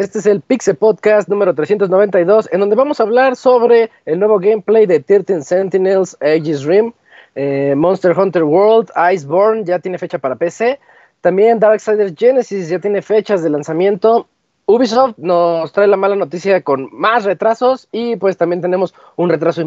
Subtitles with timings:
[0.00, 4.38] Este es el Pixel Podcast número 392, en donde vamos a hablar sobre el nuevo
[4.38, 6.94] gameplay de 13 Sentinels, Aegis Rim,
[7.34, 10.80] eh, Monster Hunter World, Iceborne, ya tiene fecha para PC.
[11.20, 14.26] También Darksiders Genesis ya tiene fechas de lanzamiento.
[14.70, 19.60] Ubisoft nos trae la mala noticia con más retrasos y pues también tenemos un retraso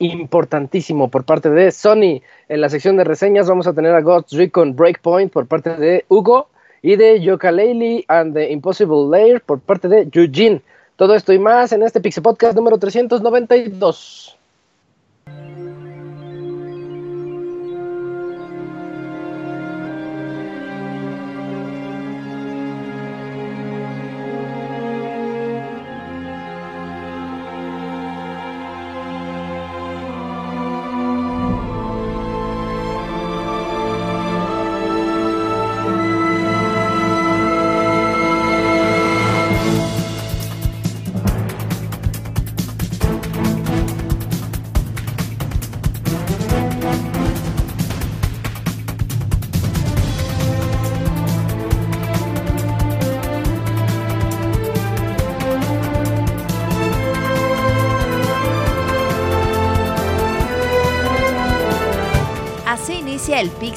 [0.00, 2.22] importantísimo por parte de Sony.
[2.48, 6.04] En la sección de reseñas vamos a tener a Ghost Recon Breakpoint por parte de
[6.08, 6.48] Hugo
[6.82, 10.60] y de Yooka-Laylee and the Impossible Lair por parte de Eugene.
[10.96, 14.36] Todo esto y más en este Pixel Podcast número 392.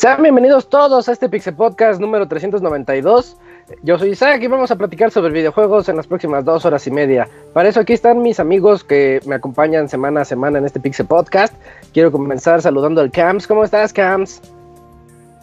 [0.00, 3.36] Sean bienvenidos todos a este Pixel Podcast número 392.
[3.82, 6.90] Yo soy Isaac y vamos a platicar sobre videojuegos en las próximas dos horas y
[6.90, 7.28] media.
[7.52, 11.04] Para eso aquí están mis amigos que me acompañan semana a semana en este Pixel
[11.04, 11.54] Podcast.
[11.92, 13.46] Quiero comenzar saludando al Cams.
[13.46, 14.40] ¿Cómo estás, Cams?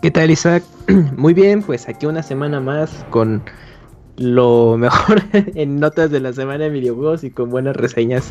[0.02, 0.64] ¿Qué tal, Isaac?
[1.16, 3.44] Muy bien, pues aquí una semana más con
[4.18, 8.30] lo mejor en notas de la semana de videojuegos y con buenas reseñas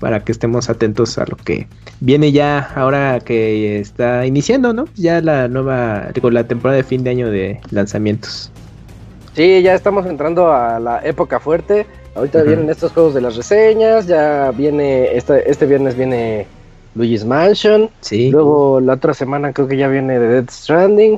[0.00, 1.68] para que estemos atentos a lo que
[2.00, 4.86] viene ya ahora que está iniciando, ¿no?
[4.96, 8.50] Ya la nueva, con la temporada de fin de año de lanzamientos.
[9.34, 11.86] Sí, ya estamos entrando a la época fuerte.
[12.16, 16.46] Ahorita vienen estos juegos de las reseñas, ya viene, este, este viernes viene
[16.96, 17.88] Luigi's Mansion.
[18.00, 18.30] Sí.
[18.30, 21.16] Luego la otra semana creo que ya viene The Dead Stranding.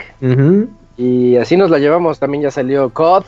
[0.97, 3.25] Y así nos la llevamos, también ya salió COD.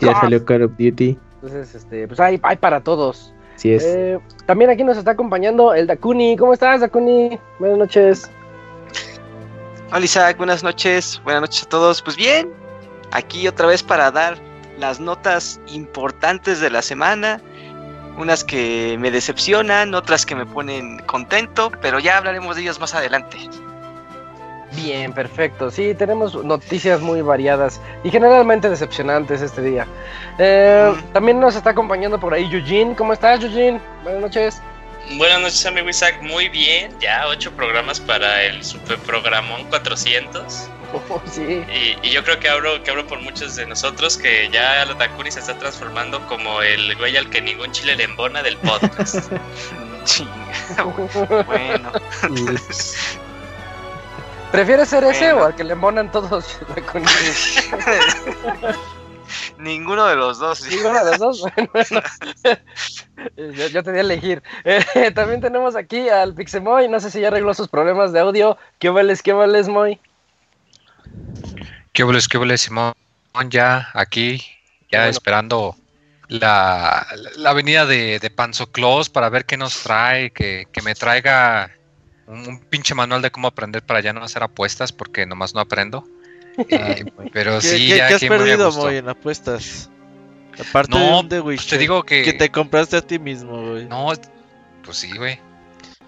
[0.00, 1.18] Ya salió Call of Duty.
[1.34, 3.32] Entonces, este, pues hay, hay para todos.
[3.56, 3.84] Sí es.
[3.84, 6.36] Eh, también aquí nos está acompañando el Dakuni.
[6.36, 7.38] ¿Cómo estás, Dakuni?
[7.58, 8.30] Buenas noches.
[9.92, 11.20] Hola Isaac, buenas noches.
[11.24, 12.02] Buenas noches a todos.
[12.02, 12.50] Pues bien,
[13.12, 14.36] aquí otra vez para dar
[14.78, 17.40] las notas importantes de la semana.
[18.18, 22.94] Unas que me decepcionan, otras que me ponen contento, pero ya hablaremos de ellas más
[22.94, 23.38] adelante.
[24.76, 25.70] Bien, perfecto.
[25.70, 29.86] Sí, tenemos noticias muy variadas y generalmente decepcionantes este día.
[30.38, 32.94] Eh, también nos está acompañando por ahí Eugene.
[32.94, 33.80] ¿Cómo estás, Eugene?
[34.04, 34.62] Buenas noches.
[35.16, 36.18] Buenas noches, amigo Isaac.
[36.20, 36.92] Muy bien.
[37.00, 40.68] Ya ocho programas para el super programón 400.
[41.24, 41.64] sí.
[42.02, 45.30] y, yo creo que hablo, que hablo por muchos de nosotros que ya la Takuni
[45.30, 49.32] se está transformando como el güey al que ningún chile le embona del podcast.
[51.46, 51.92] bueno.
[54.56, 56.58] ¿Prefieres ser ese o al que le monan todos
[59.58, 60.66] Ninguno de los dos.
[60.66, 61.42] Ninguno de los dos.
[63.36, 64.42] yo, te di a elegir.
[64.64, 66.88] Eh, también tenemos aquí al Pixemoy.
[66.88, 68.56] No sé si ya arregló sus problemas de audio.
[68.78, 70.00] ¿Qué vales, qué vales, Moy?
[71.92, 72.94] ¿Qué vales, qué vales, Simón?
[73.50, 74.42] Ya aquí,
[74.90, 75.76] ya esperando
[76.28, 77.06] la,
[77.36, 81.76] la, venida de, de Panzo Claus para ver qué nos trae, que, que me traiga
[82.26, 86.04] un, pinche manual de cómo aprender para ya no hacer apuestas porque nomás no aprendo.
[86.70, 89.90] Eh, pero sí, ¿qué, ya ¿qué has perdido, Moy, en apuestas?
[90.58, 92.22] Aparte no, de un pues te digo que...
[92.22, 93.84] que te compraste a ti mismo, güey.
[93.84, 94.10] No,
[94.82, 95.38] pues sí, güey.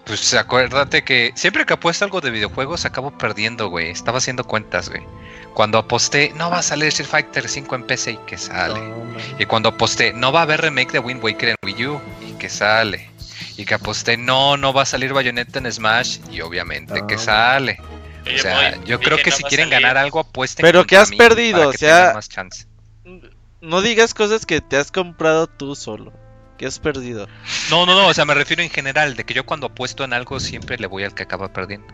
[0.05, 3.91] Pues acuérdate que siempre que apuesto algo de videojuegos acabo perdiendo, güey.
[3.91, 5.03] Estaba haciendo cuentas, güey.
[5.53, 8.79] Cuando aposté, no va a salir Street Fighter 5 en PC y que sale.
[9.37, 12.31] y cuando aposté, no va a haber remake de Wind Waker en Wii U y
[12.39, 13.09] que sale.
[13.59, 17.77] Y que aposté, no, no va a salir Bayonetta en Smash y obviamente que sale.
[18.23, 20.63] o sea, yo creo que si quieren ganar algo, apuesten.
[20.63, 22.17] Pero que has perdido, o sea.
[23.59, 26.13] No digas cosas que te has comprado tú solo.
[26.57, 27.27] Que has perdido.
[27.69, 30.13] No, no, no, o sea, me refiero en general, de que yo cuando apuesto en
[30.13, 31.93] algo siempre le voy al que acaba perdiendo.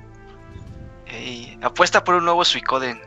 [1.64, 3.02] apuesta por un nuevo Suicoden.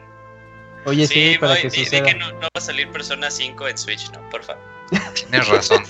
[0.84, 2.02] Oye, sí, para que suceda.
[2.02, 4.28] que no, va a salir Persona 5 en Switch, ¿no?
[4.30, 4.77] Por favor.
[5.14, 5.82] Tienes razón.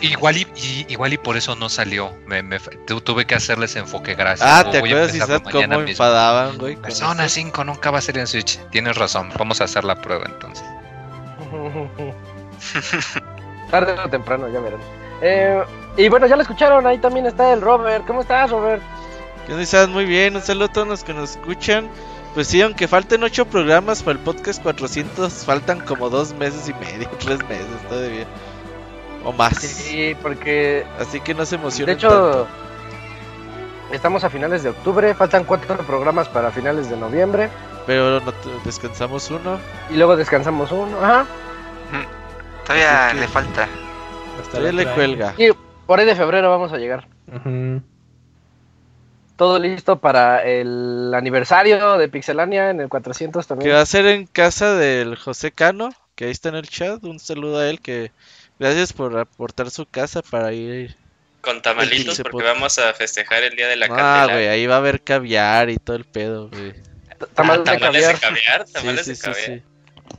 [0.00, 2.12] igual, y, igual y por eso no salió.
[2.26, 2.42] Me,
[3.04, 4.48] tuve que hacerles enfoque, gracias.
[4.50, 6.76] Ah, ¿te acuerdas, Isaac, cómo enfadaban, güey?
[6.76, 8.58] Persona 5 nunca va a salir en Switch.
[8.70, 9.30] Tienes razón.
[9.38, 10.64] Vamos a hacer la prueba entonces.
[13.70, 14.80] Tarde o temprano, ya verán.
[15.20, 15.62] Eh,
[15.96, 18.06] y bueno, ya lo escucharon, ahí también está el Robert.
[18.06, 18.82] ¿Cómo estás, Robert?
[19.46, 19.88] ¿Qué estás?
[19.88, 21.88] Muy bien, un saludo a todos los que nos escuchan.
[22.34, 26.74] Pues sí, aunque falten ocho programas para el podcast 400, faltan como dos meses y
[26.74, 28.26] medio, tres meses todavía.
[29.24, 29.58] O más.
[29.58, 30.84] Sí, porque...
[30.98, 32.46] Así que no se emocionen De hecho,
[33.92, 37.50] estamos a finales de octubre, faltan cuatro programas para finales de noviembre.
[37.86, 38.20] Pero
[38.64, 39.58] descansamos uno.
[39.90, 41.26] Y luego descansamos uno, ajá.
[42.64, 43.68] Todavía le falta.
[44.50, 45.34] Todavía le cuelga.
[45.36, 45.50] Y
[45.86, 47.06] por ahí de febrero vamos a llegar.
[49.36, 53.70] Todo listo para el aniversario de Pixelania en el 400 también.
[53.70, 57.02] Que va a ser en casa del José Cano, que ahí está en el chat.
[57.04, 58.12] Un saludo a él, que
[58.58, 60.96] gracias por aportar su casa para ir.
[61.40, 64.78] Con tamalitos, porque vamos a festejar el día de la Ah, güey, ahí va a
[64.78, 66.74] haber caviar y todo el pedo, güy.
[67.34, 67.78] Tamales, de
[68.20, 68.64] caviar.
[68.66, 69.62] Tamales de caviar.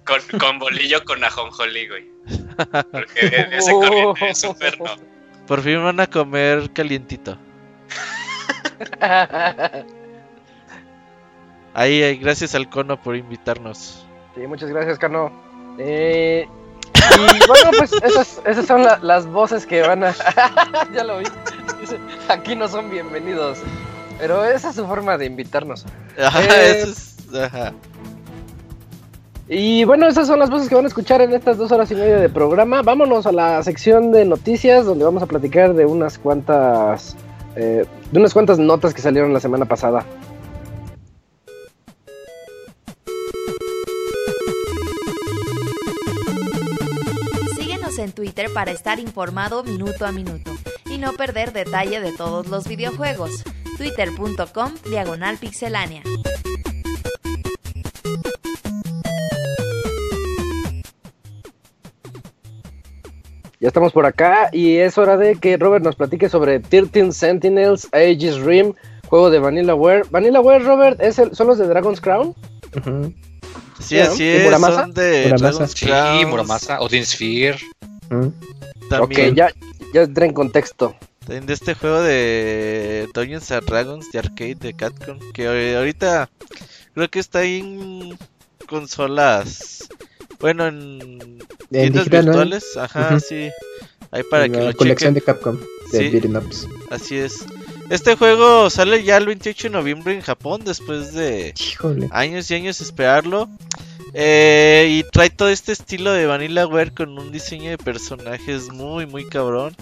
[0.04, 2.09] Con, con, bolillo con ajonjolí, güey.
[2.92, 4.95] Porque ese corriente es súper no.
[5.48, 7.38] Por fin van a comer calientito.
[11.73, 14.05] ahí, gracias al Cono por invitarnos.
[14.35, 15.31] Sí, muchas gracias, Cano.
[15.77, 16.47] Eh,
[16.95, 20.13] y bueno, pues esas, esas son las voces que van a.
[20.93, 21.25] ya lo vi.
[22.29, 23.59] Aquí no son bienvenidos.
[24.19, 25.85] Pero esa es su forma de invitarnos.
[26.17, 26.85] Eh,
[29.49, 31.95] y bueno, esas son las voces que van a escuchar en estas dos horas y
[31.95, 32.81] media de programa.
[32.81, 37.15] Vámonos a la sección de noticias, donde vamos a platicar de unas cuantas.
[37.55, 40.05] Eh, de unas cuantas notas que salieron la semana pasada.
[47.55, 50.51] Síguenos en Twitter para estar informado minuto a minuto
[50.89, 53.44] y no perder detalle de todos los videojuegos
[53.77, 56.03] twitter.com diagonal pixelánea.
[63.63, 67.88] Ya estamos por acá y es hora de que Robert nos platique sobre 13 Sentinels
[67.94, 68.74] Aegis Rim,
[69.07, 70.04] juego de Vanillaware.
[70.12, 72.36] Vanillaware, Robert, ¿es el, ¿son los de Dragon's Crown?
[73.80, 74.44] Sí, así es.
[74.44, 74.81] ¿Muramasa?
[74.81, 75.68] Son de Muramasa.
[75.69, 77.57] Sí, Muramasa, Odin Sphere.
[79.00, 79.50] Ok, ya,
[79.94, 80.94] ya entré en contexto
[81.25, 86.30] de este juego de Dungeons and Dragons de arcade de Capcom que ahorita
[86.94, 88.18] creo que está en
[88.68, 89.88] consolas
[90.44, 91.40] bueno en,
[91.71, 93.50] tiendas virtuales ajá sí.
[94.12, 95.57] Ahí para que lo colección de Capcom
[95.92, 96.68] de sí, Ups.
[96.92, 97.45] así es.
[97.90, 101.54] Este juego sale ya el 28 de noviembre en Japón después de
[102.12, 103.50] años y años esperarlo.
[104.14, 109.26] Eh, y trae todo este estilo de Vanillaware con un diseño de personajes muy muy
[109.26, 109.76] cabrón.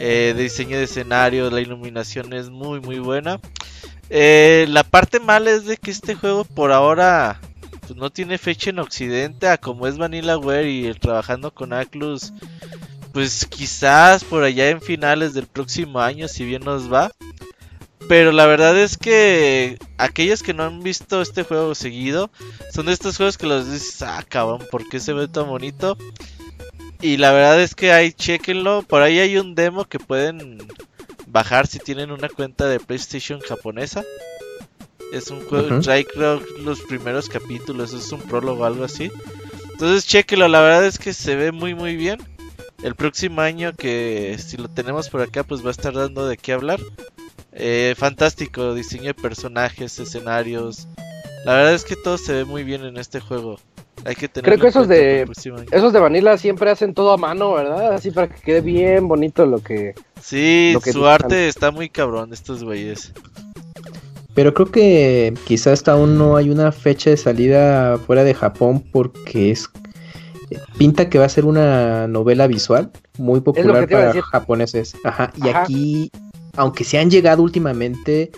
[0.00, 3.38] Eh, de diseño de escenario, la iluminación es muy muy buena.
[4.10, 7.40] Eh, la parte mala es de que este juego por ahora
[7.88, 12.34] pues, no tiene fecha en Occidente, a como es Vanillaware y el trabajando con Aclus,
[13.12, 17.10] pues quizás por allá en finales del próximo año, si bien nos va.
[18.06, 22.30] Pero la verdad es que aquellos que no han visto este juego seguido,
[22.72, 25.96] son de estos juegos que los dices, ah, cabrón, ¿por qué se ve tan bonito?
[27.00, 28.82] Y la verdad es que ahí, chequenlo.
[28.82, 30.58] Por ahí hay un demo que pueden
[31.26, 34.04] bajar si tienen una cuenta de PlayStation japonesa.
[35.12, 39.10] Es un juego, trae creo los primeros capítulos, es un prólogo o algo así.
[39.72, 42.18] Entonces chequenlo, la verdad es que se ve muy muy bien.
[42.82, 46.36] El próximo año que si lo tenemos por acá pues va a estar dando de
[46.36, 46.80] qué hablar.
[47.52, 50.86] Eh, fantástico, diseño de personajes, escenarios.
[51.44, 53.58] La verdad es que todo se ve muy bien en este juego.
[54.42, 55.26] Creo que esos de
[55.72, 57.94] esos de Vanilla siempre hacen todo a mano, ¿verdad?
[57.94, 59.94] Así para que quede bien bonito lo que.
[60.20, 63.12] Sí, su arte está muy cabrón estos güeyes.
[64.38, 68.84] Pero creo que quizás hasta aún no hay una fecha de salida fuera de Japón
[68.92, 69.68] porque es
[70.78, 74.94] pinta que va a ser una novela visual muy popular para japoneses.
[75.02, 76.12] Ajá, y aquí
[76.54, 78.30] aunque se han llegado últimamente,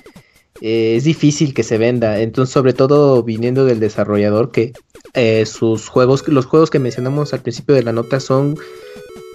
[0.62, 2.21] eh, es difícil que se venda.
[2.21, 4.73] Entonces, sobre todo viniendo del desarrollador, que
[5.12, 8.57] eh, sus juegos, los juegos que mencionamos al principio de la nota son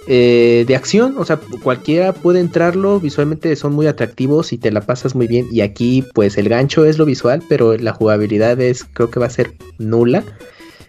[0.08, 4.80] eh, de acción, o sea, cualquiera puede entrarlo, visualmente son muy atractivos y te la
[4.80, 5.48] pasas muy bien.
[5.50, 9.26] Y aquí, pues el gancho es lo visual, pero la jugabilidad es, creo que va
[9.26, 10.22] a ser nula.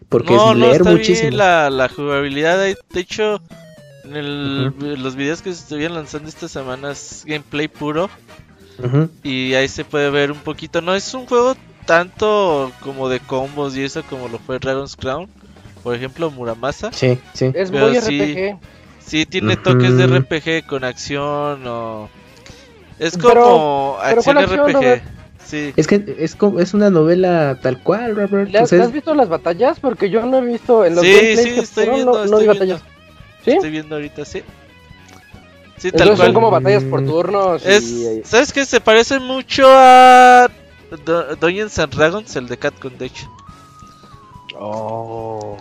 [0.09, 1.31] Porque es leer muchísimo.
[1.31, 3.41] la, jugabilidad, de hecho,
[4.05, 8.09] en los videos que se estuvieron lanzando estas semanas, gameplay puro.
[9.24, 10.81] Y ahí se puede ver un poquito.
[10.81, 11.55] No es un juego
[11.86, 15.27] tanto como de combos y eso como lo fue Dragon's Crown.
[15.83, 16.91] Por ejemplo, Muramasa.
[16.91, 17.51] Sí, sí.
[17.55, 18.05] Es muy RPG.
[18.05, 18.51] Sí,
[19.26, 22.10] tiene toques de RPG con acción o...
[23.00, 25.02] Es como acción RPG.
[25.46, 25.74] Sí.
[25.78, 28.52] Es que es, como, es una novela tal cual, Robert.
[28.52, 29.80] ¿Le has, visto las batallas?
[29.80, 32.82] Porque yo no he visto en los sí, sí, estoy viendo, no, hay batallas.
[33.46, 33.52] ¿Sí?
[33.52, 34.44] Estoy viendo ahorita, sí.
[35.78, 36.18] Sí, tal cual.
[36.18, 37.62] son como batallas por turnos.
[37.62, 38.66] ¿Sabes qué?
[38.66, 40.50] Se parece mucho a
[41.40, 43.32] Dungeons and Dragons, el de Cat Connection.
[44.60, 45.58] Oh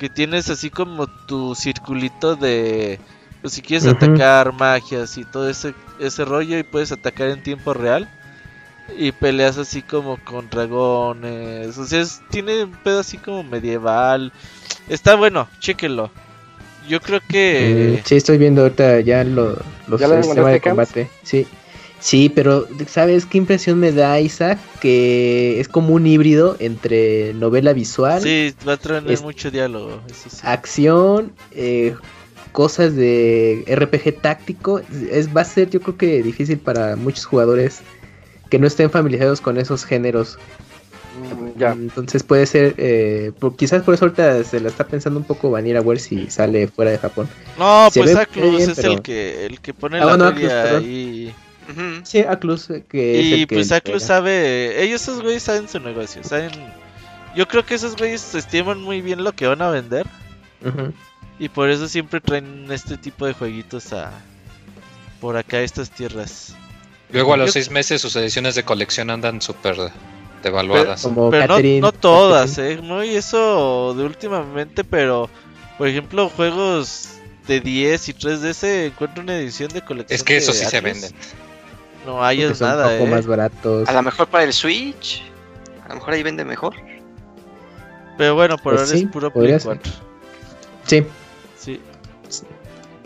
[0.00, 2.98] que tienes así como tu circulito de
[3.42, 7.74] pues si quieres atacar magias y todo ese ese rollo y puedes atacar en tiempo
[7.74, 8.08] real
[8.96, 14.32] y peleas así como con dragones, o sea, tiene un pedo así como medieval.
[14.88, 16.10] Está bueno, chéquenlo.
[16.88, 21.10] Yo creo que mm, sí estoy viendo ahorita ya lo, los sistemas de combate.
[21.22, 21.46] Sí.
[22.00, 24.58] Sí, pero ¿sabes qué impresión me da Isaac?
[24.80, 28.22] Que es como un híbrido entre novela visual.
[28.22, 30.00] Sí, va a tener mucho diálogo.
[30.42, 31.94] Acción, eh,
[32.52, 34.80] cosas de RPG táctico.
[35.10, 37.82] Es, va a ser yo creo que difícil para muchos jugadores
[38.48, 40.38] que no estén familiarizados con esos géneros.
[41.20, 41.72] Mm, ya.
[41.72, 45.76] Entonces puede ser, eh, quizás por eso ahorita se la está pensando un poco venir
[45.76, 47.28] a ver si sale fuera de Japón.
[47.58, 50.32] No, pues Aclus es el, que, el que pone ah, la
[52.04, 56.50] Sí, Aclus, eh, que Y pues Aclus sabe, ellos esos güeyes saben su negocio, saben...
[57.36, 60.06] Yo creo que esos güeyes estiman muy bien lo que van a vender.
[61.38, 64.12] Y por eso siempre traen este tipo de jueguitos a...
[65.20, 66.54] Por acá a estas tierras.
[67.12, 69.76] Luego a los seis meses sus ediciones de colección andan súper
[70.42, 71.08] devaluadas.
[71.30, 72.80] Pero, no, todas, ¿eh?
[72.82, 75.28] No, y eso de últimamente, pero...
[75.78, 77.08] Por ejemplo, juegos
[77.46, 80.14] de 10 y 3DS encuentro una edición de colección.
[80.14, 81.10] Es que eso sí se venden.
[82.06, 83.10] No hay es nada, un poco eh.
[83.10, 83.88] más baratos.
[83.88, 85.22] A lo mejor para el Switch.
[85.84, 86.74] A lo mejor ahí vende mejor.
[88.16, 89.92] Pero bueno, por pues ahora es puro Play 4.
[90.86, 91.06] Sí.
[91.58, 91.80] Sí.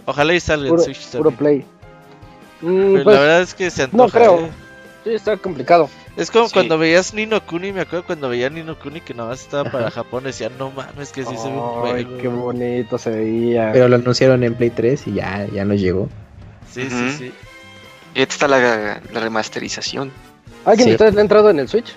[0.07, 1.65] Ojalá y salga en Switch Puro Play.
[2.61, 4.05] Mm, la pues, verdad es que se antoja.
[4.05, 4.47] No creo.
[4.47, 4.51] Eh.
[5.05, 5.89] Sí, está complicado.
[6.17, 9.43] Es como cuando veías Nino Kuni, me acuerdo cuando veía Nino Kuni que nada más
[9.43, 13.11] estaba para Japón, decía, no mames, que sí se ve un Ay, qué bonito se
[13.11, 13.71] veía.
[13.73, 16.09] Pero lo anunciaron en Play 3 y ya, ya nos llegó.
[16.71, 17.33] Sí, sí, sí.
[18.15, 20.13] Y esta está la, remasterización.
[20.65, 21.95] ¿Alguien de ustedes le ha entrado en el Switch?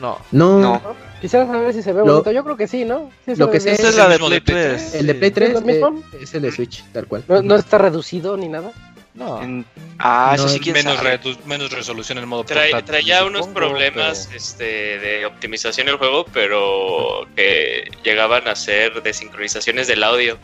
[0.00, 0.18] No.
[0.30, 0.80] No.
[1.20, 2.30] Quisiera saber si se ve bonito.
[2.30, 3.10] Yo creo que sí, ¿no?
[3.26, 4.94] lo que sé es, la de Play 3.
[4.94, 7.24] El de Play 3 ¿Es, es el de Switch, tal cual.
[7.26, 8.72] ¿No, está reducido ni nada?
[9.14, 9.64] No.
[9.98, 10.98] Ah, eso sí menos,
[11.46, 17.90] menos resolución en modo Trae, Traía unos problemas este, de optimización el juego, pero que
[18.02, 20.36] llegaban a ser desincronizaciones del audio.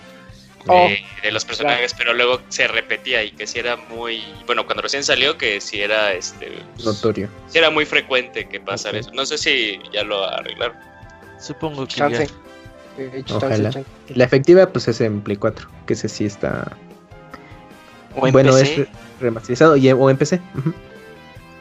[0.66, 0.88] Oh.
[1.22, 5.02] de, los personajes, pero luego se repetía y que si era muy, bueno, cuando recién
[5.02, 7.28] salió que si era este pues, notorio.
[7.48, 9.10] Si era muy frecuente que pasara eso.
[9.12, 10.76] No sé si ya lo arreglaron.
[11.40, 12.26] Supongo que ya.
[13.34, 13.70] Ojalá.
[14.08, 16.76] La efectiva pues es en Play 4, que ese sí está
[18.16, 18.82] o en bueno, PC?
[18.82, 18.88] es
[19.20, 20.40] remasterizado y, o en PC.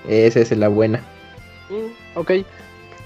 [0.08, 1.00] Esa es la buena.
[1.70, 2.32] Mm, ok.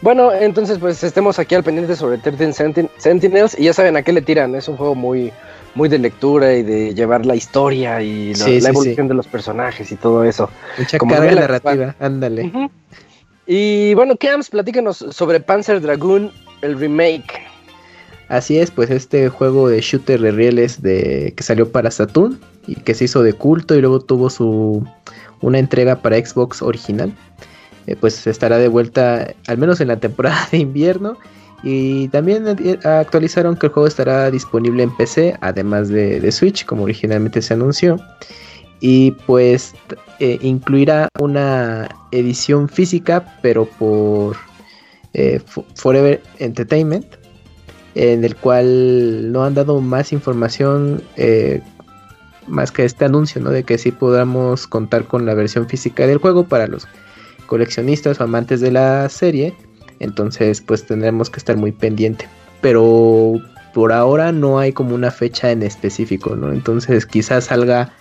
[0.01, 4.11] Bueno, entonces pues estemos aquí al pendiente sobre 13 Sentinels y ya saben a qué
[4.11, 4.55] le tiran.
[4.55, 5.31] Es un juego muy
[5.75, 9.95] muy de lectura y de llevar la historia y la, evolución de los personajes y
[9.95, 10.49] todo eso.
[10.77, 12.51] Mucha Como carga narrativa, ándale.
[13.45, 17.41] Y bueno, Kams, platícanos sobre Panzer Dragoon, el remake.
[18.29, 22.75] Así es, pues este juego de shooter de rieles de que salió para Saturn y
[22.75, 24.87] que se hizo de culto y luego tuvo su
[25.41, 27.13] una entrega para Xbox original.
[27.85, 31.17] Eh, pues estará de vuelta al menos en la temporada de invierno
[31.63, 36.83] y también eh, actualizaron que el juego estará disponible en PC, además de, Switch, como
[36.83, 37.97] originalmente se anunció.
[38.81, 39.73] Y pues
[40.19, 44.35] eh, incluirá una edición física, pero por
[45.13, 45.39] eh,
[45.75, 47.05] Forever Entertainment,
[47.95, 51.01] en el cual no han dado más información
[52.47, 53.51] más que este anuncio, ¿no?
[53.51, 56.89] De que sí podamos contar con la versión física del juego para los
[57.45, 59.55] coleccionistas o amantes de la serie
[59.99, 62.27] entonces, pues tendremos que estar muy pendiente.
[62.61, 63.41] Pero
[63.73, 66.51] por ahora no hay como una fecha en específico, ¿no?
[66.51, 67.91] Entonces, quizás salga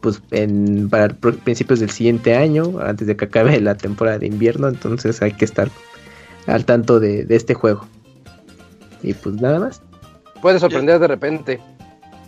[0.00, 4.68] pues en, para principios del siguiente año, antes de que acabe la temporada de invierno,
[4.68, 5.70] entonces hay que estar
[6.46, 7.86] al tanto de, este juego.
[9.02, 9.80] Y pues nada más.
[10.40, 11.60] Puede sorprender de repente.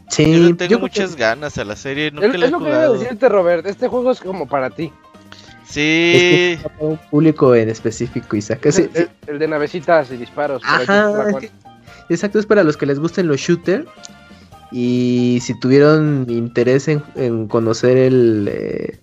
[0.08, 2.08] Sí, yo tengo muchas ganas a la serie.
[2.08, 3.66] es, es lo que iba a decirte, Robert.
[3.66, 4.92] Este juego es como para ti.
[5.66, 6.58] Sí.
[6.58, 8.66] Es un público en específico, Isaac.
[8.66, 10.62] el, el, de navecitas y disparos.
[12.08, 13.86] exacto, es para los que les gusten los shooters.
[14.76, 18.98] Y si tuvieron interés en, conocer el, eh,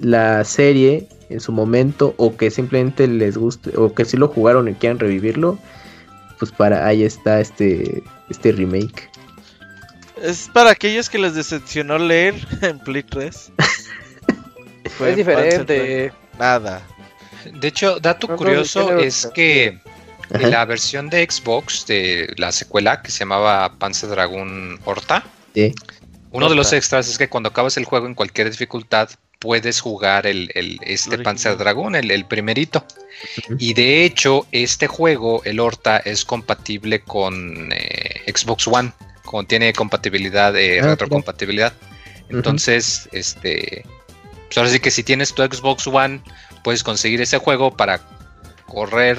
[0.00, 4.66] la, serie en su momento, o que simplemente les guste, o que si lo jugaron
[4.66, 5.58] y quieran revivirlo,
[6.38, 9.10] pues para ahí está este, este remake.
[10.22, 13.52] Es para aquellos que les decepcionó leer en Play 3.
[14.84, 16.12] es diferente.
[16.38, 16.82] Nada.
[17.52, 19.78] De hecho, dato curioso es que
[20.30, 25.24] en la versión de Xbox de la secuela que se llamaba Panzer Dragon Horta,
[26.30, 30.26] uno de los extras es que cuando acabas el juego en cualquier dificultad puedes jugar
[30.26, 30.50] el,
[30.82, 32.84] este Panzer Dragon, el, primerito.
[33.58, 38.92] Y de hecho, este juego, el Horta, es compatible con eh, Xbox One,
[39.46, 41.74] tiene compatibilidad, eh, ah, retrocompatibilidad.
[42.30, 43.84] Entonces, este,
[44.54, 46.22] pues ahora sí que si tienes tu Xbox One,
[46.62, 48.00] puedes conseguir ese juego para
[48.66, 49.18] correr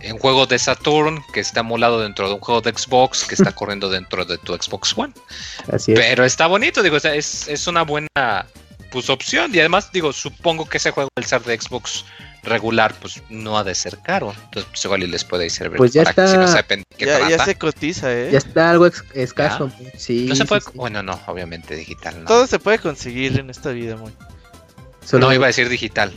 [0.00, 3.52] en juego de Saturn que está emulado dentro de un juego de Xbox que está
[3.54, 5.12] corriendo dentro de tu Xbox One.
[5.70, 6.00] Así es.
[6.00, 8.46] Pero está bonito, digo, es, es una buena
[8.90, 9.54] pues, opción.
[9.54, 12.06] Y además, digo, supongo que ese juego, al ser de Xbox
[12.42, 14.32] regular, pues no ha de ser caro.
[14.44, 16.24] Entonces, pues igual les puede servir pues ya está,
[16.96, 18.30] ya, se cotiza, ¿eh?
[18.32, 19.70] Ya está algo escaso.
[19.94, 22.20] Sí, no se puede, bueno, no, obviamente digital.
[22.20, 22.26] No.
[22.26, 24.10] Todo se puede conseguir en esta vida, muy.
[25.12, 26.12] No iba a decir digital.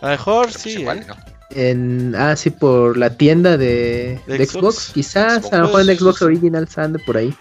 [0.00, 0.70] A lo mejor pues sí.
[0.80, 1.04] Igual, ¿eh?
[1.06, 1.16] ¿no?
[1.50, 4.90] En, ah, sí, por la tienda de, Xbox?
[4.92, 7.34] quizás, a lo mejor en Xbox Original ande por ahí.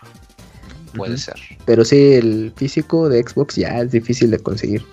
[0.96, 1.36] Puede ser.
[1.66, 4.86] Pero sí, el físico de Xbox ya es difícil de conseguir.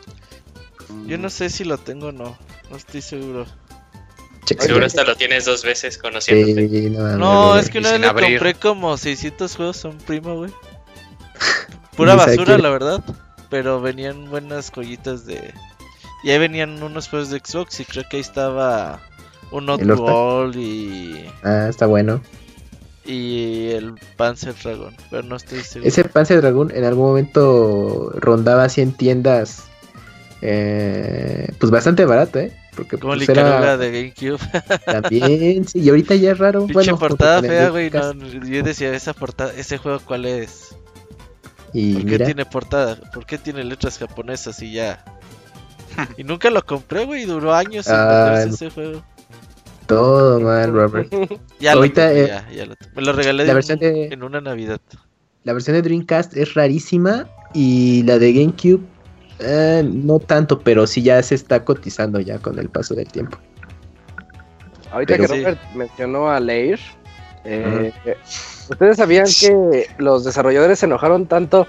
[1.07, 2.37] Yo no sé si lo tengo o no,
[2.71, 3.47] no estoy seguro.
[4.45, 6.91] Seguro hasta lo tienes dos veces conociéndote.
[6.91, 10.51] no, es que una vez le compré como 600 juegos son primo, güey.
[11.97, 13.03] Pura basura, la verdad.
[13.49, 15.55] Pero venían buenas joyitas de,
[16.25, 18.99] y ahí venían unos juegos de Xbox y creo que ahí estaba
[19.51, 21.27] un Outball y...
[21.43, 22.23] Ah, está bueno.
[23.05, 25.87] Y el Panzer Dragon, pero no estoy seguro.
[25.87, 29.65] Ese Panzer Dragon en algún momento rondaba así en tiendas
[30.41, 32.53] eh, pues bastante barato, ¿eh?
[32.75, 33.77] Porque Como pues, era...
[33.77, 34.41] de GameCube.
[34.87, 36.61] También, sí, y ahorita ya es raro.
[36.61, 37.91] Pinche bueno, portada fea, güey.
[37.91, 40.75] yo decía, esa portada, ese juego, ¿cuál es?
[41.75, 42.97] Y ¿Por qué tiene portada?
[43.13, 45.05] ¿Por qué tiene letras japonesas y ya?
[46.17, 49.03] y nunca lo compré, güey, duró años sin ah, ese juego.
[49.87, 51.13] Todo mal, Robert.
[51.61, 54.81] ya, Ahorita, lo eh, ya, lo Me lo regalé la versión de, en una Navidad.
[55.43, 58.83] La versión de Dreamcast es rarísima y la de GameCube
[59.41, 63.39] eh, no tanto, pero sí ya se está cotizando ya con el paso del tiempo.
[64.93, 66.79] Ahorita que Robert mencionó a Leir,
[67.45, 67.93] eh,
[68.71, 71.67] ¿ustedes sabían que los desarrolladores se enojaron tanto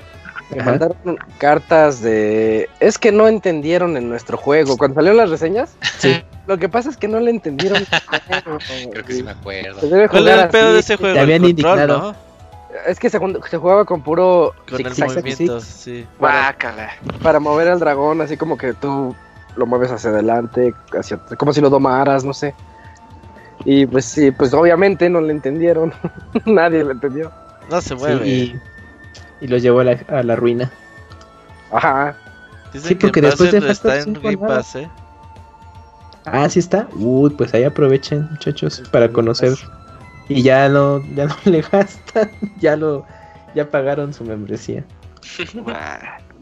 [0.50, 2.70] me mandaron cartas de.
[2.80, 4.78] Es que no entendieron en nuestro juego.
[4.78, 6.24] Cuando salieron las reseñas, sí.
[6.48, 7.84] Lo que pasa es que no le entendieron.
[8.92, 9.80] Creo que sí me acuerdo.
[10.10, 11.16] ¿Cuál era el pedo de ese juego?
[11.16, 12.16] Te habían indicado.
[12.86, 14.54] Es que se, se, jugaba con puro.
[14.70, 16.06] Con el movimiento, sí.
[16.20, 16.56] Para,
[17.24, 19.16] para, mover al dragón, así como que tú
[19.56, 22.54] lo mueves hacia adelante, hacia, como si lo domaras, no sé.
[23.64, 25.94] Y pues sí, pues obviamente no le entendieron.
[26.46, 27.32] Nadie le entendió.
[27.72, 28.62] No se mueve y
[29.48, 30.72] los llevó a la, a la ruina.
[31.72, 32.16] Ajá.
[32.74, 34.90] sí, porque después de está en ¿eh?
[36.26, 36.88] Ah, sí está.
[36.96, 39.54] Uy, pues ahí aprovechen, muchachos, para conocer.
[40.28, 43.06] Y ya no, ya no le gastan, ya lo,
[43.54, 44.84] ya pagaron su membresía.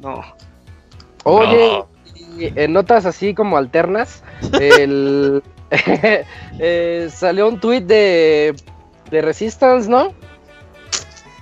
[0.02, 0.22] no.
[1.26, 1.84] Oye,
[2.38, 4.24] en notas así como alternas,
[4.60, 5.42] el
[6.60, 8.56] eh, salió un tweet de,
[9.10, 10.14] de Resistance, ¿no?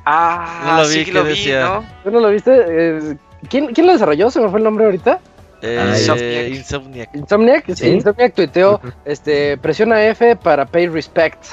[0.05, 1.83] Ah, no lo vi, sí lo vi, ¿no?
[2.11, 2.51] ¿No lo viste?
[2.67, 3.17] Eh,
[3.49, 4.31] ¿quién, ¿Quién lo desarrolló?
[4.31, 5.19] ¿Se me fue el nombre ahorita?
[5.61, 6.47] Eh, Insomniac.
[6.55, 7.15] Insomniac.
[7.15, 11.43] Insomniac, sí, Insomniac tuiteó, este, presiona F para pay respect.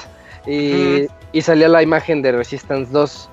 [0.47, 3.29] Y, y salió la imagen de Resistance 2.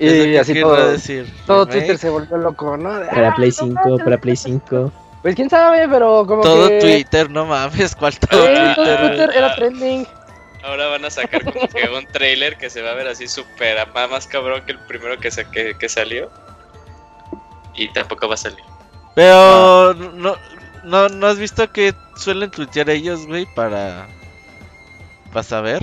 [0.00, 1.32] Y así todo, decir?
[1.46, 2.90] todo Twitter se volvió loco, ¿no?
[3.08, 4.92] Para Play 5, para Play 5.
[5.22, 8.74] Pues quién sabe, pero como todo Twitter, no mames, ¿cuál todo Twitter?
[8.74, 10.06] Todo Twitter era trending.
[10.64, 13.86] Ahora van a sacar como que un trailer que se va a ver así súper
[13.94, 15.30] más cabrón que el primero que,
[15.78, 16.30] que, salió.
[17.74, 18.64] Y tampoco va a salir.
[19.14, 20.36] Pero no,
[20.84, 24.06] no, no has visto que suelen tuitear ellos, güey, para
[25.34, 25.82] para saber.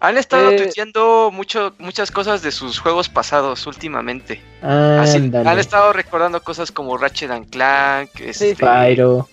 [0.00, 4.42] Han estado eh, tuiteando mucho, muchas cosas de sus juegos pasados últimamente.
[4.62, 9.28] han estado recordando cosas como Ratchet and Clank, este, Pyro.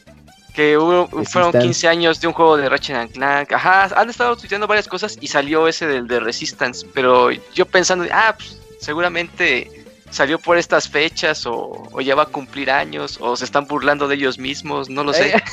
[0.56, 0.78] Que
[1.26, 3.52] fueron 15 años de un juego de Ratchet and Clank.
[3.52, 6.88] Ajá, han estado tuiteando varias cosas y salió ese del de Resistance.
[6.94, 9.70] Pero yo pensando, ah, pues seguramente
[10.16, 14.16] salió por estas fechas o, ya va a cumplir años o se están burlando de
[14.16, 15.34] ellos mismos, no lo sé.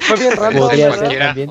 [0.00, 0.70] Fue bien raro.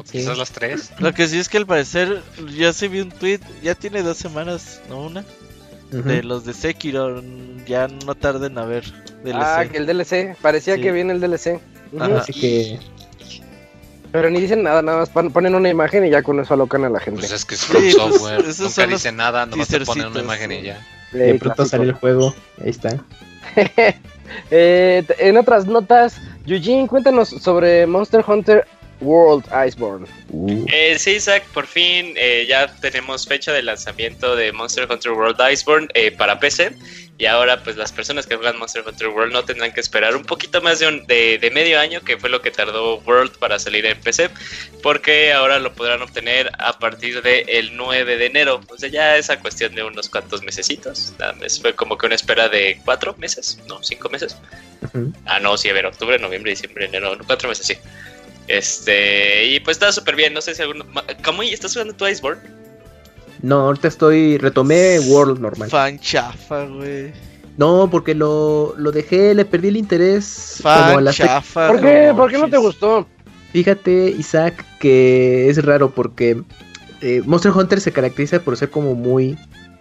[0.09, 0.91] quizás las tres.
[0.99, 2.23] Lo que sí es que al parecer
[2.55, 5.25] ya se vi un tweet, ya tiene dos semanas, no una,
[5.91, 7.21] de los de Sekiro,
[7.65, 8.86] ya no tarden a ver.
[9.23, 9.36] DLC.
[9.36, 11.59] Ah, que el DLC, parecía que viene el DLC.
[11.99, 12.79] Así que
[14.13, 16.89] pero ni dicen nada, nada más ponen una imagen y ya con eso alocan a
[16.89, 17.21] la gente.
[17.21, 20.62] Pues es que es From Software, nunca dicen nada, nomás te ponen una imagen y
[20.62, 20.86] ya.
[21.12, 23.03] De pronto sale el juego, ahí está.
[24.51, 28.67] eh, en otras notas, Eugene, cuéntanos sobre Monster Hunter
[29.03, 30.07] World Iceborne.
[30.29, 30.65] Uh.
[30.71, 35.37] Eh, sí, Isaac, por fin eh, ya tenemos fecha de lanzamiento de Monster Hunter World
[35.51, 36.75] Iceborne eh, para PC.
[37.19, 40.23] Y ahora, pues las personas que juegan Monster Hunter World no tendrán que esperar un
[40.23, 43.85] poquito más de, un, de, medio año, que fue lo que tardó World para salir
[43.85, 44.31] en PC,
[44.81, 48.61] porque ahora lo podrán obtener a partir del 9 de enero.
[48.67, 51.13] O sea, ya esa cuestión de unos cuantos mesecitos.
[51.61, 54.35] Fue como que una espera de cuatro meses, no, cinco meses.
[55.25, 57.77] Ah, no, sí, a ver, octubre, noviembre, diciembre, enero, cuatro meses, sí.
[58.47, 60.34] Este, y pues está súper bien.
[60.34, 60.86] No sé si alguno.
[61.43, 62.41] ¿y ¿estás jugando tu Iceborne?
[63.41, 64.38] No, ahorita estoy.
[64.38, 65.69] Retomé World normal.
[65.69, 67.12] Fan chafa, güey.
[67.58, 70.60] No, porque lo, lo dejé, le perdí el interés.
[70.62, 71.67] Fan chafa.
[71.67, 72.13] ¿Por qué?
[72.15, 73.08] ¿Por qué no te gustó?
[73.51, 76.41] Fíjate, Isaac, que es raro porque
[77.01, 79.38] eh, Monster Hunter se caracteriza por ser como muy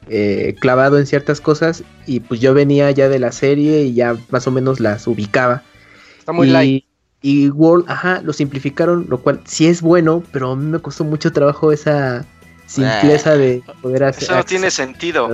[0.09, 1.83] eh, clavado en ciertas cosas.
[2.07, 5.63] Y pues yo venía ya de la serie y ya más o menos las ubicaba.
[6.19, 6.85] Está muy light.
[7.23, 11.05] Y World, ajá, lo simplificaron, lo cual sí es bueno, pero a mí me costó
[11.05, 12.27] mucho trabajo esa
[12.67, 14.25] simpleza de poder hacer.
[14.25, 15.33] Eso no tiene sentido.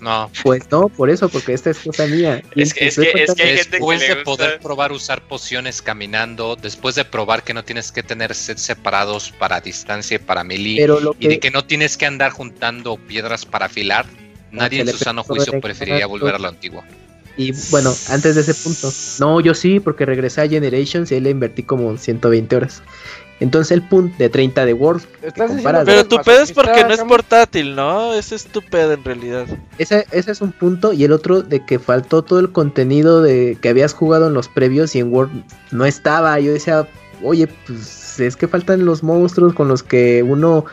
[0.00, 0.30] no.
[0.42, 2.42] Pues no, por eso, porque esta es cosa mía.
[2.56, 6.56] Es que, es que, es que hay gente después de poder probar usar pociones caminando,
[6.56, 10.84] después de probar que no tienes que tener sets separados para distancia y para melee,
[11.20, 14.06] y de que no tienes que andar juntando piedras para afilar,
[14.50, 16.82] nadie en su sano juicio preferiría volver a lo antiguo.
[17.36, 21.20] Y bueno, antes de ese punto, no, yo sí, porque regresé a Generations y ahí
[21.20, 22.82] le invertí como 120 horas.
[23.40, 25.02] Entonces el punto de 30 de World.
[25.84, 28.14] Pero tu pedo es porque no es portátil, ¿no?
[28.14, 29.46] Ese es tu pedo en realidad.
[29.78, 30.92] Ese, ese es un punto.
[30.92, 34.48] Y el otro de que faltó todo el contenido de que habías jugado en los
[34.48, 36.38] previos y en World no estaba.
[36.38, 36.86] Yo decía,
[37.20, 40.64] oye, pues es que faltan los monstruos con los que uno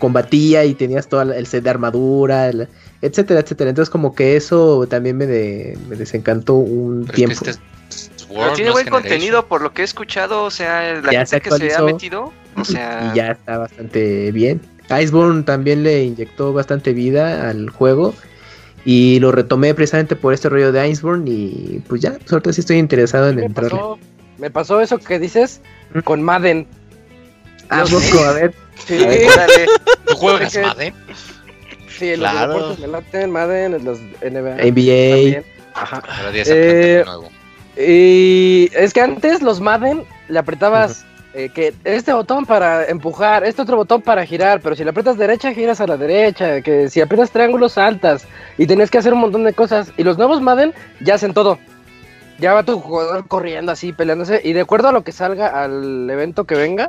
[0.00, 2.50] combatía y tenías todo el set de armadura
[3.02, 3.70] etcétera, etcétera.
[3.70, 7.44] Entonces como que eso también me, desencantó un tiempo.
[8.54, 11.82] tiene buen contenido por lo que he escuchado, o sea, la gente que se ha
[11.82, 13.10] metido, o sea...
[13.12, 14.60] Y ya está bastante bien.
[14.90, 18.14] Iceborne también le inyectó bastante vida al juego
[18.84, 22.60] y lo retomé precisamente por este rollo de Iceborne y pues ya, pues ahorita sí
[22.60, 23.72] estoy interesado en entrar.
[24.38, 25.60] Me pasó eso que dices
[25.94, 26.00] ¿Mm?
[26.00, 26.66] con Madden.
[27.68, 28.54] Ah, poco, a ver.
[28.86, 28.98] Sí,
[30.06, 30.94] ¿Tú juegas Madden?
[32.00, 32.46] Sí, claro.
[32.46, 34.56] los deportes me laten, Madden, los NBA.
[34.56, 35.42] NBA.
[35.74, 36.02] Ajá.
[36.34, 37.04] Eh,
[37.76, 43.60] y es que antes los Madden le apretabas eh, que este botón para empujar, este
[43.60, 47.02] otro botón para girar, pero si le aprietas derecha, giras a la derecha, que si
[47.02, 49.92] aprietas triángulos, saltas, y tenías que hacer un montón de cosas.
[49.98, 51.58] Y los nuevos Madden ya hacen todo.
[52.38, 56.08] Ya va tu jugador corriendo así, peleándose, y de acuerdo a lo que salga al
[56.08, 56.88] evento que venga,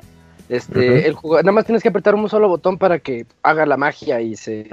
[0.51, 3.77] este, el jugador, nada más tienes que apretar un solo botón para que haga la
[3.77, 4.69] magia y se,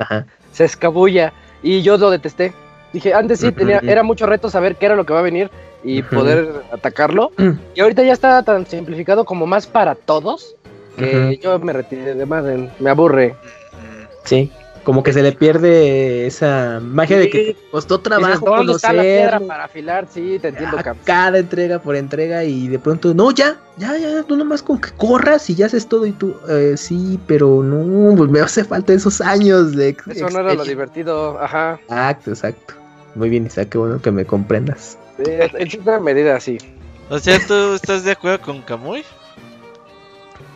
[0.53, 1.33] se escabulla.
[1.63, 2.53] Y yo lo detesté.
[2.93, 5.51] Dije, antes sí, tenía, era mucho reto saber qué era lo que va a venir
[5.85, 7.31] y poder atacarlo.
[7.75, 10.57] Y ahorita ya está tan simplificado como más para todos
[10.97, 13.37] que yo me retiré de Madden, me aburre.
[14.25, 14.51] Sí
[14.85, 19.41] como que se le pierde esa magia de que costó trabajo ¿Dónde está la piedra
[19.41, 20.07] para afilar?
[20.11, 24.37] Sí, te entiendo, Cada entrega por entrega y de pronto, no, ya, ya, ya, tú
[24.37, 28.31] nomás con que corras y ya haces todo y tú, eh, sí, pero no, pues
[28.31, 29.97] me hace falta esos años de...
[30.09, 31.79] Eso no era lo divertido, ajá.
[31.85, 32.75] Exacto, exacto.
[33.15, 34.99] Muy bien, Isaac, qué bueno que me comprendas.
[35.17, 36.59] Sí, en cierta medida, sí.
[37.11, 39.03] O sea, ¿tú estás de acuerdo con Kamui?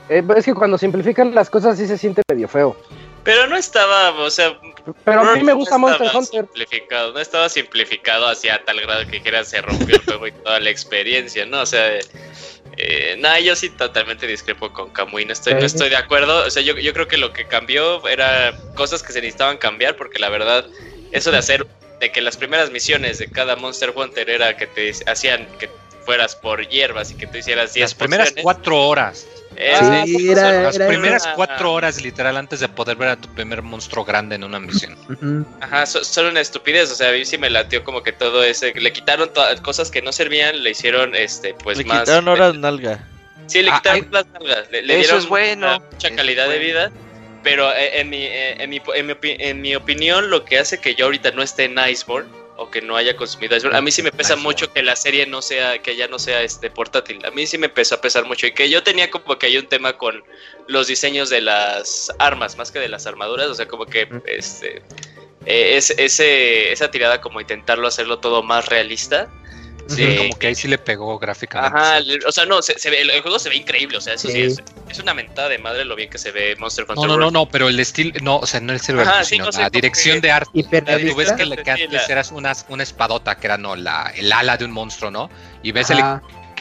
[0.09, 2.77] Eh, es que cuando simplifican las cosas sí se siente medio feo.
[3.25, 4.59] Pero no estaba, o sea.
[5.05, 6.45] Pero a mí me gusta no Monster Hunter.
[6.45, 10.61] Simplificado, no estaba simplificado hacia tal grado que quiera se rompió el juego y toda
[10.61, 11.61] la experiencia, ¿no?
[11.61, 11.99] O sea.
[12.79, 16.47] Eh, nada, yo sí totalmente discrepo con Kamui, no estoy, no estoy de acuerdo.
[16.47, 19.97] O sea, yo, yo creo que lo que cambió era cosas que se necesitaban cambiar,
[19.97, 20.65] porque la verdad,
[21.11, 21.67] eso de hacer,
[22.01, 25.69] de que las primeras misiones de cada Monster Hunter era que te hacían que
[26.07, 30.79] fueras por hierbas y que tú hicieras 10 Las primeras cuatro horas sí, era, las
[30.79, 34.59] primeras cuatro horas literal antes de poder ver a tu primer monstruo grande en una
[34.61, 34.97] misión.
[35.61, 38.73] Ajá, solo una estupidez, o sea, a mí sí me latió como que todo ese,
[38.75, 39.31] le quitaron
[39.63, 41.99] cosas que no servían, le hicieron este pues le más.
[41.99, 43.07] Le quitaron horas nalga.
[43.47, 46.91] Sí, le ah, quitaron las nalgas, le, dieron bueno, mucha calidad de vida.
[47.43, 50.79] Pero eh, en mi, eh, en, mi, en, mi, en mi opinión, lo que hace
[50.79, 52.29] que yo ahorita no esté en Iceborne
[52.63, 55.43] o que no haya consumido A mí sí me pesa mucho que la serie no
[55.43, 57.25] sea, que ya no sea este portátil.
[57.27, 58.47] A mí sí me empezó a pesar mucho.
[58.47, 60.23] Y que yo tenía como que hay un tema con
[60.69, 63.49] los diseños de las armas, más que de las armaduras.
[63.49, 64.83] O sea, como que este
[65.47, 69.29] eh, es, ese, esa tirada como intentarlo hacerlo todo más realista
[69.89, 71.77] Sí, como que ahí sí le pegó gráficamente.
[71.77, 74.43] Ajá, o sea, no, se, ve, el, juego se ve increíble, o sea, eso sí,
[74.43, 77.07] es, es, una mentada de madre lo bien que se ve Monster Hunter.
[77.09, 79.71] No, no, no, no, pero el estilo, no, o sea, no el estilo, sino la
[79.71, 80.51] dirección de arte.
[80.63, 84.57] Tú ves que, que antes eras una, una espadota que era, no, la, el ala
[84.57, 85.31] de un monstruo, ¿no?
[85.63, 85.99] Y ves el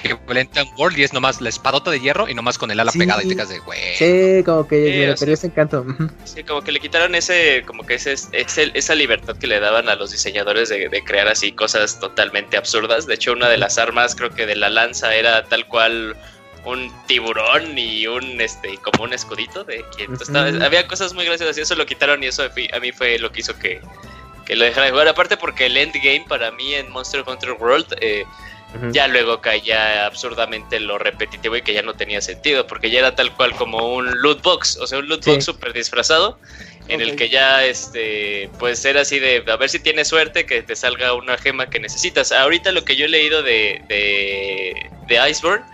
[0.03, 2.79] equivalente a un World y es nomás la espadota de hierro y nomás con el
[2.79, 3.95] ala pegada y te quedas de güey.
[3.95, 5.85] Sí, como que sí, ese encanto.
[6.23, 9.89] Sí, como que le quitaron ese, como que ese, ese esa libertad que le daban
[9.89, 13.07] a los diseñadores de, de, crear así cosas totalmente absurdas.
[13.07, 16.15] De hecho, una de las armas, creo que de la lanza, era tal cual
[16.65, 20.11] un tiburón y un este como un escudito de quien
[20.61, 23.41] había cosas muy graciosas y eso lo quitaron y eso a mí fue lo que
[23.41, 23.81] hizo que,
[24.45, 27.95] que lo dejara de jugar aparte porque el endgame para mí en Monster Hunter World
[27.99, 28.25] eh,
[28.91, 33.15] ya luego caía absurdamente lo repetitivo y que ya no tenía sentido, porque ya era
[33.15, 36.37] tal cual como un loot box, o sea, un loot box súper disfrazado,
[36.87, 40.63] en el que ya, este, pues era así de, a ver si tienes suerte que
[40.63, 42.31] te salga una gema que necesitas.
[42.31, 45.65] Ahorita lo que yo he leído de, de, de Iceborne,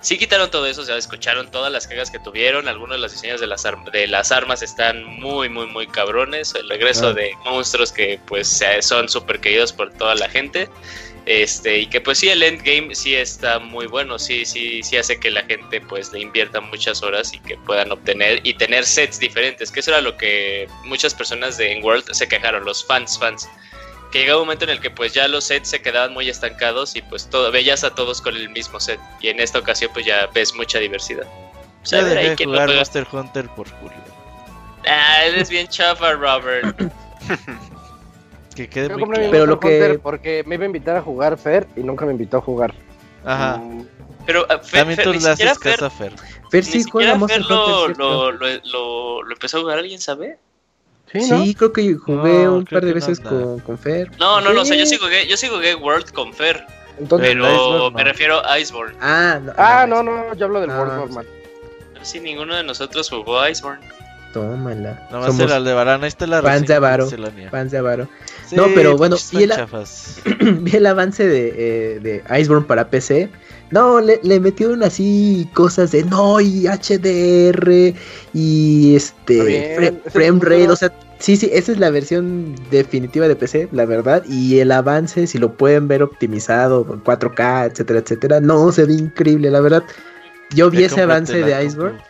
[0.00, 3.12] sí quitaron todo eso, o sea, escucharon todas las cagas que tuvieron, algunos de los
[3.12, 7.12] diseños de las, de las armas están muy, muy, muy cabrones, el regreso ah.
[7.12, 10.68] de monstruos que pues son súper queridos por toda la gente.
[11.28, 15.20] Este, y que pues sí, el endgame sí está muy bueno, sí, sí, sí hace
[15.20, 19.18] que la gente pues le invierta muchas horas y que puedan obtener y tener sets
[19.18, 23.46] diferentes, que eso era lo que muchas personas de World se quejaron, los fans, fans,
[24.10, 26.96] que llegaba un momento en el que pues ya los sets se quedaban muy estancados
[26.96, 30.06] y pues todo, veías a todos con el mismo set, y en esta ocasión pues
[30.06, 31.26] ya ves mucha diversidad.
[31.82, 34.02] O sea, de jugar Monster Hunter por Julio.
[34.86, 36.90] Ah, eres bien chafa, Robert.
[38.58, 39.30] que quede muy claro.
[39.30, 42.38] Pero lo que porque me iba a invitar a jugar Fer y nunca me invitó
[42.38, 42.74] a jugar.
[43.24, 43.58] Ajá.
[43.58, 43.86] Mm.
[44.26, 46.12] Pero uh, Fer, también tú le haces caso a Fer.
[46.50, 50.38] Fer sí juega Fer lo, lo, lo, lo, empezó a jugar alguien, ¿sabe?
[51.12, 54.10] Sí, sí creo que jugué no, un par de veces con, con, Fer.
[54.18, 56.66] No, no, no, o sea, yo sí jugué, yo sí jugué World con Fer.
[56.98, 58.94] Entonces, pero me refiero a Iceborne.
[59.00, 61.26] Ah, no, ah, no, no, yo hablo del World normal.
[61.94, 63.80] Pero si ninguno de nosotros jugó Iceborne.
[64.32, 65.08] Tómala.
[65.10, 67.08] No va a ser Aldebarán, ahí está la de Avaro.
[67.08, 68.08] De Avaro.
[68.52, 69.52] no, pero bueno, vi el,
[70.62, 73.30] vi el, avance de, eh, de Iceborne para PC.
[73.70, 77.94] No, le, le metieron así cosas de no, y HDR,
[78.32, 83.68] y este, frame rate, o sea, sí, sí, esa es la versión definitiva de PC,
[83.72, 88.86] la verdad, y el avance, si lo pueden ver optimizado, 4K, etcétera, etcétera, no, se
[88.86, 89.84] ve increíble, la verdad.
[90.54, 92.00] Yo vi ese avance de Iceborne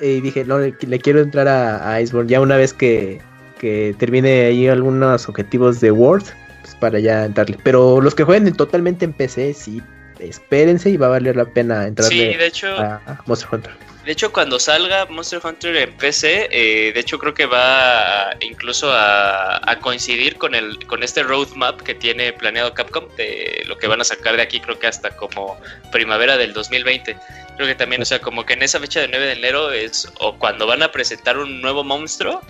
[0.00, 3.20] y dije, no, le, quiero entrar a, Iceborne ya una vez que,
[3.58, 6.26] que termine ahí algunos objetivos de World,
[6.62, 7.58] pues para ya entrarle.
[7.62, 9.82] Pero los que jueguen totalmente en PC, sí,
[10.20, 13.88] espérense y va a valer la pena entrar sí, de hecho, a Monster Hunter.
[14.08, 18.90] De hecho, cuando salga Monster Hunter en PC, eh, de hecho creo que va incluso
[18.90, 24.00] a, coincidir con el con este roadmap que tiene planeado Capcom de lo que van
[24.00, 25.60] a sacar de aquí, creo que hasta como
[25.92, 27.18] primavera del 2020.
[27.58, 30.06] Creo que también, o sea, como que en esa fecha de 9 de enero es
[30.20, 32.40] o cuando van a presentar un nuevo monstruo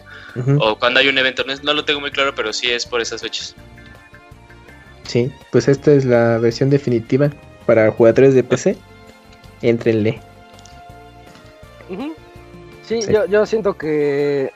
[0.60, 1.44] o cuando hay un evento.
[1.46, 3.54] No, no lo tengo muy claro, pero sí es por esas fechas.
[5.04, 7.30] Sí, pues esta es la versión definitiva
[7.64, 8.76] para jugadores de PC.
[9.62, 10.20] Entrenle.
[12.82, 14.52] Sí, Yo, yo siento que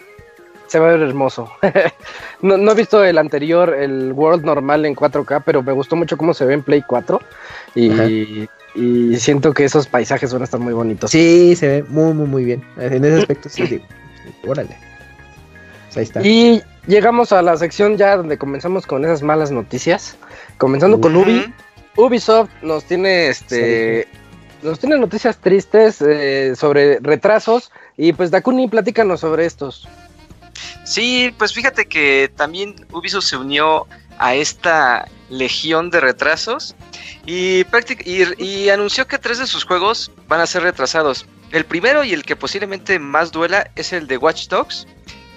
[0.66, 1.50] se va a ver hermoso.
[2.42, 6.34] no, he visto el anterior, el World normal en 4K, pero me gustó mucho cómo
[6.34, 7.20] se ve en Play 4.
[7.74, 8.48] Y,
[9.18, 11.11] siento que esos paisajes van a estar muy bonitos.
[11.11, 12.64] Sí, se ve muy, muy, muy bien.
[12.78, 13.82] En ese aspecto, sí,
[14.46, 14.76] Órale.
[15.87, 16.26] Pues ahí está.
[16.26, 20.16] Y llegamos a la sección ya donde comenzamos con esas malas noticias.
[20.58, 21.52] Comenzando con Ubi.
[21.96, 24.08] Ubisoft nos tiene este
[24.62, 29.88] nos tiene noticias tristes eh, sobre retrasos y pues Dakuni, platícanos sobre estos.
[30.85, 33.87] Sí, pues fíjate que también Ubisoft se unió
[34.22, 36.76] a esta legión de retrasos
[37.26, 37.64] y,
[38.06, 41.26] y, anunció que tres de sus juegos van a ser retrasados.
[41.50, 44.87] El primero y el que posiblemente más duela es el de Watch Dogs,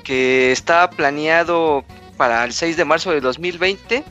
[0.04, 1.84] que está planeado
[2.16, 4.04] para el 6 de marzo de 2020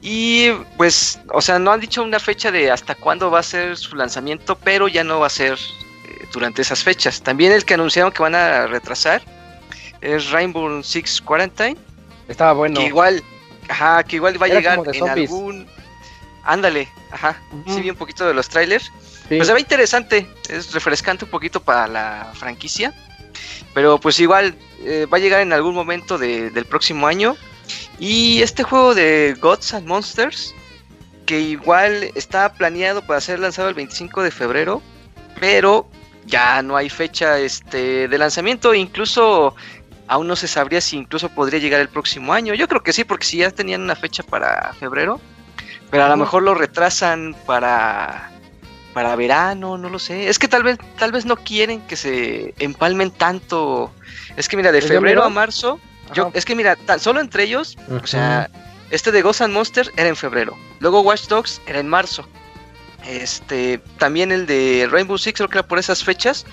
[0.00, 3.76] y pues, o sea, no han dicho una fecha de hasta cuándo va a ser
[3.76, 7.22] su lanzamiento, pero ya no va a ser eh, durante esas fechas.
[7.22, 9.20] También el que anunciaron que van a retrasar
[10.00, 11.76] es Rainbow Six Quarantine.
[12.28, 12.78] Estaba bueno.
[12.78, 13.20] Que igual,
[13.68, 15.66] ajá, que igual va a llegar en algún.
[16.44, 17.40] Ándale, ajá.
[17.66, 18.92] Sí, vi un poquito de los trailers.
[19.28, 22.94] Pues se ve interesante, es refrescante un poquito para la franquicia.
[23.74, 27.36] Pero pues igual eh, va a llegar en algún momento del próximo año.
[27.98, 30.54] Y este juego de Gods and Monsters,
[31.24, 34.82] que igual está planeado para ser lanzado el 25 de febrero,
[35.40, 35.88] pero
[36.26, 39.54] ya no hay fecha este, de lanzamiento, incluso
[40.08, 42.54] aún no se sabría si incluso podría llegar el próximo año.
[42.54, 45.20] Yo creo que sí, porque si ya tenían una fecha para febrero,
[45.90, 48.30] pero a lo mejor lo retrasan para
[48.92, 50.28] para verano, no lo sé.
[50.28, 53.92] Es que tal vez tal vez no quieren que se empalmen tanto.
[54.36, 55.78] Es que mira, de febrero a marzo,
[56.14, 58.48] yo es que mira, solo entre ellos, o sea,
[58.90, 60.56] este de Ghost and Monster era en febrero.
[60.80, 62.26] Luego Watch Dogs era en marzo.
[63.06, 66.46] Este, también el de Rainbow Six creo que era por esas fechas.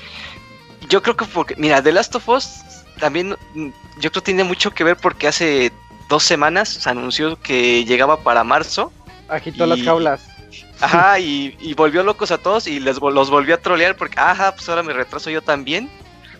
[0.89, 2.59] Yo creo que porque mira, The Last of Us
[3.03, 3.67] también mm,
[3.99, 5.73] yo creo que tiene mucho que ver porque hace
[6.07, 8.93] dos semanas se anunció que llegaba para marzo.
[9.27, 10.21] Agitó las jaulas.
[10.79, 14.69] Ajá, y, volvió locos a todos y les, los volvió a trolear porque, ajá, pues
[14.69, 15.89] ahora me retraso yo también.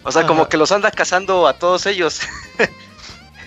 [0.04, 2.22] O sea, como que los anda cazando a todos ellos.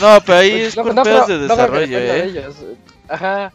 [0.00, 2.52] no, pero ahí pues, es por de desarrollo, ¿eh?
[3.06, 3.52] Ajá.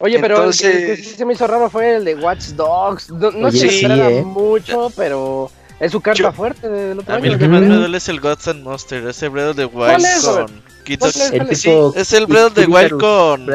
[0.00, 3.10] Oye, pero el que, sí se me hizo raro fue el de Watch Dogs.
[3.10, 4.22] No, no se sí, ¿eh?
[4.22, 7.96] mucho, pero es su carta fuerte del otro A mí el que más me duele
[7.96, 10.62] es el Gods and Monster, ese Breath of the Wild con...
[10.86, 11.66] Es?
[11.96, 13.46] es el Breath of the Wild con...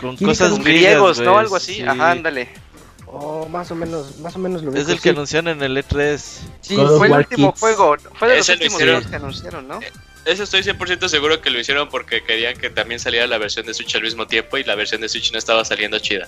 [0.00, 1.38] Con cosas griegos, ¿no?
[1.38, 1.80] Algo así.
[1.80, 2.48] Ajá, ándale.
[3.06, 6.18] Oh, más o menos, más o menos lo Es el que anunciaron en el E3.
[6.60, 7.96] Sí, fue el último juego.
[8.14, 9.80] Fue de los últimos juegos que anunciaron, ¿no?
[9.80, 9.92] Eh,
[10.24, 13.74] eso estoy 100% seguro que lo hicieron porque querían que también saliera la versión de
[13.74, 16.26] Switch al mismo tiempo y la versión de Switch no estaba saliendo chida.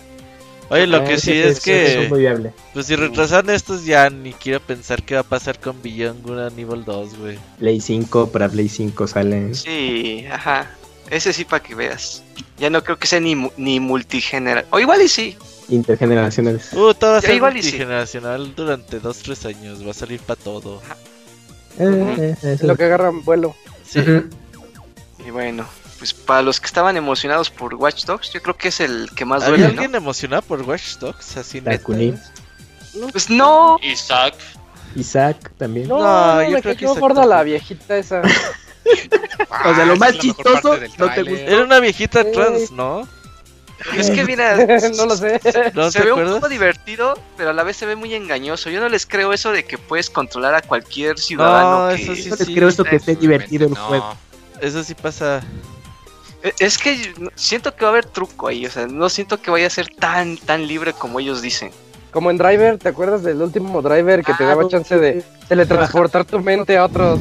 [0.70, 2.08] Oye, lo que sí es que.
[2.72, 6.38] Pues si retrasan estos, ya ni quiero pensar qué va a pasar con Beyond Good
[6.38, 7.38] and Evil 2, güey.
[7.58, 9.54] Play 5, para Play 5 salen.
[9.54, 10.70] Sí, ajá.
[11.10, 12.22] Ese sí para que veas.
[12.58, 14.64] Ya no creo que sea ni, ni multigeneral.
[14.70, 15.36] O igual y sí.
[15.68, 16.72] Intergeneracionales.
[16.72, 19.86] Uh, todo va a ser multigeneracional durante 2-3 años.
[19.86, 20.80] Va a salir para todo.
[21.78, 23.54] Eh, eh, lo que agarran vuelo.
[23.86, 24.00] Sí.
[25.26, 25.66] Y bueno,
[26.04, 29.24] pues para los que estaban emocionados por Watch Dogs, yo creo que es el que
[29.24, 29.64] más duele.
[29.64, 31.38] ¿Hay alguien emocionado por Watch Dogs?
[31.38, 31.62] Así
[33.10, 33.78] Pues no.
[33.80, 34.34] Isaac.
[34.94, 35.88] Isaac también.
[35.88, 38.20] No, no yo me creo que gorda la viejita esa.
[39.64, 41.44] o sea, lo ah, más chistoso no te gusta.
[41.46, 43.08] Era una viejita trans, ¿no?
[43.96, 45.40] Es que mira, no lo sé.
[45.40, 48.68] se ve un poco divertido, pero a la vez se ve muy engañoso.
[48.68, 51.86] Yo no les creo eso de que puedes controlar a cualquier ciudadano.
[51.86, 54.14] No, eso sí, no les creo esto que esté divertido el juego.
[54.60, 55.42] Eso sí pasa.
[56.44, 59.50] E, es que siento que va a haber truco ahí, o sea, no siento que
[59.50, 61.72] vaya a ser tan tan libre como ellos dicen.
[62.12, 66.24] Como en Driver, ¿te acuerdas del último Driver que te ah, daba chance de teletransportar
[66.24, 67.18] tu mente a otros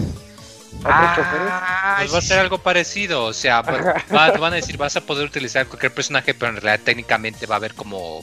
[0.85, 5.25] Ah, pues va a ser algo parecido, o sea, van a decir, vas a poder
[5.25, 8.21] utilizar cualquier personaje, pero en realidad técnicamente va a haber como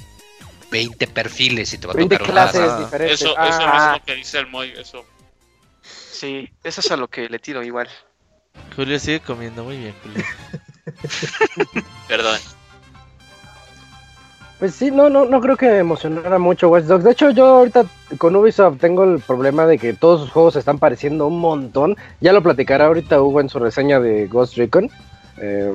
[0.70, 3.20] 20 perfiles y te va a 20 clases diferentes.
[3.20, 3.92] Eso, eso ah.
[3.94, 5.04] es lo que dice el Moy, eso.
[5.82, 7.88] Sí, eso es a lo que le tiro igual.
[8.76, 10.24] Julio sigue comiendo muy bien, Julio.
[12.08, 12.38] Perdón.
[14.60, 17.02] Pues sí, no, no, no creo que emocionara mucho Watch Dogs.
[17.02, 17.86] De hecho, yo ahorita
[18.18, 21.96] con Ubisoft tengo el problema de que todos sus juegos se están pareciendo un montón.
[22.20, 24.90] Ya lo platicará ahorita Hugo en su reseña de Ghost Recon.
[25.38, 25.72] Eh,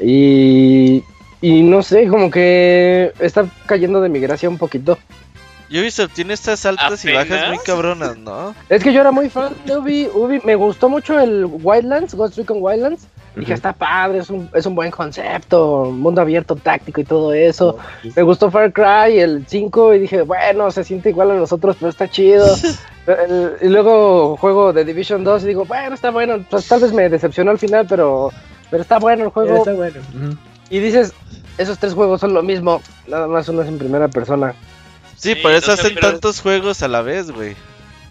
[0.00, 1.04] y,
[1.42, 4.96] y no sé, como que está cayendo de mi gracia un poquito.
[5.70, 8.54] Ubisoft tiene estas altas y bajas muy cabronas, ¿no?
[8.68, 12.36] Es que yo era muy fan de Ubi, Ubi me gustó mucho el Wildlands, Ghost
[12.36, 13.06] Recon Wildlands.
[13.36, 17.78] Dije, está padre, es un, es un buen concepto, mundo abierto, táctico y todo eso.
[18.16, 21.76] Me gustó Far Cry, el 5, y dije, bueno, se siente igual a los otros,
[21.78, 22.44] pero está chido.
[23.62, 26.44] y luego juego de Division 2 y digo, bueno, está bueno.
[26.50, 28.32] Pues tal vez me decepcionó al final, pero,
[28.68, 29.58] pero está bueno el juego.
[29.58, 30.00] Está bueno.
[30.68, 31.14] Y dices,
[31.56, 34.54] esos tres juegos son lo mismo, nada más uno es en primera persona.
[35.20, 37.54] Sí, por eso hacen tantos juegos a la vez, güey.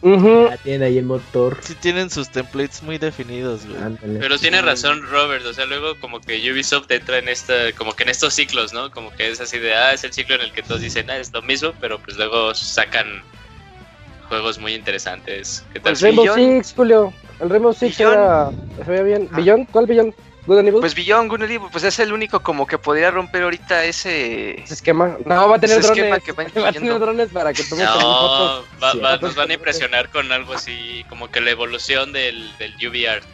[0.02, 1.58] Uh tiene ahí el motor.
[1.62, 3.62] Sí tienen sus templates muy definidos,
[4.02, 8.04] Pero tiene razón Robert, o sea, luego como que Ubisoft entra en esta, como que
[8.04, 8.92] en estos ciclos, ¿no?
[8.92, 11.18] Como que es así de, ah, es el ciclo en el que todos dicen, ah,
[11.18, 13.24] es lo mismo, pero pues luego sacan
[14.30, 15.66] juegos muy interesantes.
[15.74, 15.94] ¿Qué tal?
[15.94, 17.14] El Rainbow Six, Julio.
[17.42, 19.30] El Rainbow Six era, se veía bien.
[19.34, 19.68] Ah.
[19.72, 20.14] ¿Cuál Billón?
[20.80, 25.16] Pues Beyond Good and pues es el único como que podría romper ahorita ese, esquema.
[25.26, 26.24] No, va a tener drones.
[26.24, 30.32] Que va, a tener drones para que tome no, va, nos van a impresionar con
[30.32, 33.26] algo así, como que la evolución del, del UV art.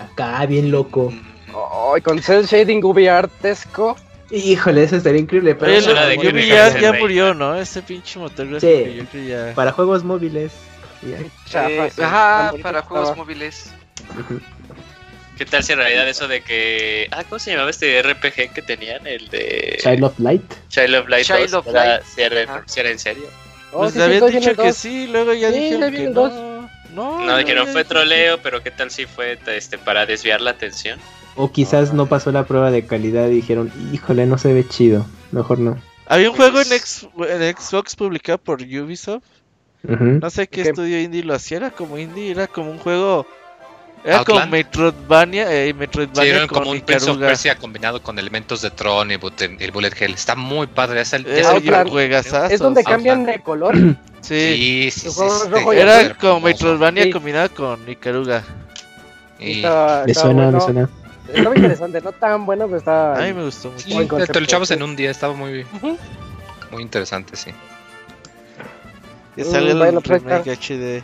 [0.00, 1.12] Acá, bien loco.
[1.52, 3.96] Oh, con cel shading UV artesco.
[4.32, 5.54] Híjole, eso estaría increíble.
[5.54, 7.54] Pero ya, ya, murió, ¿no?
[7.54, 9.06] Ese pinche motor gráfico.
[9.12, 10.52] Sí, Para juegos móviles.
[11.04, 11.30] Eh,
[12.02, 13.70] ajá, para juegos móviles.
[15.36, 17.08] ¿Qué tal si en realidad eso de que.
[17.10, 19.06] Ah, ¿cómo se llamaba este RPG que tenían?
[19.06, 19.78] El de.
[19.82, 20.54] Child of Light.
[20.68, 21.26] Child of Light.
[21.26, 22.02] Child of Light.
[22.66, 23.28] Si era, en serio.
[23.72, 26.56] Oh, pues habían dicho que sí, luego ya dijeron que no.
[26.94, 30.52] No, no, que no fue troleo, pero ¿qué tal si fue este para desviar la
[30.52, 30.98] atención?
[31.34, 35.04] O quizás no pasó la prueba de calidad y dijeron, híjole, no se ve chido,
[35.30, 35.78] mejor no.
[36.06, 39.24] Había un juego en, Xbox publicado por Ubisoft.
[39.82, 43.26] No sé qué estudio indie lo hacía, era como indie, era como un juego
[44.04, 48.70] era como Metroidvania, eh, Metroidvania sí, como un Prince of Persia combinado con elementos de
[48.70, 49.18] Tron y
[49.58, 50.14] el Bullet Hell.
[50.14, 51.00] Está muy padre.
[51.00, 51.46] Es, el, es,
[52.50, 53.74] es donde cambian de color.
[54.20, 55.20] sí, sí, sí,
[55.74, 58.44] Era como Metroidvania combinado con Ikaruga.
[59.38, 59.62] Y...
[60.06, 60.88] me suena, me suena.
[61.32, 63.18] Estaba interesante, no tan bueno, pero estaba.
[63.18, 63.82] A mí me gustó mucho.
[63.82, 65.66] Sí, te lo echabas en un día, estaba muy,
[66.70, 67.50] muy interesante, sí.
[69.36, 71.02] Y sale uh, el remake HD.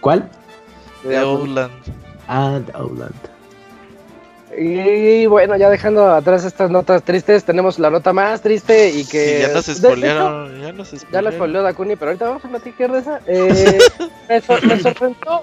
[0.00, 0.28] ¿Cuál?
[1.04, 1.72] De Outland.
[2.28, 3.14] Ah, de Outland.
[4.56, 9.40] Y bueno, ya dejando atrás estas notas tristes, tenemos la nota más triste y que...
[9.40, 11.12] ya nos spoilearon, ya nos spoilearon.
[11.12, 13.20] Ya la spoileó Dakuni, pero ahorita vamos a platicar de esa.
[13.26, 13.78] Eh,
[14.28, 15.40] me, sorprendió,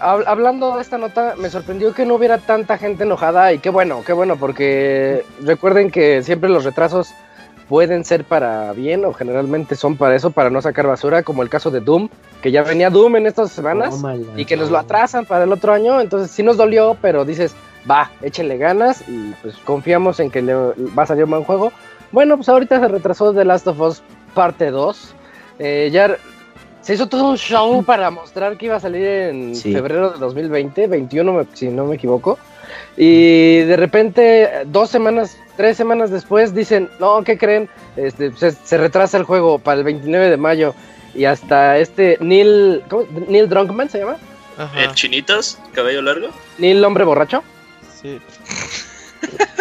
[0.00, 4.02] hablando de esta nota, me sorprendió que no hubiera tanta gente enojada y qué bueno,
[4.04, 7.14] qué bueno, porque recuerden que siempre los retrasos
[7.72, 11.48] pueden ser para bien o generalmente son para eso, para no sacar basura, como el
[11.48, 12.10] caso de Doom,
[12.42, 15.52] que ya venía Doom en estas semanas oh y que nos lo atrasan para el
[15.52, 17.56] otro año, entonces sí nos dolió, pero dices,
[17.90, 21.72] va, échenle ganas y pues confiamos en que le va a salir un buen juego.
[22.10, 24.02] Bueno, pues ahorita se retrasó The Last of Us
[24.34, 25.14] parte 2.
[25.58, 26.18] Eh, ya
[26.82, 30.88] se hizo todo un show para mostrar que iba a salir en febrero de 2020,
[30.88, 32.38] 21 si no me equivoco.
[32.96, 37.68] Y de repente, dos semanas, tres semanas después, dicen, no, ¿qué creen?
[37.96, 40.74] Este, se, retrasa el juego para el 29 de mayo.
[41.14, 43.06] Y hasta este Neil, ¿cómo?
[43.28, 44.16] Neil Drunkman se llama.
[44.76, 45.58] ¿El chinitos?
[45.72, 46.28] ¿Cabello largo?
[46.58, 47.42] Neil Hombre Borracho.
[48.00, 48.20] Sí.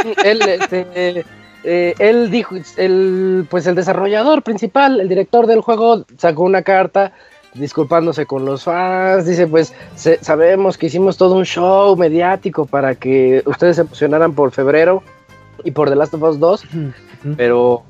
[0.23, 1.25] él, este,
[1.63, 7.13] eh, él dijo, el, pues el desarrollador principal, el director del juego, sacó una carta
[7.53, 9.73] disculpándose con los fans, dice pues
[10.21, 15.03] sabemos que hicimos todo un show mediático para que ustedes se emocionaran por febrero
[15.63, 16.63] y por The Last of Us 2,
[17.37, 17.83] pero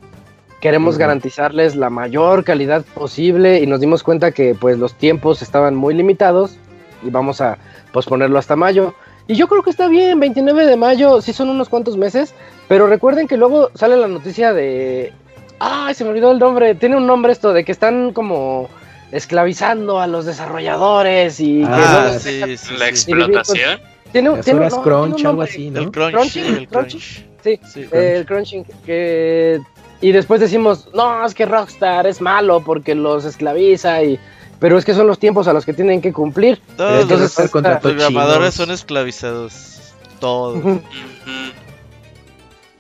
[0.59, 5.75] queremos garantizarles la mayor calidad posible y nos dimos cuenta que pues los tiempos estaban
[5.75, 6.57] muy limitados
[7.03, 7.57] y vamos a
[7.91, 8.93] posponerlo hasta mayo.
[9.27, 12.33] Y yo creo que está bien, 29 de mayo, sí son unos cuantos meses,
[12.67, 15.13] pero recuerden que luego sale la noticia de...
[15.59, 18.67] Ay, se me olvidó el nombre, tiene un nombre esto, de que están como
[19.11, 23.79] esclavizando a los desarrolladores y ah, sí, sí, la explotación.
[24.11, 25.81] Tiene, tiene un crunch, algo así, ¿no?
[25.81, 27.25] El crunch, el crunch.
[27.43, 27.59] Sí,
[27.91, 28.65] el crunching.
[28.85, 29.61] Que,
[30.01, 34.19] y después decimos, no, es que Rockstar es malo porque los esclaviza y...
[34.59, 36.61] Pero es que son los tiempos a los que tienen que cumplir.
[36.77, 39.95] Todos Entonces, los programadores son esclavizados.
[40.19, 40.61] Todos.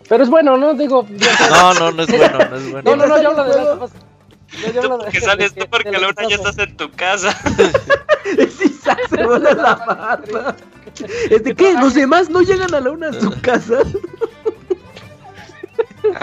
[0.07, 0.75] Pero es bueno, ¿no?
[0.75, 1.07] Digo...
[1.49, 2.81] No, no, no es bueno, no es bueno.
[2.83, 3.89] No, no, no, yo hablo de
[4.81, 7.31] tú porque sales tú porque la una ya estás en tu casa.
[8.57, 8.79] sí,
[9.09, 10.55] se vuela la mata.
[11.29, 11.73] ¿Este qué?
[11.73, 13.79] ¿Los demás no llegan a la una a su casa?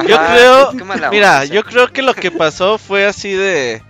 [0.07, 0.73] Yo creo,
[1.11, 3.83] mira, yo creo que lo que pasó fue así de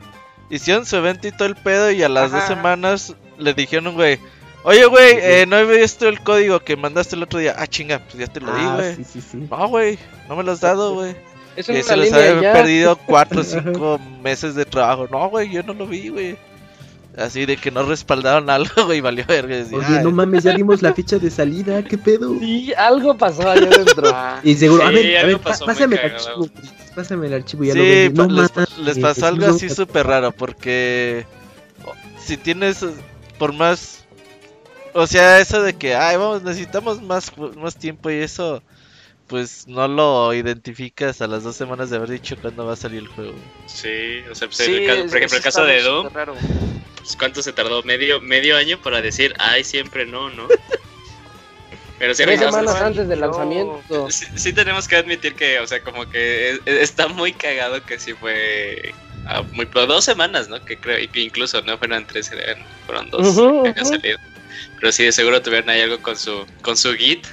[0.50, 4.18] hicieron su evento y todo el pedo y a las dos semanas le dijeron, güey,
[4.64, 7.54] oye, güey, eh, no he visto el código que mandaste el otro día.
[7.58, 8.96] Ah, chinga, pues ya te lo di, ah, güey.
[8.96, 9.36] Sí, sí, sí.
[9.50, 11.16] No, güey, no me lo has dado, güey.
[11.58, 15.08] Eso se les había perdido cuatro o cinco meses de trabajo.
[15.10, 16.36] No, güey, yo no lo vi, güey.
[17.16, 19.56] Así de que no respaldaron algo, güey, valió verga.
[19.56, 22.38] Oye, no mames, ya dimos la ficha de salida, ¿qué pedo?
[22.38, 24.14] Sí, algo pasó allá adentro.
[24.44, 26.48] y seguro, a ver, a ver, pásame el archivo.
[26.94, 31.26] Pásame el archivo, ya sí, lo no, les, les, pasó algo así súper raro, porque
[32.24, 32.84] si tienes,
[33.36, 34.04] por más,
[34.94, 38.62] o sea, eso de que, ay, vamos, necesitamos más, más tiempo y eso
[39.28, 43.00] pues no lo identificas a las dos semanas de haber dicho cuándo va a salir
[43.00, 43.34] el juego.
[43.66, 44.68] Sí, o sea, pues por
[45.18, 46.08] ejemplo, el caso de Doom,
[46.96, 50.48] pues cuánto se tardó, medio medio año para decir, ay, siempre no, ¿no?
[51.98, 54.08] Pero sí, Tres semanas antes del lanzamiento.
[54.10, 58.94] Sí, tenemos que admitir que, o sea, como que está muy cagado que sí fue
[59.52, 60.64] muy dos semanas, ¿no?
[60.64, 62.30] Que creo, que incluso no fueron tres,
[62.86, 64.18] fueron dos que había salido.
[64.80, 67.26] Pero sí, de seguro tuvieron ahí algo con su con su git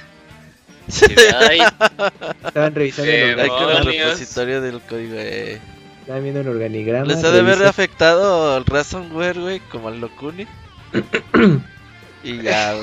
[0.88, 5.14] Estaban revisando el, repositorio del código.
[5.16, 5.60] Eh.
[6.00, 7.06] Estaban viendo el organigrama.
[7.06, 10.46] Les ha de haber afectado al ransomware, güey, como al Locuni.
[12.22, 12.74] y ya.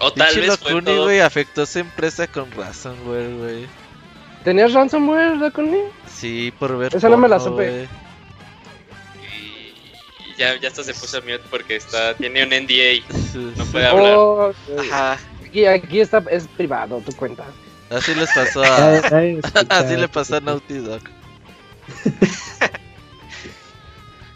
[0.00, 1.04] O tal vez todo...
[1.04, 3.66] güey, afectó esa empresa con ransomware, güey.
[4.44, 5.80] ¿Tenías ransomware, Dakuni?
[6.06, 6.94] Sí, por ver.
[6.94, 7.88] Esa no me la supe.
[9.18, 13.02] Y ya, ya hasta se puso mute porque está, tiene un NDA.
[13.56, 14.14] No puede hablar.
[14.16, 15.18] Oh, Ajá.
[15.54, 17.44] Aquí, aquí está, es privado, tu cuenta.
[17.88, 18.96] Así les pasó a.
[19.68, 21.00] Así le pasó a Naughty Dog.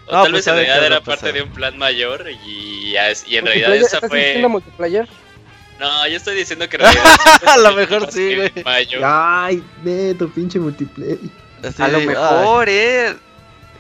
[0.07, 2.95] O tal vez en realidad era parte de un plan mayor y,
[3.27, 4.19] y en realidad esa fue.
[4.19, 5.09] diciendo multiplayer?
[5.81, 7.17] No, yo estoy diciendo que en realidad.
[7.47, 8.53] a lo mejor sí, güey.
[9.03, 11.19] Ay, de tu pinche multiplayer.
[11.79, 13.17] a lo mejor, eh.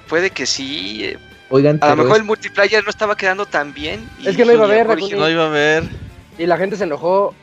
[0.08, 1.04] Puede que sí.
[1.04, 1.18] Eh.
[1.50, 4.10] Oigan, a lo mejor el multiplayer no estaba quedando tan bien.
[4.24, 6.07] es que no iba a haber, no iba a haber.
[6.38, 7.34] Y la gente se enojó.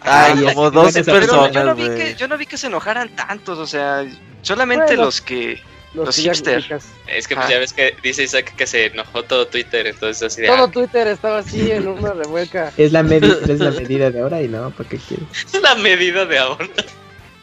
[0.00, 1.52] Ay, como dos personas.
[1.52, 4.06] Yo no, vi que, yo no vi que se enojaran tantos, o sea,
[4.42, 5.60] solamente los que
[5.94, 6.68] los, hipsters.
[7.06, 10.42] Es que pues ya ves que dice Isaac que se enojó todo Twitter, entonces así
[10.42, 10.48] de...
[10.48, 12.72] Todo ah, Twitter estaba así en una revuelca.
[12.76, 13.00] Es la,
[13.48, 15.26] es la medida de ahora y no, ¿para qué quieres?
[15.52, 16.68] Es la medida de ahora.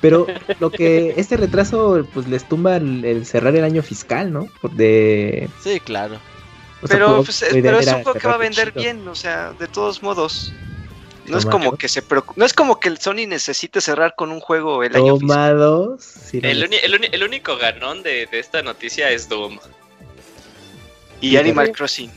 [0.02, 0.28] Pero
[0.60, 4.48] lo que este retraso pues les tumba el, cerrar el año fiscal, ¿no?
[4.74, 5.50] De...
[5.64, 6.20] Sí, claro.
[6.88, 10.04] pero, pues, pero es un juego que va a vender bien, o sea, de todos
[10.04, 10.54] modos.
[11.28, 12.04] No es como que se
[12.36, 15.98] no es como que el Sony necesite cerrar con un juego el año fiscal.
[16.34, 19.60] el, único ganón de, esta noticia es Doom.
[21.22, 22.12] Y Animal Crossing.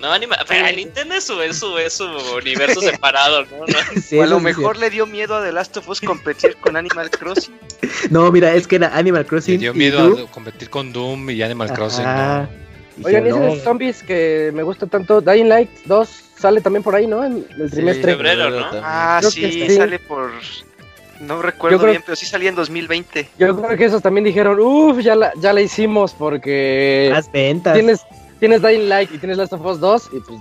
[0.00, 2.06] No, Animal, pero Nintendo es su, es su, es su
[2.36, 3.64] universo separado, ¿no?
[4.22, 7.54] a lo mejor le dio miedo a The Last of Us competir con Animal Crossing.
[8.10, 9.54] No, mira, es que era Animal Crossing.
[9.54, 12.04] Le dio miedo a competir con Doom y Animal Crossing.
[13.04, 13.56] Oigan, no.
[13.56, 16.08] zombies que me gusta tanto, Dying Light 2
[16.42, 17.24] sale también por ahí, ¿no?
[17.24, 18.12] En el trimestre.
[18.12, 18.66] febrero, ¿no?
[18.82, 20.30] Ah, sí, sale por...
[21.20, 23.28] No recuerdo bien, pero sí salía en 2020.
[23.38, 27.08] Yo creo que esos también dijeron, uff, ya la, ya la hicimos porque...
[27.12, 27.74] Las ventas.
[27.74, 28.00] Tienes,
[28.40, 30.40] tienes Dying Light y tienes Last of Us 2 y pues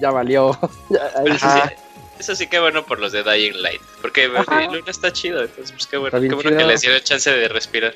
[0.00, 0.58] ya valió.
[2.18, 5.72] Eso sí que bueno por los de Dying Light, porque el uno está chido, entonces
[5.72, 7.94] pues qué bueno, qué bueno que les dieron chance de respirar.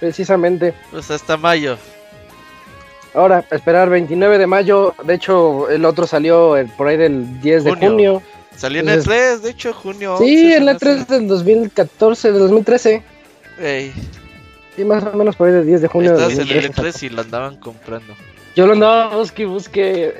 [0.00, 0.74] Precisamente.
[0.90, 1.78] Pues hasta mayo.
[3.14, 4.94] Ahora, esperar 29 de mayo.
[5.04, 8.22] De hecho, el otro salió por ahí del 10 de junio.
[8.56, 10.16] Salió en el 3, de hecho, junio.
[10.18, 13.02] Sí, en el 3 del 2014, del 2013.
[13.58, 13.92] Ey.
[14.76, 16.12] Sí, más o menos por ahí del 10 de junio.
[16.12, 18.14] Estabas en el 3 y lo andaban comprando.
[18.54, 20.14] Yo lo andaba busque busque.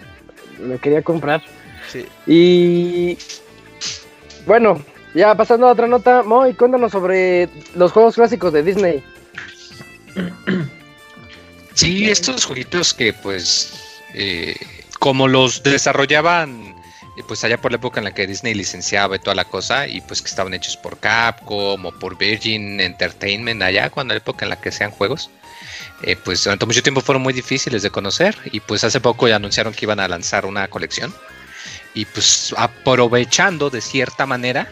[0.61, 1.43] Lo quería comprar.
[1.88, 2.07] Sí.
[2.26, 3.18] Y.
[4.47, 4.82] Bueno,
[5.14, 9.05] ya pasando a otra nota, Moy, cuéntanos sobre los juegos clásicos de Disney.
[11.75, 13.73] Sí, estos jueguitos que pues
[14.14, 14.57] eh,
[14.99, 16.75] como los desarrollaban
[17.16, 19.87] eh, pues allá por la época en la que Disney licenciaba y toda la cosa
[19.87, 24.45] y pues que estaban hechos por Capcom o por Virgin Entertainment allá cuando la época
[24.45, 25.31] en la que sean juegos
[26.03, 29.37] eh, pues durante mucho tiempo fueron muy difíciles de conocer y pues hace poco ya
[29.37, 31.14] anunciaron que iban a lanzar una colección
[31.95, 34.68] y pues aprovechando de cierta manera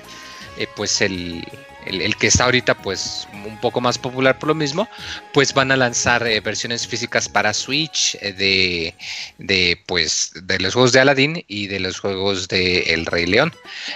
[0.75, 1.47] pues el,
[1.87, 4.89] el, que está ahorita pues un poco más popular por lo mismo,
[5.33, 8.95] pues van a lanzar eh, versiones físicas para Switch eh, de,
[9.39, 13.53] de, pues de los juegos de Aladdin y de los juegos de El Rey León.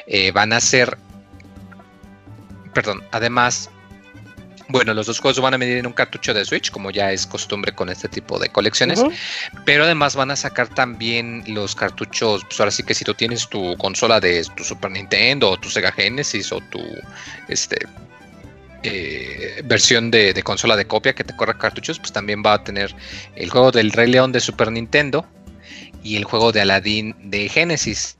[0.06, 0.96] Eh, van a ser,
[2.74, 3.70] perdón, además
[4.72, 7.26] bueno, los dos juegos van a medir en un cartucho de Switch, como ya es
[7.26, 9.04] costumbre con este tipo de colecciones.
[9.66, 12.42] Pero además van a sacar también los cartuchos.
[12.44, 15.68] Pues ahora sí que si tú tienes tu consola de tu Super Nintendo o tu
[15.68, 16.80] Sega Genesis o tu
[17.48, 17.86] este
[18.82, 22.64] eh, versión de, de, consola de copia que te corre cartuchos, pues también va a
[22.64, 22.94] tener
[23.36, 25.26] el juego del Rey León de Super Nintendo
[26.02, 28.16] y el juego de Aladdin de Genesis.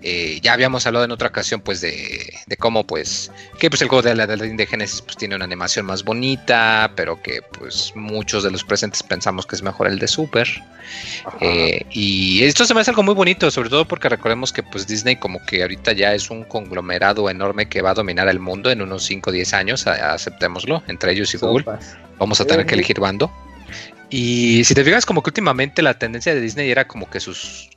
[0.00, 4.02] Eh, ya habíamos hablado en otra ocasión pues de, cómo pues que pues el juego
[4.02, 8.52] de la de Genesis pues tiene una animación más bonita pero que pues muchos de
[8.52, 10.48] los presentes pensamos que es mejor el de Super.
[11.40, 14.86] Eh, y esto se me hace algo muy bonito sobre todo porque recordemos que pues
[14.86, 18.70] Disney como que ahorita ya es un conglomerado enorme que va a dominar el mundo
[18.70, 21.64] en unos 5 o 10 años aceptémoslo entre ellos y Google.
[22.18, 23.30] Vamos a tener que elegir bando.
[24.10, 27.68] Y si te fijas como que últimamente la tendencia de Disney era como que sus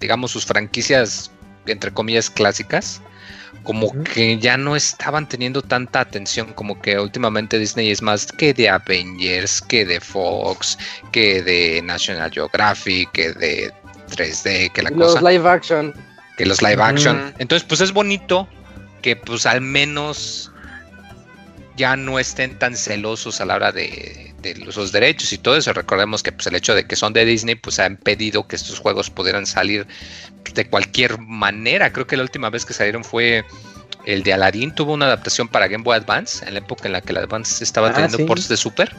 [0.00, 1.30] digamos, sus franquicias,
[1.66, 3.00] entre comillas, clásicas,
[3.62, 8.52] como que ya no estaban teniendo tanta atención, como que últimamente Disney es más que
[8.52, 10.78] de Avengers, que de Fox,
[11.12, 13.72] que de National Geographic, que de
[14.10, 15.94] 3D, que la los live action.
[16.36, 17.34] Que los live action.
[17.38, 18.48] Entonces, pues es bonito
[19.00, 20.50] que pues al menos
[21.76, 25.72] ya no estén tan celosos a la hora de, de los derechos y todo eso.
[25.72, 28.78] Recordemos que pues, el hecho de que son de Disney pues ha impedido que estos
[28.78, 29.86] juegos pudieran salir
[30.54, 31.92] de cualquier manera.
[31.92, 33.44] Creo que la última vez que salieron fue
[34.04, 37.00] el de Aladdin tuvo una adaptación para Game Boy Advance, en la época en la
[37.00, 38.94] que el Advance estaba ah, teniendo ports de Super.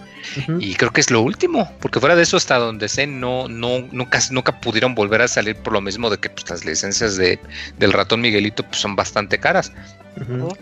[0.60, 3.88] Y creo que es lo último, porque fuera de eso, hasta donde sé, no, no,
[3.92, 7.40] nunca, nunca pudieron volver a salir por lo mismo de que pues, las licencias de,
[7.78, 9.72] del ratón Miguelito pues, son bastante caras.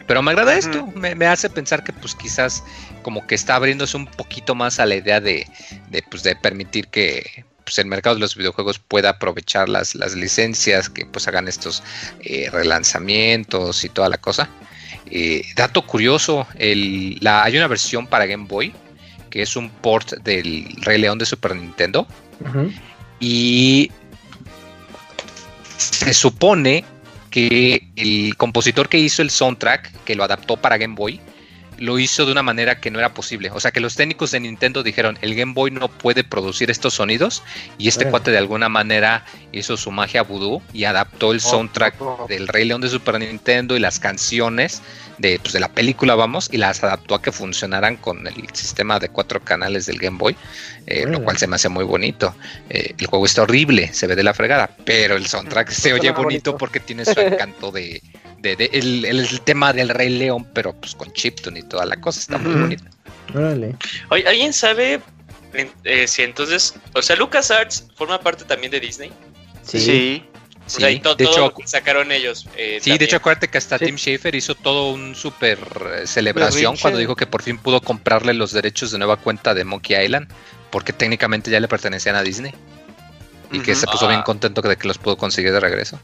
[0.08, 2.64] Pero me agrada esto, me, hace pensar que pues quizás
[3.02, 5.46] como que está abriéndose un poquito más a la idea de,
[5.90, 10.14] de, pues, de permitir que pues, el mercado de los videojuegos pueda aprovechar las, las
[10.14, 11.82] licencias, que pues hagan estos
[12.20, 14.50] eh, relanzamientos y toda la cosa.
[15.06, 18.74] Eh, dato curioso, el, la, hay una versión para Game Boy
[19.30, 22.06] que es un port del Rey León de Super Nintendo.
[23.22, 23.90] Y
[25.78, 26.84] se supone
[27.30, 31.22] que el compositor que hizo el soundtrack, que lo adaptó para Game Boy,
[31.82, 33.50] lo hizo de una manera que no era posible.
[33.52, 36.94] O sea que los técnicos de Nintendo dijeron, el Game Boy no puede producir estos
[36.94, 37.42] sonidos
[37.80, 41.96] y este cuate de alguna manera hizo su magia voodoo y adaptó el oh, soundtrack
[42.00, 42.26] oh.
[42.30, 44.84] del Rey León de Super Nintendo y las canciones
[45.18, 49.00] de, pues, de la película, vamos, y las adaptó a que funcionaran con el sistema
[49.00, 50.36] de cuatro canales del Game Boy,
[50.86, 52.36] eh, lo cual se me hace muy bonito.
[52.70, 56.12] Eh, el juego está horrible, se ve de la fregada, pero el soundtrack se oye
[56.12, 58.04] bonito porque tiene su encanto de
[58.42, 62.38] de, el, tema del Rey León, pero pues con Chipton y toda la cosa, está
[62.38, 62.90] muy bonita.
[64.10, 65.02] Oye, ¿alguien sabe
[65.84, 69.12] eh, si entonces, o sea, LucasArts forma parte también de Disney?
[69.64, 70.26] Sí.
[70.68, 70.80] Sí.
[70.80, 72.48] de hecho, sacaron ellos.
[72.56, 75.60] Eh, sí, de hecho, acuérdate que hasta Tim Schafer hizo todo un super
[75.98, 79.66] eh, celebración cuando dijo que por fin pudo comprarle los derechos de nueva cuenta de
[79.66, 80.30] Monkey Island,
[80.70, 82.54] porque técnicamente ya le pertenecían a Disney.
[83.52, 84.24] Y que se puso bien ah.
[84.24, 86.00] contento de que los pudo conseguir de regreso.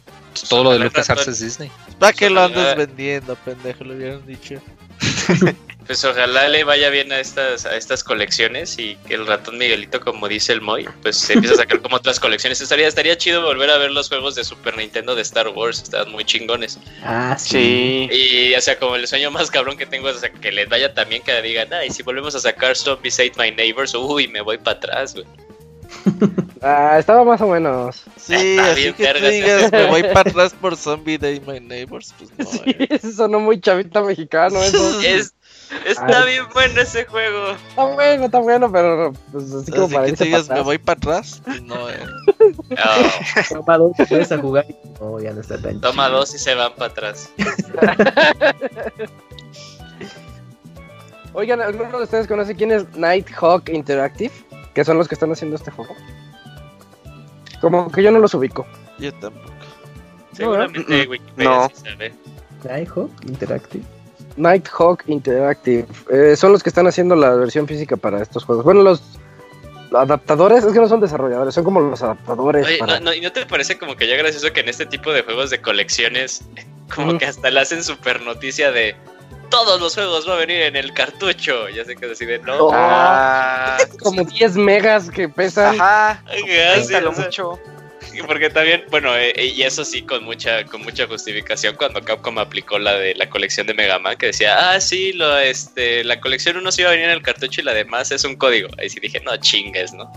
[0.50, 1.72] Todo lo de LucasArts es Disney.
[2.00, 3.84] ¿Para qué lo andas vendiendo, pendejo?
[3.84, 4.62] Lo hubieran dicho.
[5.88, 10.02] pues ojalá le vaya bien a estas, a estas colecciones y que el ratón Miguelito,
[10.02, 12.60] como dice el Moy, pues se empiece a sacar como otras colecciones.
[12.60, 16.12] Estaría, estaría chido volver a ver los juegos de Super Nintendo de Star Wars, estaban
[16.12, 16.78] muy chingones.
[17.04, 18.10] Ah, sí.
[18.12, 21.24] Y o sea, como el sueño más cabrón que tengo es que les vaya también
[21.24, 24.78] que digan, ay, si volvemos a sacar Zombies Ate My Neighbors, uy, me voy para
[24.78, 25.26] atrás, güey.
[26.62, 28.04] Ah, estaba más o menos.
[28.16, 32.32] Sí, así que tú digas, me voy para atrás por Zombie Day My Neighbors, pues
[32.38, 32.46] no.
[32.46, 32.88] Sí, eh.
[32.90, 35.02] eso sonó muy chavita mexicano, eso.
[35.08, 35.34] Es,
[35.86, 37.52] está bien bueno ese juego.
[37.52, 40.98] Está bueno, está bueno, pero pues así como para que tú digas, me voy para
[40.98, 42.00] atrás, pues no, eh.
[42.70, 43.58] No.
[43.60, 44.66] Toma dos, puedes a jugar.
[45.00, 47.30] No, ya no está tan Toma dos y se van para atrás.
[51.34, 54.34] Oigan, ¿alguno de ustedes conoce quién es Nighthawk Interactive?
[54.78, 55.96] Que son los que están haciendo este juego.
[57.62, 58.68] Como que yo no los ubico.
[59.00, 59.56] Yo tampoco.
[60.34, 61.68] Seguramente Wikipedia no.
[62.64, 63.84] Nighthawk Interactive.
[64.36, 65.88] Nighthawk Interactive.
[66.12, 68.66] Eh, son los que están haciendo la versión física para estos juegos.
[68.66, 69.02] Bueno, los
[69.92, 72.68] adaptadores, es que no son desarrolladores, son como los adaptadores.
[72.70, 75.60] ¿y no te parece como que ya gracioso que en este tipo de juegos de
[75.60, 76.44] colecciones,
[76.96, 78.96] como que hasta le hacen super noticia de
[79.50, 81.70] todos los juegos va a venir en el cartucho.
[81.70, 82.70] Ya sé que así de no.
[82.74, 85.80] Ah, como 10 megas que pesan.
[85.80, 86.24] Ajá.
[87.02, 87.60] lo mucho.
[88.26, 92.40] Porque también, bueno, eh, eh, y eso sí con mucha con mucha justificación cuando Capcom
[92.40, 96.20] aplicó la de la colección de Mega Man que decía, "Ah, sí, lo este la
[96.20, 98.70] colección uno sí va a venir en el cartucho y la demás es un código."
[98.80, 100.12] Ahí sí dije, "No chingues, ¿no?"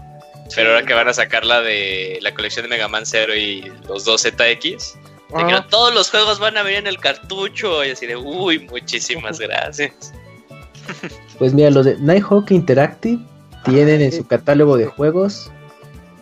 [0.55, 3.70] Pero ahora que van a sacar la de la colección de Mega Man 0 y
[3.87, 4.97] los dos ZX,
[5.68, 7.85] todos los juegos van a venir en el cartucho.
[7.85, 10.12] Y así de, uy, muchísimas gracias.
[11.39, 13.20] Pues mira, los de Nighthawk Interactive
[13.64, 15.51] tienen en su catálogo de juegos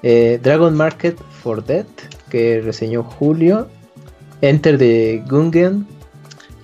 [0.02, 1.86] eh, Dragon Market for Dead,
[2.30, 3.68] que reseñó Julio,
[4.42, 5.86] Enter the Gungan.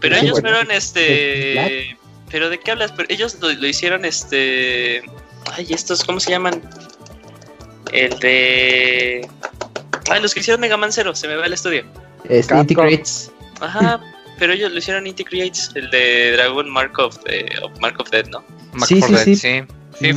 [0.01, 1.97] Pero ellos fueron este.
[2.30, 2.92] ¿Pero de qué hablas?
[2.92, 5.03] Pero ellos lo, lo, hicieron este.
[5.53, 6.62] Ay, estos, ¿cómo se llaman?
[7.92, 9.28] El de.
[10.11, 11.84] Ay, los que hicieron Mega Man Zero, se me va el estudio.
[12.29, 13.33] Es Inti Creates.
[13.61, 14.01] Ajá,
[14.39, 17.18] pero ellos lo hicieron Inti Creates, el de Dragon Mark of,
[17.81, 18.43] Mark of Dead, ¿no?
[18.87, 19.62] sí, sí, sí, sí.
[19.99, 20.16] Sí, mm,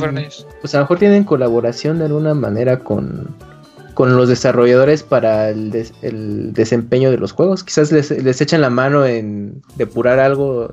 [0.60, 3.34] Pues a lo mejor tienen colaboración de alguna manera con,
[3.94, 7.62] con los desarrolladores para el, el desempeño de los juegos.
[7.64, 10.72] Quizás les, les, echan la mano en depurar algo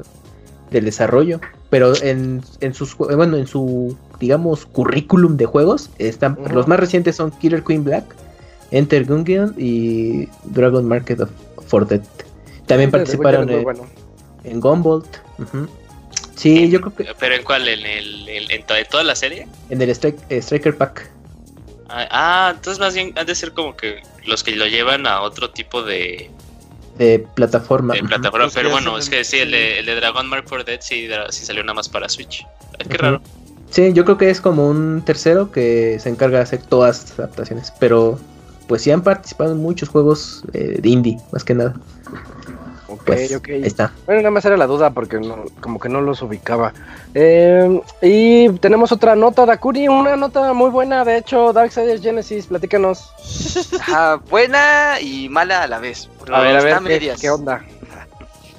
[0.71, 1.39] del desarrollo.
[1.69, 7.15] Pero en, en sus bueno, en su digamos currículum de juegos están los más recientes
[7.15, 8.05] son Killer Queen Black,
[8.71, 11.29] Enter Gungeon y Dragon Market of
[11.67, 12.01] for Dead.
[12.65, 13.65] También participaron en,
[14.43, 15.07] en Gumbolt.
[16.35, 17.15] Sí, yo creo que.
[17.19, 17.67] ¿Pero en cuál?
[17.67, 19.47] ¿En, el, en, toda la serie?
[19.69, 21.09] En el eh, Striker Pack.
[21.87, 25.21] Ah, ah, entonces más bien han de ser como que los que lo llevan a
[25.21, 26.29] otro tipo de.
[26.97, 27.93] De plataforma.
[27.93, 30.79] De plataforma, pero bueno, es que sí, el de, el de Dragon Mark for Dead
[30.81, 32.45] sí, sí, salió nada más para Switch.
[32.89, 33.21] Qué raro.
[33.69, 37.19] Sí, yo creo que es como un tercero que se encarga de hacer todas las
[37.19, 38.17] adaptaciones, pero
[38.67, 41.75] pues sí han participado en muchos juegos eh, de indie, más que nada.
[42.87, 43.49] Ok, pues, ok.
[43.49, 43.91] Ahí está.
[44.05, 46.73] Bueno, nada más era la duda porque no, como que no los ubicaba.
[47.13, 53.11] Eh, y tenemos otra nota, Dakuri, una nota muy buena, de hecho, Darksiders Genesis, platícanos.
[54.29, 56.09] buena y mala a la vez.
[56.31, 57.63] A ver, a ver, ¿qué, onda?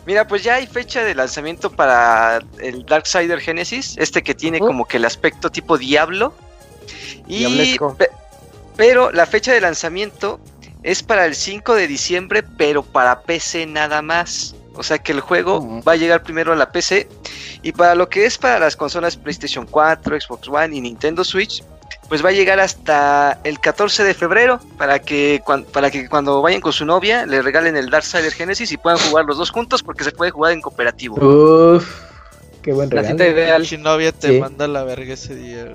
[0.07, 4.87] Mira, pues ya hay fecha de lanzamiento para el Darksider Genesis, este que tiene como
[4.87, 6.33] que el aspecto tipo Diablo.
[7.27, 7.77] Y,
[8.77, 10.41] pero la fecha de lanzamiento
[10.83, 14.55] es para el 5 de diciembre, pero para PC nada más.
[14.75, 17.09] O sea que el juego va a llegar primero a la PC.
[17.63, 21.65] Y para lo que es para las consolas PlayStation 4, Xbox One y Nintendo Switch,
[22.09, 26.61] pues va a llegar hasta el 14 de febrero para que, para que cuando vayan
[26.61, 30.05] con su novia le regalen el Darksider Genesis y puedan jugar los dos juntos porque
[30.05, 31.17] se puede jugar en cooperativo.
[31.17, 31.85] Uf,
[32.63, 33.17] qué buen regalo.
[33.17, 33.67] La ideal.
[33.67, 35.73] Si novia te manda la verga ese día.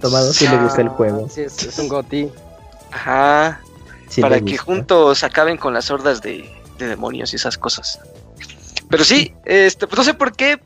[0.00, 1.28] Tomado si le gusta el juego.
[1.28, 2.28] Sí, es, es un goti.
[2.92, 3.60] Ajá
[4.20, 8.00] para que juntos acaben con las hordas de, demonios y esas cosas.
[8.88, 10.60] Pero sí, este, pues no sé por qué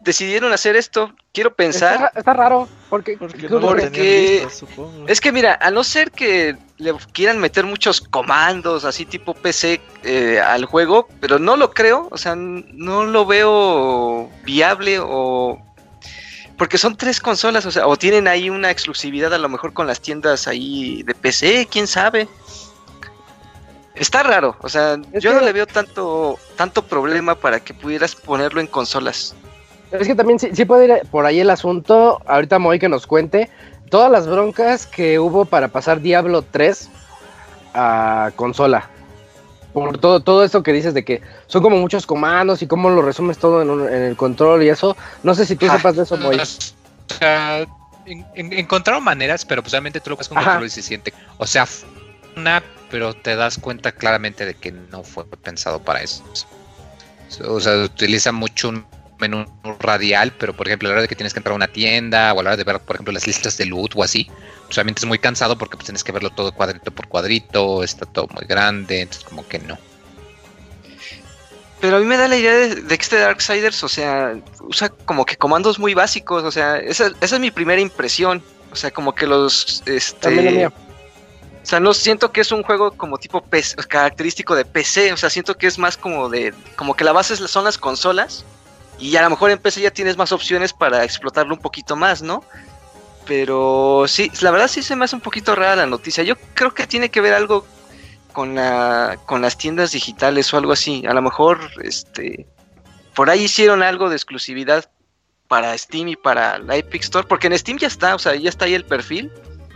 [0.00, 1.12] decidieron hacer esto.
[1.32, 2.10] Quiero pensar.
[2.14, 4.46] Está, raro, porque, porque,
[5.06, 9.80] es que mira, a no ser que le quieran meter muchos comandos así tipo PC
[10.04, 15.60] eh, al juego, pero no lo creo, o sea, no lo veo viable o
[16.56, 19.86] porque son tres consolas, o sea, o tienen ahí una exclusividad a lo mejor con
[19.86, 22.28] las tiendas ahí de PC, quién sabe.
[23.94, 28.60] Está raro, o sea, yo no le veo tanto, tanto problema para que pudieras ponerlo
[28.60, 29.34] en consolas.
[29.90, 33.50] Es que también sí, puede ir por ahí el asunto, ahorita Moy que nos cuente,
[33.88, 36.90] todas las broncas que hubo para pasar Diablo 3
[37.74, 38.90] a consola.
[39.76, 43.02] Por todo, todo eso que dices de que son como muchos comandos y cómo lo
[43.02, 44.96] resumes todo en, el control y eso.
[45.22, 46.40] No sé si tú sepas de eso, Moy.
[48.34, 51.12] encontraron maneras, pero pues tú lo ves con control y se siente.
[51.36, 51.68] O sea,
[52.38, 56.24] una pero te das cuenta claramente de que no fue pensado para eso.
[57.46, 58.86] O sea, utiliza mucho un
[59.18, 59.46] menú
[59.78, 62.32] radial, pero por ejemplo, a la hora de que tienes que entrar a una tienda
[62.32, 64.30] o a la hora de ver, por ejemplo, las listas de loot o así,
[64.66, 68.28] pues es muy cansado porque pues, tienes que verlo todo cuadrito por cuadrito, está todo
[68.34, 69.78] muy grande, entonces como que no.
[71.80, 75.26] Pero a mí me da la idea de, que este Darksiders, o sea, usa como
[75.26, 78.42] que comandos muy básicos, o sea, esa, esa es mi primera impresión.
[78.72, 79.82] O sea, como que los...
[79.86, 85.12] Este, o sea, no siento que es un juego como tipo PC, característico de PC,
[85.12, 88.44] o sea, siento que es más como de, como que la base son las consolas
[88.98, 92.22] y a lo mejor en PC ya tienes más opciones para explotarlo un poquito más,
[92.22, 92.44] ¿no?
[93.26, 96.24] Pero sí, la verdad sí se me hace un poquito rara la noticia.
[96.24, 97.66] Yo creo que tiene que ver algo
[98.32, 101.04] con la, con las tiendas digitales o algo así.
[101.06, 102.46] A lo mejor, este,
[103.14, 104.88] por ahí hicieron algo de exclusividad
[105.48, 108.48] para Steam y para la Epic Store, porque en Steam ya está, o sea, ya
[108.48, 109.30] está ahí el perfil,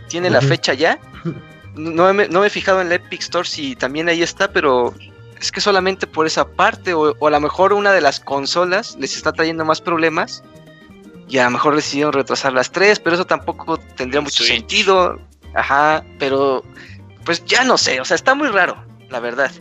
[0.07, 0.99] tiene la fecha ya.
[1.75, 4.93] no me, no me he fijado en la Epic Store si también ahí está, pero
[5.41, 9.15] es que solamente por esa parte, o, a lo mejor una de las consolas les
[9.15, 10.43] está trayendo más problemas
[11.27, 15.19] y a lo mejor decidieron retrasar las tres, pero eso tampoco tendría mucho sentido.
[15.53, 16.63] Ajá, pero
[17.25, 18.77] pues ya no sé, o sea, está muy raro,
[19.09, 19.51] la verdad.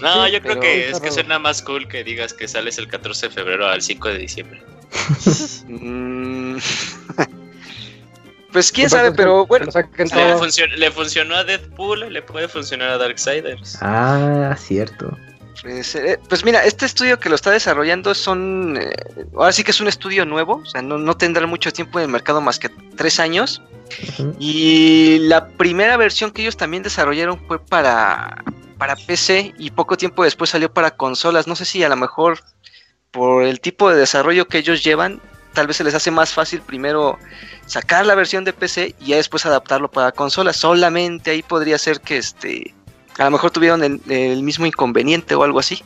[0.00, 3.28] No, yo creo que es que suena más cool que digas que sales el 14
[3.28, 4.62] de febrero al 5 de diciembre.
[8.52, 9.66] Pues quién sabe, pero bueno.
[10.76, 13.78] Le, funcionó, a Deadpool, le puede funcionar a Darksiders.
[13.80, 15.16] Ah, cierto.
[15.62, 18.78] Pues, eh, pues, mira, este estudio que lo está desarrollando son.
[18.80, 18.92] Eh,
[19.36, 22.06] ahora sí que es un estudio nuevo, o sea, no, no tendrá mucho tiempo en
[22.06, 23.62] el mercado más que tres años.
[24.38, 28.44] Y la primera versión que ellos también desarrollaron fue para,
[28.78, 31.46] para PC y poco tiempo después salió para consolas.
[31.46, 32.38] No sé si a lo mejor
[33.10, 35.20] por el tipo de desarrollo que ellos llevan,
[35.52, 37.18] tal vez se les hace más fácil primero
[37.66, 40.52] sacar la versión de PC y ya después adaptarlo para consola.
[40.52, 42.74] Solamente ahí podría ser que este
[43.18, 45.82] a lo mejor tuvieron el, mismo inconveniente o algo así.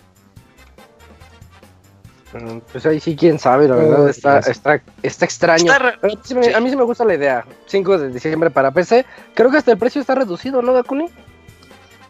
[2.32, 5.72] Mm, pues ahí sí, quién sabe, la verdad, está, está, está extraño.
[5.72, 7.44] A mí sí me gusta la idea.
[7.66, 9.04] 5 de diciembre para PC.
[9.34, 11.10] Creo que hasta el precio está reducido, ¿no, Dakuni?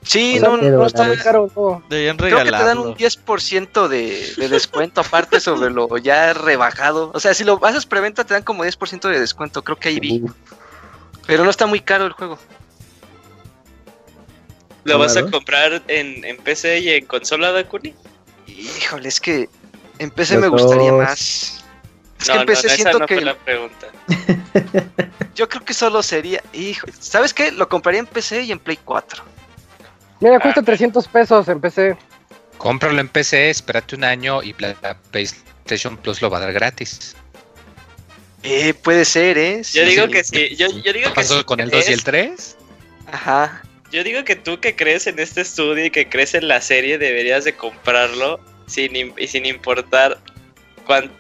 [0.05, 1.49] Sí, no, no está muy caro.
[1.89, 7.11] Creo que te dan un 10% de, de descuento aparte sobre lo ya rebajado.
[7.15, 10.01] O sea, si lo haces preventa te dan como 10% de descuento, creo que ahí
[10.01, 10.23] vi.
[11.27, 12.39] Pero no está muy caro el juego.
[14.85, 17.95] ¿Lo vas a comprar en, en PC y en consola, Dakuni?
[18.47, 19.49] Híjole, es que
[19.99, 21.65] en PC me gustaría más.
[22.21, 23.23] Es que en PC siento que.
[23.23, 23.89] la pregunta.
[25.35, 26.43] Yo creo que solo sería.
[26.53, 27.51] Hijo, ¿sabes qué?
[27.51, 29.34] Lo compraría en PC y en Play 4.
[30.21, 31.97] Mira, cuesta 300 pesos en PC.
[32.59, 37.17] Cómpralo en PC, espérate un año y la PlayStation Plus lo va a dar gratis.
[38.43, 39.63] Eh, puede ser, ¿eh?
[39.73, 40.55] yo digo que sí.
[40.57, 42.57] Yo, yo digo ¿Qué pasó con el 2 y el 3?
[43.11, 43.63] Ajá.
[43.91, 46.99] yo digo que tú que crees en este estudio y que crees en la serie
[46.99, 50.19] deberías de comprarlo sin, y sin importar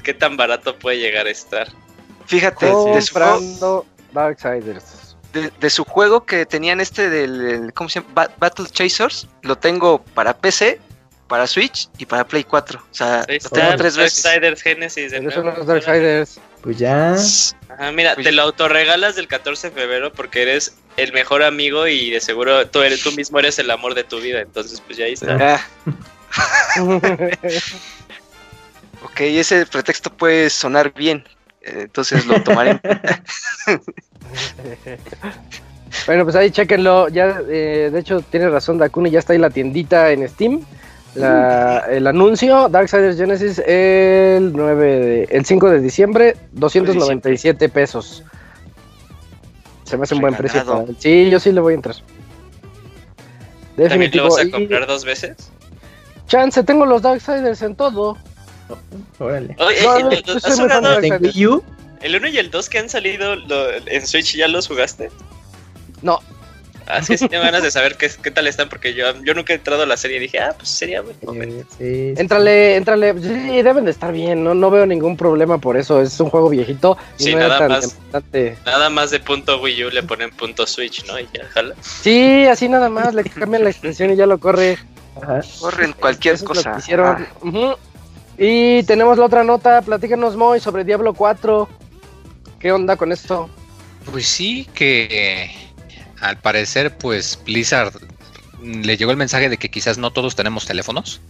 [0.03, 1.69] qué tan barato puede llegar a estar.
[2.27, 5.04] Fíjate, comprando Darksiders.
[5.35, 8.31] De, de, su juego que tenían este del, ¿cómo se llama?
[8.39, 10.81] Battle Chasers, lo tengo para PC,
[11.29, 12.79] para Switch y para Play 4.
[12.79, 14.23] O sea, lo tengo tres veces.
[14.23, 15.11] Darksiders Genesis.
[15.11, 16.39] De son los Darksiders.
[16.63, 17.15] Pues ya.
[17.69, 21.87] Ajá, mira, pues te lo autorregalas del 14 de febrero porque eres el mejor amigo
[21.87, 24.41] y de seguro tú, eres, tú mismo eres el amor de tu vida.
[24.41, 25.57] Entonces, pues ya ahí está.
[25.57, 25.67] Ah.
[29.03, 31.27] ok, ese pretexto puede sonar bien.
[31.65, 32.81] Entonces lo tomaré.
[36.07, 37.09] bueno, pues ahí chequenlo.
[37.09, 40.65] Ya, eh, de hecho, tiene razón Dakuni, ya está ahí la tiendita en Steam.
[41.17, 48.23] el anuncio, Darksiders Genesis, el 9 el 5 de diciembre, 297 pesos.
[49.85, 50.65] Se me hace un buen precio.
[50.65, 51.97] Para Sí, yo sí le voy a entrar.
[53.77, 54.29] Definitivo.
[54.29, 55.37] ¿También lo vas a comprar dos veces?
[56.27, 58.17] Chance, tengo los Darksiders en todo.
[59.19, 59.57] Órale.
[59.59, 59.79] Oye,
[60.11, 61.63] el,
[62.05, 63.35] ¿El 1 y el 2 que han salido
[63.87, 65.11] en Switch ya los jugaste?
[66.03, 66.21] No.
[66.87, 69.33] Así ah, que sí tengo ganas de saber qué, qué, tal están, porque yo, yo
[69.33, 71.17] nunca he entrado a la serie y dije, ah, pues sería bueno.
[71.33, 75.79] Sí, sí, Entrale, entrale, sí, deben de estar bien, no, no veo ningún problema por
[75.79, 76.99] eso, es un juego viejito.
[77.19, 77.97] Y sí, nada, más,
[78.67, 81.19] nada más de punto Wii U le ponen punto Switch, ¿no?
[81.19, 81.75] Y ya, jala.
[81.81, 84.77] Sí, así nada más, le cambian la extensión y ya lo corre.
[85.23, 85.41] Ajá.
[85.61, 86.77] Corren cualquier cosa.
[86.77, 87.77] Ah.
[88.39, 91.69] Y tenemos la otra nota, platícanos Moy sobre Diablo 4.
[92.59, 93.49] ¿Qué onda con esto?
[94.11, 95.51] Pues sí, que
[96.21, 97.93] al parecer, pues Blizzard
[98.63, 101.21] le llegó el mensaje de que quizás no todos tenemos teléfonos.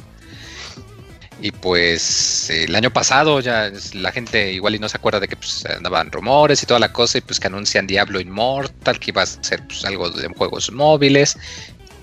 [1.41, 5.37] Y pues el año pasado ya la gente igual y no se acuerda de que
[5.37, 9.23] pues, andaban rumores y toda la cosa y pues que anuncian Diablo Immortal, que iba
[9.23, 11.37] a ser pues, algo de juegos móviles.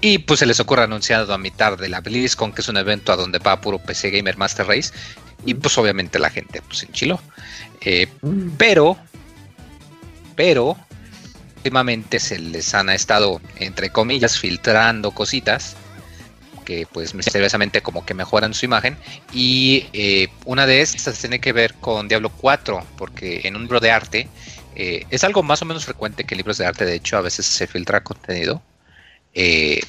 [0.02, 3.14] Y pues se les ocurre anunciado a mitad de la BlizzCon, que es un evento
[3.14, 4.92] a donde va puro PC Gamer Master Race.
[5.46, 7.20] Y pues obviamente la gente pues enchiló.
[7.82, 8.50] Eh, mm.
[8.58, 8.98] pero,
[10.36, 10.76] pero
[11.58, 15.76] últimamente se les han estado, entre comillas, filtrando cositas
[16.66, 18.96] que pues misteriosamente como que mejoran su imagen
[19.34, 23.80] y eh, una de estas tiene que ver con Diablo 4 porque en un libro
[23.80, 24.28] de arte
[24.76, 27.22] eh, es algo más o menos frecuente que en libros de arte de hecho a
[27.22, 28.62] veces se filtra contenido
[29.34, 29.82] eh,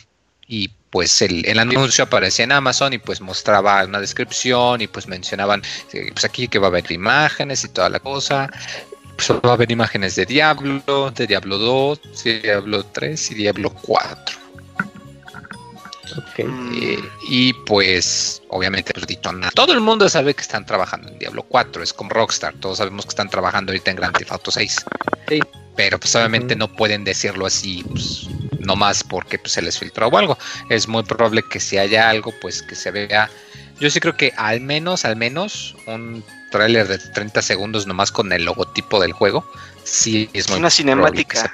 [0.46, 5.08] y pues el, el, anuncio aparecía en Amazon y pues mostraba una descripción y pues
[5.08, 8.50] mencionaban pues aquí que va a haber imágenes y toda la cosa
[9.18, 14.36] Solo va a haber imágenes de Diablo, de Diablo 2, Diablo 3 y Diablo 4.
[16.30, 16.46] Okay.
[16.74, 19.06] Eh, y pues, obviamente, pues,
[19.54, 23.06] todo el mundo sabe que están trabajando en Diablo 4, es como Rockstar, todos sabemos
[23.06, 24.76] que están trabajando ahorita en Grand Theft Auto 6.
[25.28, 25.40] Sí.
[25.76, 28.28] Pero pues obviamente no pueden decirlo así, pues,
[28.60, 30.38] nomás porque pues, se les filtró o algo.
[30.68, 33.30] Es muy probable que si haya algo, pues que se vea.
[33.80, 38.32] Yo sí creo que al menos, al menos, un tráiler de 30 segundos nomás con
[38.32, 39.50] el logotipo del juego,
[39.84, 41.52] sí es muy una cinemática.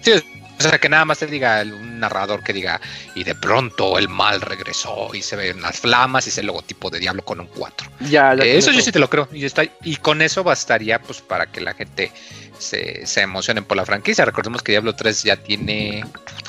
[0.00, 0.12] sí,
[0.58, 2.80] o sea, que nada más te diga un narrador que diga,
[3.16, 7.00] y de pronto el mal regresó y se ven las flamas y ese logotipo de
[7.00, 7.90] Diablo con un 4.
[8.08, 9.28] Ya, eso yo sí te lo creo.
[9.32, 12.12] Y, está, y con eso bastaría pues para que la gente
[12.62, 14.24] se, se emocionen por la franquicia.
[14.24, 16.04] Recordemos que Diablo 3 ya tiene,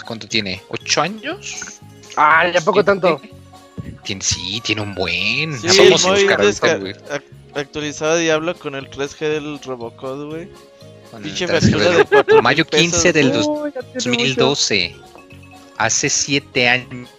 [0.05, 0.61] ¿cuánto tiene?
[0.69, 1.79] ¿8 años?
[2.15, 3.19] Ah, ya poco tanto
[4.21, 5.59] sí, tiene un buen.
[5.59, 6.03] Sí, Somos
[6.79, 6.95] güey.
[7.55, 10.49] Actualizado Diablo con el 3G del Robocode, güey.
[11.21, 14.95] Pinche de Mayo 15 del 2012.
[15.77, 17.09] Hace 7 años.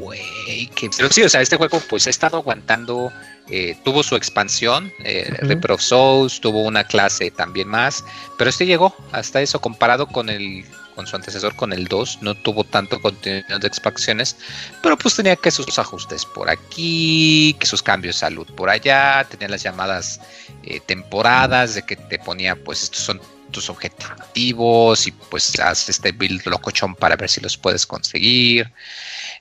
[0.00, 0.88] Güey, que...
[0.96, 3.12] Pero sí, o sea, este juego pues ha estado aguantando.
[3.48, 8.04] Eh, tuvo su expansión, eh, uh Souls, tuvo una clase también más,
[8.38, 12.34] pero este llegó hasta eso comparado con el con su antecesor, con el 2, no
[12.34, 14.36] tuvo tanto contenido de expansiones,
[14.82, 19.26] pero pues tenía que sus ajustes por aquí, que sus cambios de salud por allá,
[19.28, 20.20] tenía las llamadas
[20.62, 23.20] eh, temporadas de que te ponía, pues estos son
[23.50, 28.72] tus objetivos y pues haz este build locochón para ver si los puedes conseguir.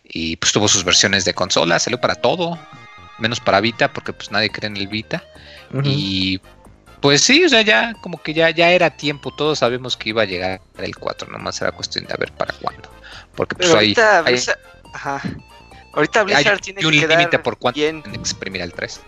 [0.04, 2.58] Y pues tuvo sus versiones de consola, salió para todo,
[3.20, 5.24] menos para Vita, porque pues nadie cree en el Vita.
[5.84, 6.42] Y
[7.02, 10.24] pues sí, o sea, ya como que ya, ya era tiempo, todos sabemos que iba
[10.24, 12.90] a llegar el 4, nomás era cuestión de a ver para cuándo.
[13.36, 14.40] Porque pues ahorita, ahí,
[14.94, 15.22] ajá.
[15.94, 18.04] ahorita Blizzard tiene un límite por cuánto bien.
[18.14, 19.02] exprimir al 3.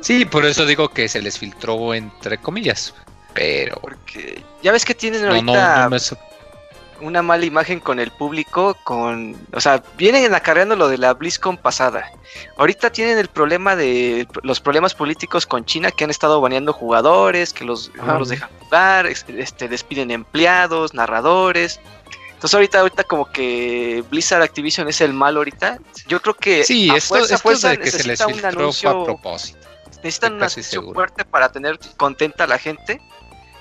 [0.00, 2.94] Sí, por eso digo que se les filtró entre comillas,
[3.38, 3.78] pero...
[3.80, 5.88] Porque ya ves que tienen ahorita...
[5.88, 5.96] No,
[7.00, 11.56] una mala imagen con el público, con, o sea, vienen acarreando lo de la BlizzCon
[11.56, 12.10] pasada.
[12.56, 17.52] Ahorita tienen el problema de los problemas políticos con China que han estado baneando jugadores,
[17.52, 21.78] que los no los dejan jugar, este, despiden empleados, narradores.
[22.32, 25.78] Entonces ahorita, ahorita como que Blizzard Activision es el mal ahorita.
[26.08, 29.58] Yo creo que sí, esto, fuerza, de que se les filtró anuncio, a propósito.
[30.02, 33.00] Necesitan un anuncio fuerte para tener contenta a la gente.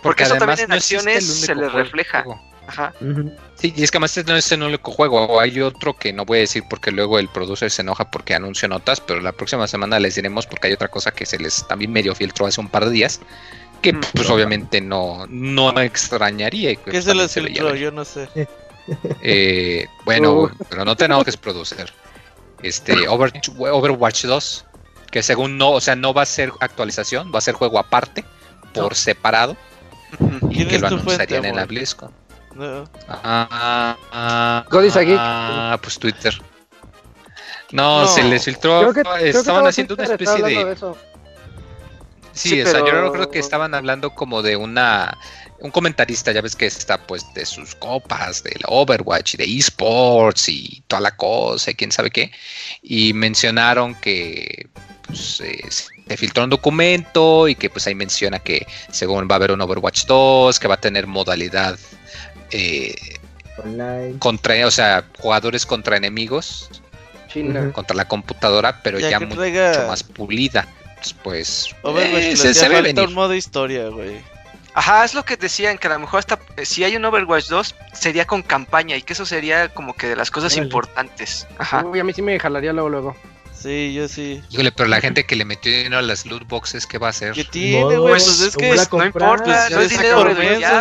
[0.02, 2.24] Porque, eso también en acciones se les refleja.
[2.68, 2.94] Ajá.
[3.56, 5.26] Sí, y es que además este no es el único juego.
[5.26, 8.36] O hay otro que no voy a decir porque luego el producer se enoja porque
[8.36, 11.66] anuncio notas, pero la próxima semana les diremos porque hay otra cosa que se les
[11.68, 13.22] también medio filtró hace un par de días.
[13.82, 16.76] Que pues obviamente no, no me extrañaría.
[16.76, 17.76] ¿Qué pues, se les filtró?
[17.76, 18.28] Yo no sé.
[19.22, 21.92] Eh, bueno, pero no tenemos que es producer.
[22.62, 24.66] Este, Overwatch 2,
[25.12, 28.24] que según no, o sea, no va a ser actualización, va a ser juego aparte,
[28.74, 29.58] por separado,
[30.50, 32.12] y que lo anunciarían en la BlizzCon.
[32.56, 32.90] No.
[33.08, 33.48] Ah,
[34.12, 36.34] ah, ah, pues Twitter.
[37.72, 38.94] No, se les filtró.
[39.20, 40.76] estaban haciendo una especie de.
[42.34, 45.18] Sí, o sea, yo creo que estaban hablando como de una
[45.60, 50.50] un comentarista, ya ves que está pues de sus copas, del Overwatch y de esports
[50.50, 52.32] y toda la cosa y quién sabe qué,
[52.84, 54.70] y mencionaron que
[55.08, 55.62] pues, eh,
[56.08, 59.62] se filtró un documento y que pues ahí menciona que según va a haber un
[59.62, 61.78] Overwatch 2, que va a tener modalidad
[62.52, 62.96] eh,
[64.20, 66.70] contra, o sea, jugadores contra enemigos,
[67.74, 69.42] contra la computadora, pero ya, mucho
[69.88, 70.68] más pulida.
[71.24, 74.20] Pues, eh, se, se ve un modo historia, güey.
[74.74, 77.48] Ajá, es lo que decían, que a lo mejor hasta eh, si hay un Overwatch
[77.48, 81.48] 2, sería con campaña y que eso sería como que de las cosas importantes.
[81.58, 81.84] Ajá.
[81.84, 83.16] Uy, a mí sí me jalaría luego, luego.
[83.60, 84.42] Sí, yo sí.
[84.52, 87.10] Híjole, pero la gente que le metió dinero a las loot boxes, ¿qué va a
[87.10, 87.34] hacer?
[87.34, 88.14] ¿Qué tiene, güey?
[88.14, 90.36] pues es que no importa, no es dinero por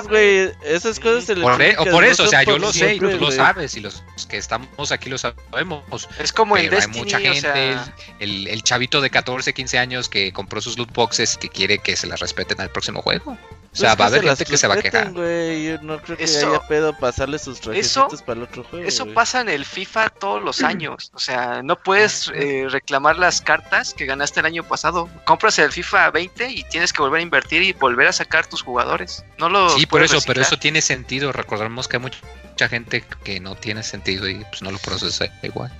[0.09, 0.51] güey.
[0.65, 3.19] Esas cosas se le Por, o por eso, o sea, yo lo sé y tú
[3.19, 6.09] lo sabes y los que estamos aquí lo sabemos.
[6.19, 7.77] Es como en Destiny, hay mucha gente,
[8.19, 11.79] el, el, chavito de 14, 15 años que compró sus loot boxes y que quiere
[11.79, 13.39] que se las respeten al próximo juego.
[13.77, 15.13] O sea, va a haber gente que se va a quejar.
[15.13, 18.87] Yo no creo que haya pedo pasarle sus trajecitos para el otro juego.
[18.87, 21.11] Eso pasa en el FIFA todos los años.
[21.13, 25.11] O sea, no puedes ah, eh, reclamar las cartas que ganaste el año pasado.
[25.25, 28.63] Compras el FIFA 20 y tienes que volver a invertir y volver a sacar tus
[28.63, 29.25] jugadores.
[29.39, 31.33] No lo Sí, por eso, pero eso tiene sentido.
[31.33, 35.71] Recordemos que hay mucha gente que no tiene sentido y pues no lo procesa igual.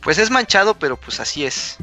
[0.00, 1.76] Pues es manchado, pero pues así es.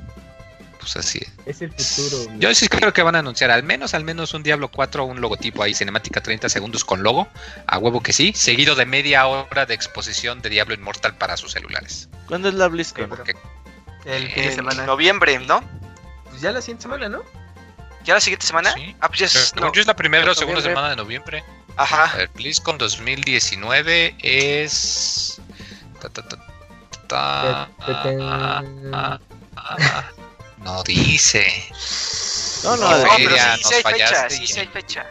[0.94, 1.62] Pues, así es.
[1.62, 2.32] el futuro.
[2.40, 5.20] Yo sí creo que van a anunciar al menos, al menos un Diablo 4 un
[5.20, 7.28] logotipo ahí, cinemática 30 segundos con logo,
[7.66, 11.52] a huevo que sí, seguido de media hora de exposición de Diablo Inmortal para sus
[11.52, 12.08] celulares.
[12.28, 13.10] ¿Cuándo es la BlizzCon?
[14.06, 14.86] el fin de semana.
[14.86, 15.62] Noviembre, ¿no?
[16.30, 17.24] Pues ya la siguiente semana, ¿no?
[18.06, 18.74] ¿Ya la siguiente semana?
[19.02, 19.70] Ah, pues ya es, no.
[19.74, 21.44] es la primera o segunda semana de noviembre.
[21.76, 22.18] Ajá.
[22.18, 25.42] El BlizzCon 2019 es...
[27.08, 27.70] Ta,
[30.68, 31.48] no dice.
[32.66, 35.06] No, no, no, pero sí, hay fecha, sí, sí hay fecha.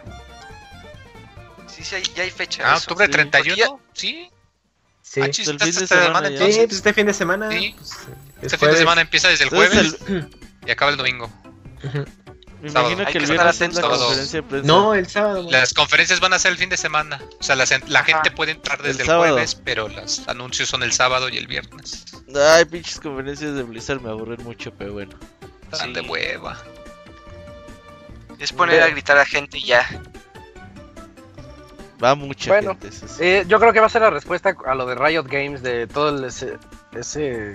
[1.67, 2.63] Sí, sí hay, ya hay fecha.
[2.67, 4.31] Ah, octubre 31, ¿sí?
[5.01, 7.51] Sí, ah, fin de semana, sí, pues este fin de semana.
[7.51, 7.75] Sí.
[7.75, 7.93] Pues,
[8.43, 9.97] este fin de semana empieza desde el jueves
[10.67, 11.33] y acaba el domingo.
[12.61, 14.67] Me imagino que el viernes es la conferencia de prensa.
[14.67, 15.49] No, el sábado.
[15.51, 17.23] Las conferencias van a ser el fin de semana.
[17.39, 20.83] O sea, la, la gente puede entrar desde el, el jueves, pero los anuncios son
[20.83, 22.05] el sábado y el viernes.
[22.35, 25.17] Ay, pinches conferencias de Blizzard me aburren mucho, pero bueno.
[25.71, 26.57] Tan de hueva.
[28.39, 29.87] Es poner a gritar a gente y ya.
[32.03, 32.91] Va mucha bueno, gente.
[33.21, 35.87] Eh, yo creo que va a ser la respuesta a lo de Riot Games de
[35.87, 36.59] todo ese
[36.95, 37.53] ese,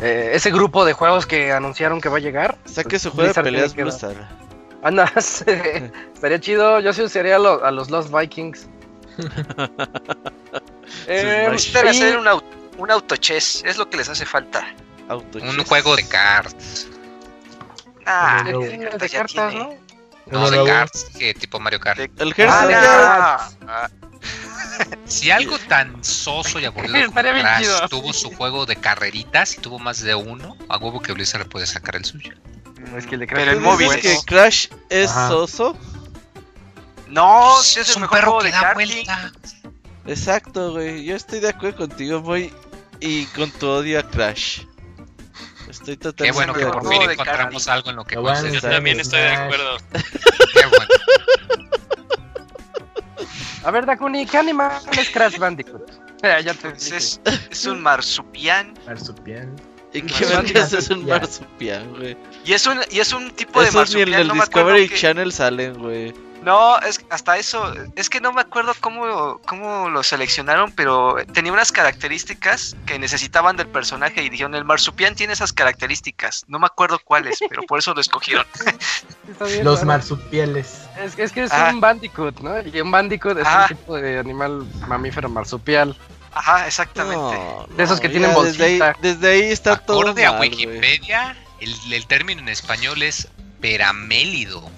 [0.00, 2.56] eh, ese grupo de juegos que anunciaron que va a llegar.
[2.64, 4.16] Saque pues, su juego de peleas Blizzard.
[4.82, 6.80] Anda, estaría chido.
[6.80, 8.68] Yo sí usaría a, a los Lost Vikings.
[11.08, 14.72] eh, hacer un, auto, un autochess, es lo que les hace falta.
[15.10, 16.86] Un juego de cartas.
[18.10, 19.74] Ah, de, cartas, ¿no?
[20.26, 21.98] No, de cartas, que tipo Mario Kart.
[21.98, 22.74] el Hearthstone.
[22.74, 23.88] Ah, ah.
[25.06, 29.78] si algo tan soso y aburrido como Crash tuvo su juego de carreritas y tuvo
[29.78, 32.32] más de uno, a huevo que Blizzard le puede sacar el suyo.
[32.96, 33.96] es que el de Crash Pero el móvil es...
[33.98, 35.76] que Crash es soso?
[37.08, 39.32] No, es, es el mejor perro que da vuelta.
[40.06, 41.04] Exacto, güey.
[41.04, 42.52] Yo estoy de acuerdo contigo, voy.
[43.00, 44.62] Y con tu odio a Crash.
[45.88, 49.20] Estoy totalmente Qué bueno que por fin encontramos algo en lo que Yo también estoy
[49.20, 49.78] de acuerdo.
[50.52, 50.84] Qué bueno.
[53.64, 55.90] A ver, Dakuni, ¿qué animal es Crash Bandicoot?
[56.22, 57.20] ya te es,
[57.50, 58.72] es, un marsupial.
[58.86, 59.50] Marsupial.
[59.92, 62.16] ¿Y qué vergas es un marsupial, güey?
[62.44, 64.10] Y es un, y es un tipo de marsupial.
[64.10, 66.14] Ni en el Discovery Channel salen, güey.
[66.42, 71.52] No, es hasta eso, es que no me acuerdo cómo, cómo lo seleccionaron, pero tenía
[71.52, 76.44] unas características que necesitaban del personaje y dijeron, el marsupial tiene esas características.
[76.46, 78.46] No me acuerdo cuáles, pero por eso lo escogieron.
[79.62, 80.82] Los marsupiales.
[81.02, 82.60] Es, es que es un bandicoot, ¿no?
[82.60, 85.96] Y un bandicoot es un tipo de animal mamífero marsupial.
[86.32, 87.36] Ajá, exactamente.
[87.76, 88.94] de esos que tienen bolsita.
[89.00, 93.28] Desde ahí, está todo Acorde a Wikipedia, el, el término en español es
[93.60, 94.70] peramélido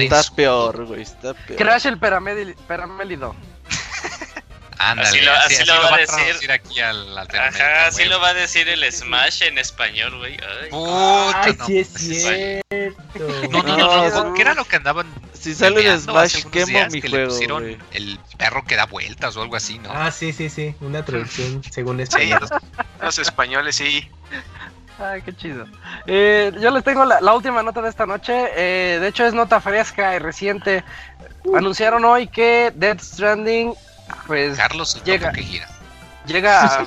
[0.00, 1.58] está peor, güey, está peor.
[1.58, 3.34] Crash el peramélido.
[4.78, 8.34] Ándale, así lo, así, lo, va a decir aquí al, Ajá, así lo va a
[8.34, 10.36] decir el Smash en español, güey.
[10.42, 10.70] Ay,
[11.34, 13.48] Ay sí es cierto.
[13.50, 15.06] No, no, no, no, ¿qué era lo que andaban?
[15.32, 17.24] Si sale el Smash, quemo mi que juego.
[17.24, 19.90] Le pusieron el perro que da vueltas o algo así, ¿no?
[19.92, 22.40] Ah, sí, sí, sí, una traducción según español.
[23.00, 24.10] los españoles sí.
[24.98, 25.66] Ay, qué chido.
[26.06, 28.32] Eh, yo les tengo la, última nota de esta noche.
[28.56, 30.84] Eh, de hecho, es nota fresca y reciente.
[31.44, 31.56] Uh.
[31.56, 33.74] Anunciaron hoy que Death Stranding,
[34.26, 34.56] pues.
[34.56, 35.32] Carlos, llega.
[35.32, 35.68] Que gira.
[36.26, 36.86] Llega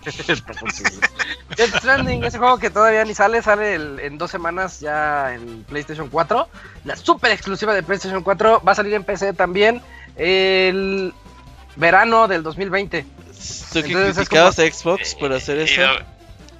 [1.56, 3.74] Death Stranding, ese juego que todavía ni sale, sale
[4.06, 6.48] en dos semanas ya en PlayStation 4.
[6.84, 9.82] La super exclusiva de PlayStation 4 va a salir en PC también
[10.16, 11.12] el
[11.74, 13.06] verano del 2020.
[13.72, 15.82] ¿Tú que criticabas a Xbox por hacer eso?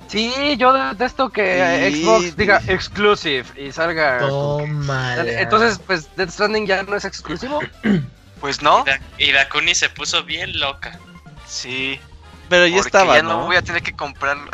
[0.09, 4.21] Sí, yo detesto que Xbox diga exclusive y salga.
[4.21, 5.17] Toma.
[5.17, 7.61] Entonces, pues Death Stranding ya no es exclusivo.
[8.41, 8.85] Pues no.
[9.17, 10.99] Y Dakuni se puso bien loca.
[11.47, 11.99] Sí.
[12.51, 13.17] Pero ya estaba.
[13.17, 13.47] Ya ¿no?
[13.47, 14.51] voy a tener que comprarlo.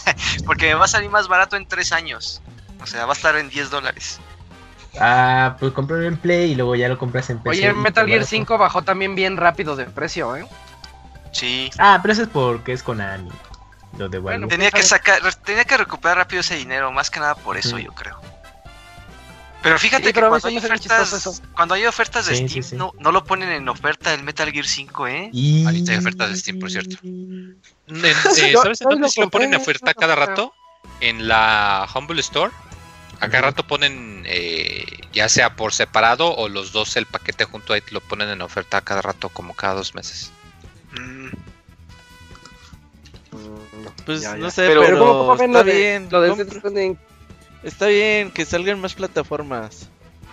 [0.46, 2.40] porque me va a salir más barato en tres años.
[2.82, 4.20] O sea, va a estar en 10 dólares.
[4.98, 7.50] Ah, pues comprarlo en Play y luego ya lo compras en PC.
[7.50, 10.46] Oye, Metal Gear 5 bajó también bien rápido de precio, ¿eh?
[11.32, 11.70] Sí.
[11.78, 12.82] Ah, pero eso es porque es
[14.48, 17.92] tenía que sacar, tenía que recuperar rápido ese dinero, más que nada por eso, yo
[17.92, 18.20] creo.
[19.62, 23.50] Pero fíjate que cuando hay, ofertas, cuando hay ofertas de Steam, No, no lo ponen
[23.50, 25.30] en oferta el Metal Gear 5, ¿eh?
[25.32, 25.64] Y...
[25.64, 26.96] Ahorita hay ofertas de Steam, por cierto.
[27.02, 28.14] Eh,
[28.54, 30.52] ¿Sabes en dónde se lo ponen en oferta cada rato?
[31.00, 32.52] En la Humble Store.
[33.18, 37.72] A cada rato ponen, eh, ya sea por separado o los dos, el paquete junto
[37.72, 40.30] ahí lo ponen en oferta cada rato, como cada dos meses.
[40.92, 41.30] Mm.
[44.04, 46.08] Pues no sé, pero, está bien.
[47.62, 49.88] Está bien que salgan más plataformas.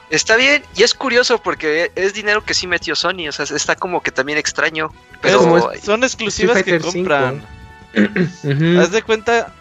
[0.10, 3.76] Está bien, y es curioso porque es dinero que sí metió Sony, o sea, está
[3.76, 4.92] como que también extraño.
[5.22, 7.44] Pero son exclusivas que compran.
[8.80, 9.52] Haz de cuenta.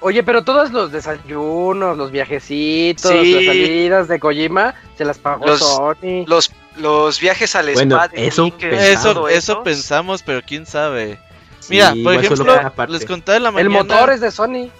[0.00, 6.24] Oye, pero todos los desayunos, los viajecitos, las salidas de Kojima, se las pagó Sony.
[6.26, 11.18] Los, los viajes al bueno, Eso, eso, eso pensamos, pero quién sabe.
[11.68, 13.68] Mira, por ejemplo, les conté de la mañana.
[13.68, 14.70] El motor es de Sony.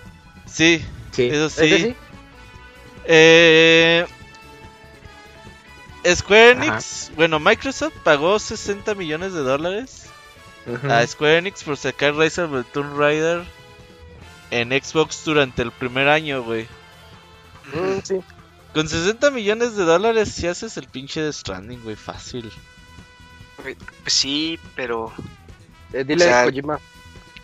[0.47, 0.85] Sí,
[1.17, 1.95] eso sí.
[3.05, 4.07] Eh,
[6.07, 10.07] Square Enix, bueno, Microsoft pagó 60 millones de dólares
[10.89, 13.45] a Square Enix por sacar Rise of the Tomb Raider
[14.51, 16.67] en Xbox durante el primer año, güey.
[17.73, 18.21] Mm, sí.
[18.75, 22.53] Con 60 millones de dólares si haces el pinche de Stranding, güey, fácil.
[23.63, 23.77] Pues
[24.07, 25.13] sí, pero
[25.93, 26.81] eh, dile o sea, Kojima.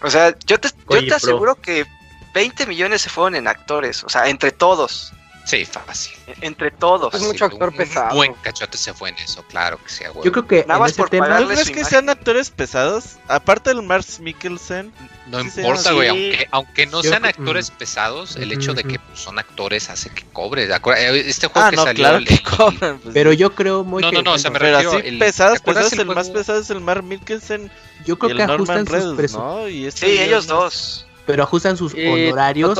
[0.02, 1.86] O sea, yo te, yo te aseguro que
[2.34, 5.12] 20 millones se fueron en actores, o sea, entre todos.
[5.44, 6.14] Sí, fácil.
[6.26, 7.12] E, entre todos.
[7.12, 8.10] Es mucho actor pesado.
[8.10, 10.04] Un buen cachote se fue en eso, claro que sí.
[10.24, 13.16] Yo creo que Nada más por tema, ¿No es que sean actores pesados?
[13.28, 14.90] Aparte del Mars Mikkelsen.
[15.26, 16.08] No importa, güey.
[16.08, 20.24] Aunque, aunque no sean actores pesados, el hecho de que pues, son actores hace que
[20.32, 20.64] cobre.
[20.64, 22.04] Eh, este juego ah, que no, salió.
[22.04, 24.96] Claro que cobran, pues, pero yo creo muy No, no, no, se me Pero así
[25.04, 27.70] el, pesados, pesados, el, más pesado es el Mars Mikkelsen.
[28.06, 29.94] Yo creo que ajustan sus presupuestos.
[29.94, 31.06] Sí, ellos dos.
[31.26, 32.78] Pero ajustan sus honorarios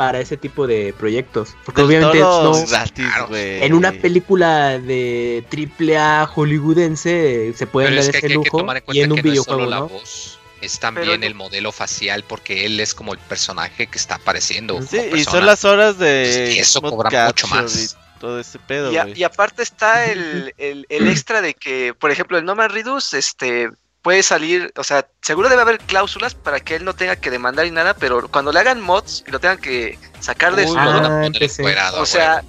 [0.00, 1.54] para ese tipo de proyectos.
[1.64, 7.98] Porque Del obviamente no, gratis, en una película de triple A hollywoodense se puede dar
[7.98, 9.70] es ese que lujo en y en un no videojuego, es solo ¿no?
[9.70, 14.14] la voz, es también el modelo facial porque él es como el personaje que está
[14.14, 14.80] apareciendo.
[14.80, 17.76] Sí, y son las horas de pues, y eso cobra mucho más.
[17.76, 21.92] Y todo ese pedo, y, a, y aparte está el, el, el, extra de que,
[21.92, 23.68] por ejemplo, el No Man Reduce, este,
[24.02, 27.66] puede salir, o sea, seguro debe haber cláusulas para que él no tenga que demandar
[27.66, 30.78] y nada, pero cuando le hagan mods y lo tengan que sacar de Uy, su...
[30.78, 32.42] ah, o sea,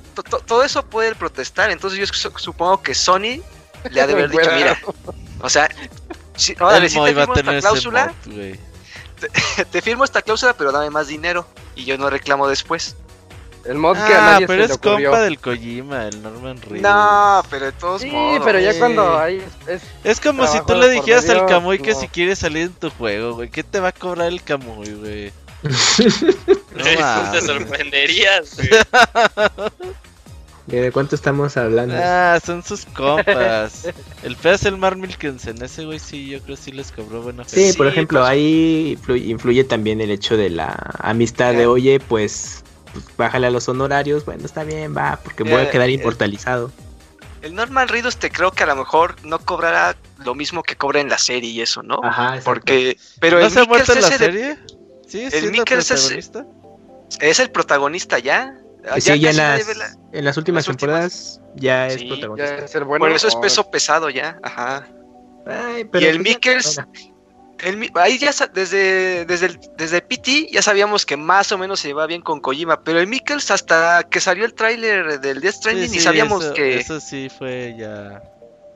[0.45, 3.41] todo eso puede protestar, entonces yo supongo que Sony
[3.90, 4.80] le ha de haber dicho, mira,
[5.41, 5.69] o sea,
[6.36, 8.57] si, órale, si te firmo esta cláusula, mod,
[9.19, 12.95] te, te firmo esta cláusula, pero dame más dinero y yo no reclamo después.
[13.65, 15.09] El mod ah, que a nadie pero se es le ocurrió.
[15.11, 16.81] compa del Kojima, el Norman Reedus.
[16.81, 18.41] No, pero de todos Sí, modos.
[18.43, 19.43] pero ya cuando hay.
[19.67, 21.99] Es, Es como si tú le dijeras al Kamui que no.
[21.99, 23.49] si quiere salir en tu juego, güey.
[23.49, 25.33] ¿Qué te va a cobrar el Kamui, güey?
[26.75, 28.69] No te sorprenderías, güey.
[30.67, 31.95] ¿De cuánto estamos hablando?
[31.97, 33.88] Ah, son sus compas.
[34.23, 35.61] el feo es el Mar Milkensen.
[35.61, 37.71] Ese güey sí, yo creo que sí les cobró buena fe.
[37.71, 38.29] Sí, por ejemplo, pues.
[38.29, 43.68] ahí influye, también el hecho de la amistad de, oye, pues, pues, bájale a los
[43.69, 44.26] honorarios.
[44.26, 46.72] Bueno, está bien, va, porque voy a quedar inmortalizado.
[47.41, 51.01] El Norman Reedus te creo que a lo mejor no cobrará lo mismo que cobra
[51.01, 51.99] en la serie y eso, ¿no?
[52.03, 54.57] Ajá, porque pero ¿No se ha muerto en la serie?
[55.07, 56.31] Sí, el Mikkels es,
[57.19, 58.55] es el protagonista ya.
[58.97, 62.65] Sí, ya, en las, en las últimas temporadas ya es protagonista.
[62.85, 64.88] Por eso es peso pesado ya, ajá.
[65.93, 66.19] y el
[67.95, 72.05] Ahí ya desde, desde, el, desde PT ya sabíamos que más o menos se iba
[72.07, 75.99] bien con Kojima, pero el Mikkels hasta que salió el tráiler del Death Stranding ni
[75.99, 76.79] sabíamos que...
[76.79, 78.21] Eso sí fue ya...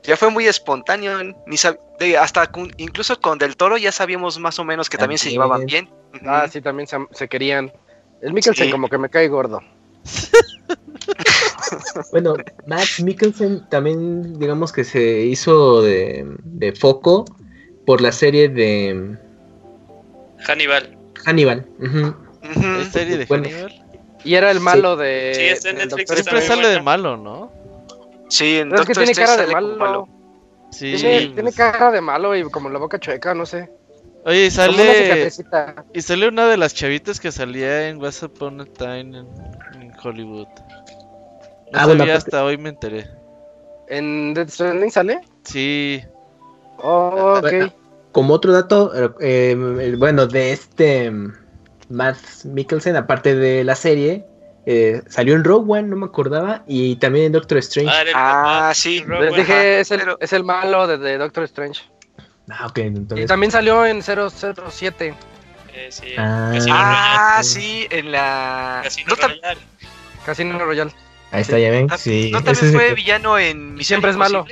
[0.06, 4.88] Ya fue muy espontáneo, ni hasta incluso con Del Toro ya sabíamos más o menos
[4.88, 5.90] que también, se llevaban bien.
[6.24, 7.72] Ah, sí, también se, querían.
[8.20, 9.62] El Mikkelsen como que me cae gordo.
[12.12, 12.36] bueno,
[12.66, 17.24] Max Mikkelsen también, digamos que se hizo de, foco
[17.86, 19.16] por la serie de
[20.46, 20.98] Hannibal.
[21.24, 21.66] Hannibal.
[21.78, 23.82] ¿La serie de Hannibal?
[24.24, 25.32] Y era el malo de.
[25.34, 26.10] Sí, está en Netflix.
[26.12, 27.52] Siempre sale de malo, ¿no?
[28.28, 30.08] Sí, en es que tiene cara de malo.
[30.72, 30.96] Sí.
[30.96, 33.70] Tiene, tiene, cara de malo y como la boca chueca, no sé.
[34.24, 35.30] Oye, y sale.
[35.94, 40.48] Y sale una de las chavitas que salía en What's Upon a Time en, Hollywood.
[41.72, 43.08] No ah, sabía hasta hoy me enteré.
[43.88, 45.20] ¿En Dead Stranding sale?
[45.44, 46.02] Sí.
[46.78, 47.72] Oh, ok.
[48.12, 51.12] Como otro dato, eh, bueno, de este
[51.90, 54.24] Matt Mikkelsen, aparte de la serie,
[54.64, 58.12] eh, salió en Rogue One, no me acordaba, y también en Doctor Strange.
[58.14, 59.04] Ah, ah sí.
[59.20, 61.82] Les dije, es el, es el malo de Doctor Strange.
[62.50, 63.24] Ah, ok, entonces...
[63.24, 65.14] Y también salió en 007.
[65.74, 68.80] Eh, sí, ah, sí, en la...
[68.82, 69.58] Casino no Royal.
[70.24, 70.92] Casino Royal.
[71.32, 71.88] Ahí está, ya ven.
[71.98, 72.30] Sí.
[72.32, 74.46] ¿No también fue villano en Y siempre es malo.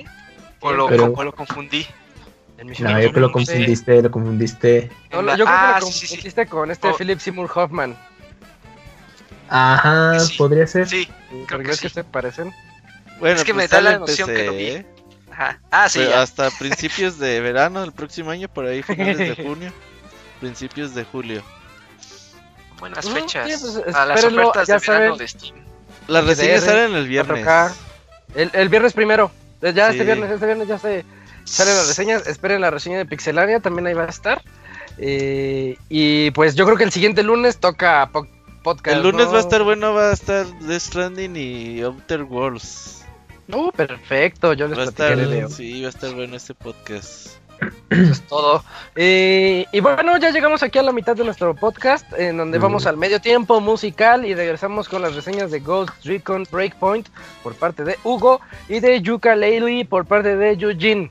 [0.61, 1.87] O lo, lo confundí.
[2.63, 4.91] No, yo creo que lo confundiste, lo confundiste.
[5.11, 6.97] yo creo que lo ah, confundiste con este oh.
[6.97, 7.97] Philip Seymour Hoffman.
[9.49, 10.89] Ajá, podría ser.
[10.89, 11.09] Sí,
[11.47, 11.89] creo que, sí.
[11.89, 12.53] se parecen.
[13.19, 14.67] Bueno, es que pues me da la noción que lo vi.
[14.67, 14.87] ¿eh?
[15.71, 16.03] Ah, sí.
[16.03, 19.73] hasta principios de verano del próximo año, por ahí, finales de junio,
[20.41, 21.43] principios de julio.
[22.79, 23.47] Buenas fechas.
[23.61, 25.55] Pues, a las ofertas de verano de Steam.
[26.07, 27.47] Las reseñas salen el viernes.
[28.35, 29.31] El, el, viernes primero.
[29.61, 31.05] Ya este viernes, este viernes ya se
[31.45, 32.27] salen las reseñas.
[32.27, 34.43] Esperen la reseña de Pixelania, también ahí va a estar.
[34.99, 38.11] Eh, y pues yo creo que el siguiente lunes toca
[38.63, 38.97] podcast.
[38.97, 43.05] El lunes va a estar bueno, va a estar The Stranding y Outer Worlds.
[43.47, 47.37] No, perfecto, yo les va platicaré Sí, va a estar bueno este podcast.
[47.91, 48.65] Eso es todo.
[48.97, 52.87] Eh, y bueno, ya llegamos aquí a la mitad de nuestro podcast, en donde vamos
[52.87, 57.09] al medio tiempo musical y regresamos con las reseñas de Ghost Recon Breakpoint
[57.43, 61.11] por parte de Hugo y de Yuka Leili por parte de Eugene.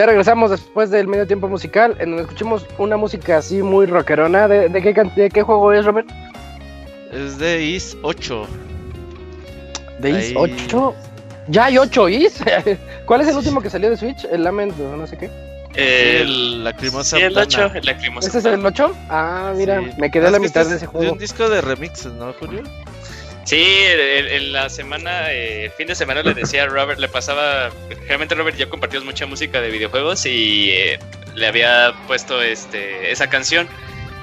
[0.00, 4.48] Ya regresamos después del medio tiempo musical, en donde escuchamos una música así muy rockerona.
[4.48, 6.08] ¿De, qué, de qué juego es, Robert?
[7.12, 8.46] Es de Is 8.
[9.98, 10.94] ¿De Is 8?
[11.48, 12.42] ¿Ya hay 8 Is?
[13.04, 14.24] ¿Cuál es el último que salió de Switch?
[14.32, 15.28] El Lament no sé qué.
[15.74, 18.96] El, Lacrimosa sí, el 8, el Lacrimosa ¿Ese es el 8?
[19.10, 21.04] Ah, mira, me quedé a la mitad de ese juego.
[21.04, 22.62] Es un disco de remixes, ¿no, Julio?
[23.50, 27.72] Sí, en la semana, eh, el fin de semana le decía a Robert, le pasaba,
[27.88, 31.00] generalmente Robert ya compartimos mucha música de videojuegos y eh,
[31.34, 33.68] le había puesto este esa canción.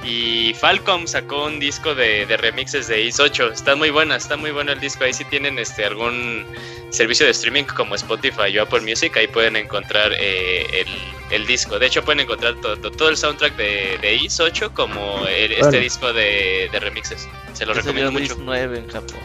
[0.07, 3.51] Y Falcom sacó un disco de, remixes de Is 8.
[3.51, 5.03] Está muy buena, está muy bueno el disco.
[5.03, 6.45] Ahí si tienen este algún
[6.91, 10.85] servicio de streaming como Spotify o Apple Music, ahí pueden encontrar eh,
[11.29, 11.77] el, disco.
[11.77, 16.69] De hecho, pueden encontrar todo, el soundtrack de, de Is 8 como este disco de
[16.79, 17.27] remixes.
[17.51, 18.37] Se lo recomiendo mucho.
[18.39, 19.19] 9 en Japón.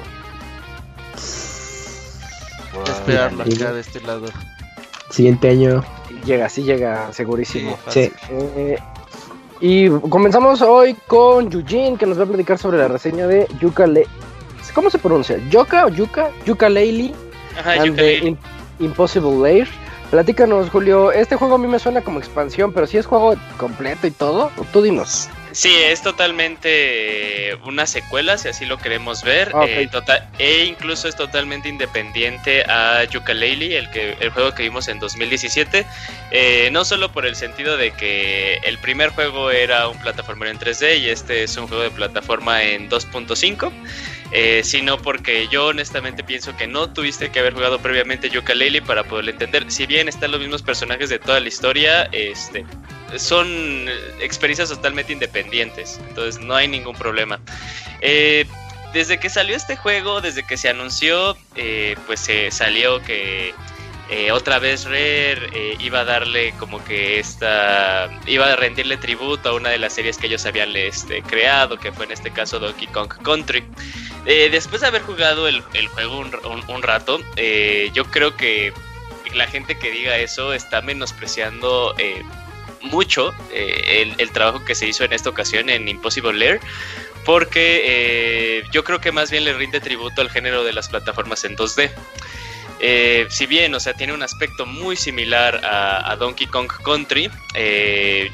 [2.86, 4.26] Esperarlo acá de este lado.
[5.10, 5.84] Siguiente año.
[6.24, 7.78] Llega, sí llega, segurísimo.
[7.88, 8.10] Sí.
[8.30, 8.78] Eh,
[9.62, 13.86] y comenzamos hoy con Yujin, que nos va a platicar sobre la reseña de Yuka
[13.86, 14.08] Le
[14.74, 15.38] ¿Cómo se pronuncia?
[15.50, 16.30] ¿Yuka o Yuka?
[16.44, 17.14] Yuka Leili.
[17.58, 18.02] Ajá, Yuka
[18.80, 19.68] Impossible Lair.
[20.10, 21.12] Platícanos, Julio.
[21.12, 24.50] Este juego a mí me suena como expansión, pero si es juego completo y todo,
[24.72, 25.28] tú dinos.
[25.52, 29.52] Sí, es totalmente una secuela, si así lo queremos ver.
[29.66, 34.88] Eh, tota-, e incluso es totalmente independiente a Yooka-Laylee, el, que, el juego que vimos
[34.88, 35.86] en 2017.
[36.30, 40.58] Eh, no solo por el sentido de que el primer juego era un plataformero en
[40.58, 43.72] 3D y este es un juego de plataforma en 2.5.
[44.34, 49.04] Eh, sino porque yo honestamente pienso que no tuviste que haber jugado previamente Yooka-Laylee para
[49.04, 49.70] poderlo entender.
[49.70, 52.64] Si bien están los mismos personajes de toda la historia, este,
[53.16, 53.88] son
[54.20, 57.40] experiencias totalmente independientes, entonces no hay ningún problema.
[58.00, 58.46] Eh,
[58.92, 63.54] desde que salió este juego, desde que se anunció, eh, pues se salió que
[64.10, 69.54] eh, otra vez Rare iba a darle como que esta, iba a rendirle tributo a
[69.54, 72.88] una de las series que ellos habían este, creado, que fue en este caso Donkey
[72.88, 73.64] Kong Country.
[74.26, 77.20] después de haber jugado el, juego un, rato,
[77.94, 78.74] yo creo que
[79.32, 81.94] la gente que diga eso está menospreciando
[82.82, 86.60] mucho eh, el, trabajo que se hizo en esta ocasión en Impossible Lair,
[87.24, 91.44] porque eh, yo creo que más bien le rinde tributo al género de las plataformas
[91.44, 91.90] en 2D.
[92.84, 97.30] Eh, si bien, o sea, tiene un aspecto muy similar a, Donkey Kong Country,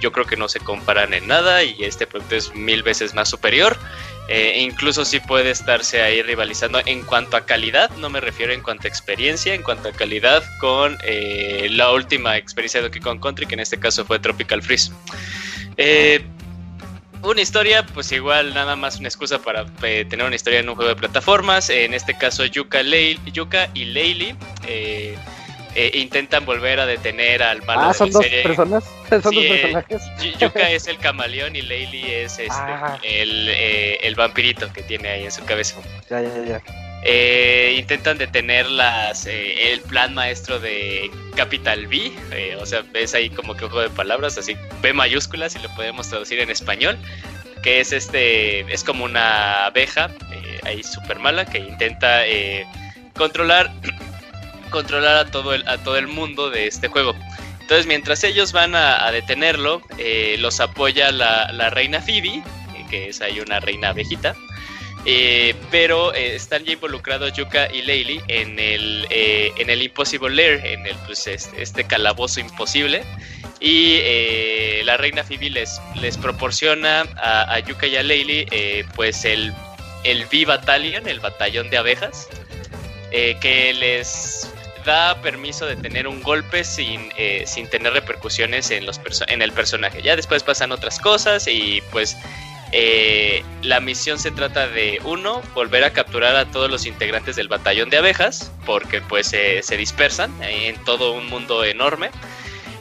[0.01, 3.29] yo creo que no se comparan en nada y este producto es mil veces más
[3.29, 3.77] superior.
[4.29, 8.63] Eh, incluso sí puede estarse ahí rivalizando en cuanto a calidad, no me refiero en
[8.63, 13.21] cuanto a experiencia, en cuanto a calidad con eh, la última experiencia de Donkey Kong
[13.21, 14.93] Country, que en este caso fue Tropical Freeze.
[15.79, 16.23] Eh,
[17.23, 20.91] una historia, pues igual nada más una excusa para tener una historia en un juego
[20.91, 21.69] de plataformas.
[21.71, 22.83] En este caso, Yuka,
[23.33, 24.37] Yuka y Leili
[24.67, 25.17] eh,
[25.95, 27.83] intentan volver a detener al malo.
[27.83, 28.85] Ah, son dos personas.
[29.09, 30.03] Son dos eh, personajes.
[30.39, 32.99] Yuka es el camaleón y Laylee es este, ah.
[33.03, 35.77] el, eh, el, vampirito que tiene ahí en su cabeza.
[36.11, 37.71] Ya, ya, ya.
[37.79, 42.13] intentan detener las, el plan maestro de Capital B,
[42.61, 46.09] o sea, ves ahí como que juego de palabras, así B mayúsculas y lo podemos
[46.09, 46.99] traducir en español,
[47.63, 50.11] que es este, es como una abeja
[50.65, 52.23] ahí súper mala que intenta
[53.15, 53.71] controlar
[54.71, 57.15] controlar a todo el, a todo el mundo de este juego.
[57.69, 62.43] Entonces, mientras ellos van a, detenerlo, eh, los apoya la, reina Phoebe, eh,
[62.89, 64.35] que es ahí una reina abejita.
[65.05, 70.87] Eh, pero están ya involucrados Yuka y Laylee en el, en el Impossible Lair, en
[70.87, 73.05] el, pues, este, este calabozo imposible.
[73.61, 74.01] Y
[74.85, 79.53] la reina Phoebe les, les proporciona a, Yuka y a Laylee pues el,
[80.05, 82.31] el V-Battalion, el batallón de abejas,
[83.11, 84.51] que les
[84.89, 88.99] da permiso de tener un golpe sin, eh, sin tener repercusiones en, los
[89.29, 90.01] en el personaje.
[90.01, 92.17] Ya después pasan otras cosas y pues
[92.73, 97.49] eh, la misión se trata de uno, volver a capturar a todos los integrantes del
[97.49, 102.11] batallón de abejas, porque pues se dispersan en todo un mundo enorme.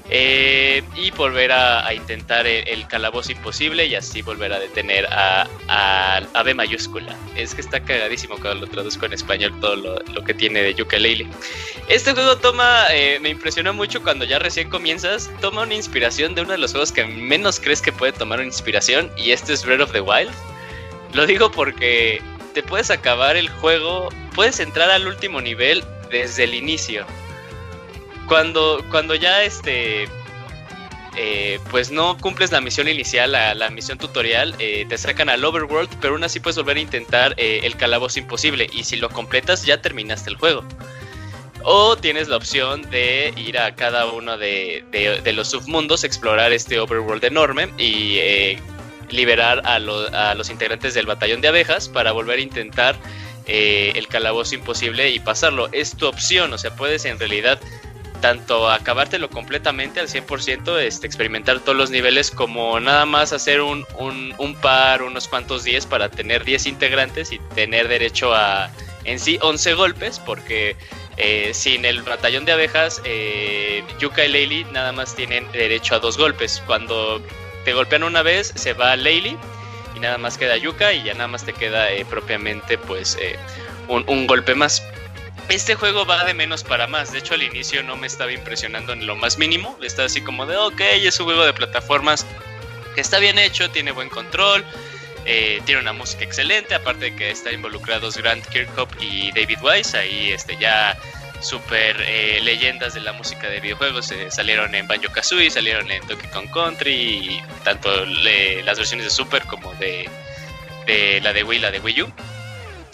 [0.09, 6.43] Eh, y volver a, intentar el, calabozo imposible y así volver a detener a, a,
[6.43, 7.13] B mayúscula.
[7.35, 11.27] Es que está cagadísimo cuando lo traduzco en español todo lo, que tiene de Yooka-Laylee.
[11.89, 16.41] Este juego toma, eh, me impresionó mucho cuando ya recién comienzas, toma una inspiración de
[16.41, 19.65] uno de los juegos que menos crees que puede tomar una inspiración y este es
[19.65, 20.31] Breath of the Wild.
[21.13, 22.21] Lo digo porque
[22.53, 27.05] te puedes acabar el juego, puedes entrar al último nivel desde el inicio
[28.27, 30.07] cuando, cuando ya este
[31.19, 35.89] eh, pues no cumples la misión inicial, la, misión tutorial, eh, te sacan al overworld,
[35.99, 39.65] pero aún así puedes volver a intentar eh, el calabozo imposible y si lo completas
[39.65, 40.63] ya terminaste el juego.
[41.63, 44.83] O tienes la opción de ir a cada uno de,
[45.33, 48.19] los submundos, explorar este overworld enorme y
[49.09, 52.95] liberar a, a, los integrantes del batallón de abejas para volver a intentar
[53.47, 55.67] el calabozo imposible y pasarlo.
[55.71, 57.59] Es tu opción, o sea, puedes en realidad
[58.17, 63.85] tanto acabártelo completamente al 100%, este, experimentar todos los niveles, como nada más hacer un,
[63.97, 68.69] un, par, unos cuantos días para tener 10 integrantes y tener derecho a
[69.05, 70.75] en sí 11 golpes, porque
[71.15, 75.99] eh, sin el batallón de abejas, eh, Yuka y Leili nada más tienen derecho a
[75.99, 76.61] dos golpes.
[76.67, 77.21] Cuando
[77.63, 79.37] te golpean una vez, se va Leili
[79.95, 83.17] y nada más queda Yuka y ya nada más te queda eh, propiamente pues
[83.87, 84.83] un, un golpe más.
[85.49, 87.13] Este juego va de menos para más.
[87.13, 89.77] De hecho, al inicio no me estaba impresionando en lo más mínimo.
[89.81, 92.25] Estaba así como de, ok, es un juego de plataformas
[92.95, 94.65] que está bien hecho, tiene buen control,
[95.25, 96.75] eh, tiene una música excelente.
[96.75, 99.97] Aparte de que están involucrados Grant Kirkhope y David Wise.
[99.97, 100.97] Ahí este, ya
[101.39, 104.11] super eh, leyendas de la música de videojuegos.
[104.11, 106.91] Eh, salieron en Banjo Kazooie, salieron en Donkey Kong Country.
[106.91, 110.09] Y tanto las versiones de Super como de,
[110.85, 112.11] de la de Wii, la de Wii U.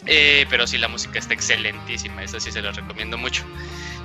[0.06, 3.44] Eh, pero sí, la música está excelentísima, esa sí se la recomiendo mucho.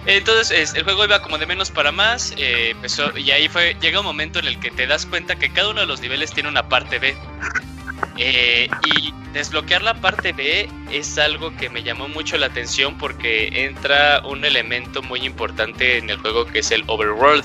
[0.06, 2.74] Entonces, el juego iba como de menos para más, eh,
[3.16, 5.80] y ahí fue, llega un momento en el que te das cuenta que cada uno
[5.80, 7.16] de los niveles tiene una parte B.
[8.16, 13.64] Eh, y desbloquear la parte B es algo que me llamó mucho la atención porque
[13.64, 17.44] entra un elemento muy importante en el juego que es el overworld.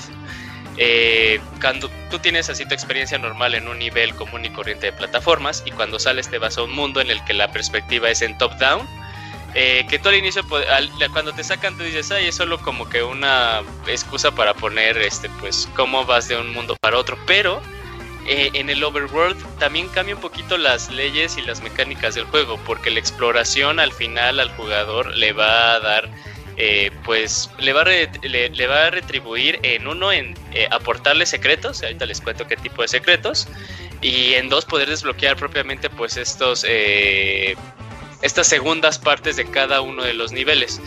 [0.76, 4.92] Eh, cuando tú tienes así tu experiencia normal en un nivel común y corriente de
[4.92, 8.22] plataformas y cuando sales te vas a un mundo en el que la perspectiva es
[8.22, 8.86] en top down,
[9.54, 10.42] eh, que tú al inicio
[11.12, 15.30] cuando te sacan tú dices, ay, es solo como que una excusa para poner este
[15.38, 17.62] pues cómo vas de un mundo para otro, pero
[18.26, 22.58] eh, en el overworld también cambia un poquito las leyes y las mecánicas del juego,
[22.66, 26.08] porque la exploración al final al jugador le va a dar
[26.56, 31.82] eh, pues le va, a le, va a retribuir en uno en eh, aportarle secretos,
[31.82, 33.48] ahorita les cuento qué tipo de secretos,
[34.00, 37.56] y en dos poder desbloquear propiamente pues estos eh,
[38.22, 40.80] estas segundas partes de cada uno de los niveles.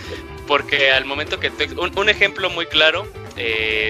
[0.47, 3.05] Porque al momento que un, ejemplo muy claro,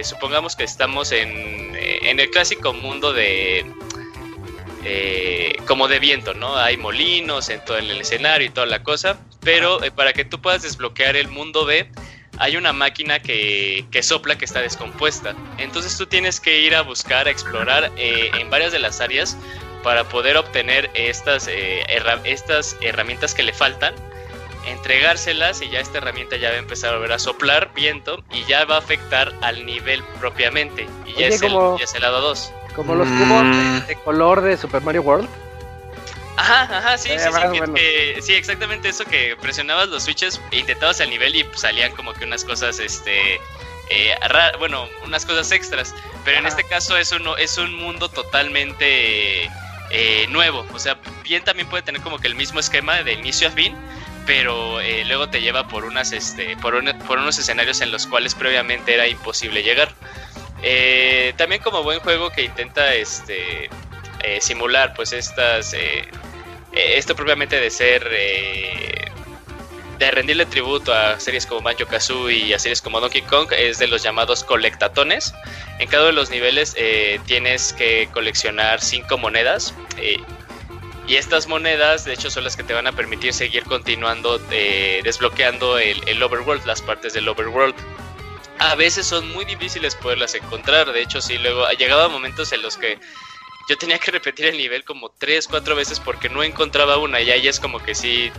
[0.01, 3.63] supongamos que estamos en, en el clásico mundo de
[5.65, 6.55] como de viento, ¿no?
[6.57, 10.41] Hay molinos en todo el escenario y toda la cosa pero eh, para que tú
[10.41, 11.89] puedas desbloquear el mundo B,
[12.37, 15.35] hay una máquina que, sopla que está descompuesta.
[15.57, 19.37] Entonces tú tienes que ir a buscar, a explorar eh, en varias de las áreas
[19.83, 21.81] para poder obtener estas, eh,
[22.25, 23.95] estas herramientas que le faltan,
[24.67, 28.43] entregárselas y ya esta herramienta ya va a empezar a volver a soplar viento y
[28.49, 30.89] ya va a afectar al nivel propiamente.
[31.05, 32.51] Y ya, es, el, ya es el lado 2.
[32.77, 33.87] Como los cubos mm.
[33.87, 35.27] de color de Super Mario World.
[36.37, 37.29] Ajá, ajá, sí, sí,
[37.75, 42.13] sí, sí, exactamente eso que presionabas los switches, e intentabas el nivel y salían como
[42.13, 43.39] que unas cosas, este,
[43.89, 44.15] eh,
[44.59, 49.49] bueno, unas cosas extras, pero en este caso es, uno, es un mundo totalmente
[49.89, 53.47] eh, nuevo, o sea, bien también puede tener como que el mismo esquema de inicio
[53.47, 53.75] a fin,
[54.27, 56.75] pero eh, luego te lleva por unas, este, por,
[57.07, 59.91] por unos escenarios en los cuales previamente era imposible llegar.
[61.37, 63.69] También como buen juego que intenta, este,
[64.39, 65.73] simular pues estas
[66.77, 69.09] eh, esto propiamente de ser eh,
[69.97, 73.79] de rendirle tributo a series como Banjo Kazooie y a series como Donkey Kong es
[73.79, 75.33] de los llamados colectatones.
[75.79, 79.73] En cada uno de los niveles eh, tienes que coleccionar cinco monedas.
[81.07, 85.79] y estas monedas, de hecho, son las que te van a permitir seguir continuando desbloqueando
[85.79, 87.73] el, overworld, las partes del overworld.
[88.59, 90.91] A veces son muy difíciles poderlas encontrar.
[90.91, 92.97] De hecho, sí, luego ha llegado momentos en los que
[93.69, 97.31] yo tenía que repetir el nivel como 3, 4 veces porque no encontraba una y
[97.31, 98.31] ahí es como que sí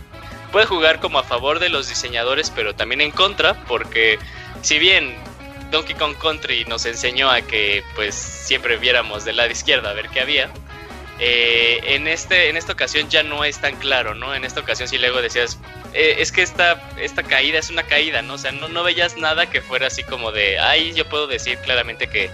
[0.51, 4.17] puede jugar como a favor de los diseñadores pero también en contra porque
[4.63, 5.15] si bien
[5.69, 10.09] Donkey Kong Country nos enseñó a que pues siempre viéramos del lado izquierdo a ver
[10.09, 10.49] qué había
[11.19, 14.33] eh, en, este, en esta ocasión ya no es tan claro, ¿no?
[14.33, 15.59] En esta ocasión sí luego decías,
[15.93, 18.35] eh, es que esta, esta caída es una caída, ¿no?
[18.35, 21.57] O sea, no, no veías nada que fuera así como de, ay, yo puedo decir
[21.59, 22.29] claramente que,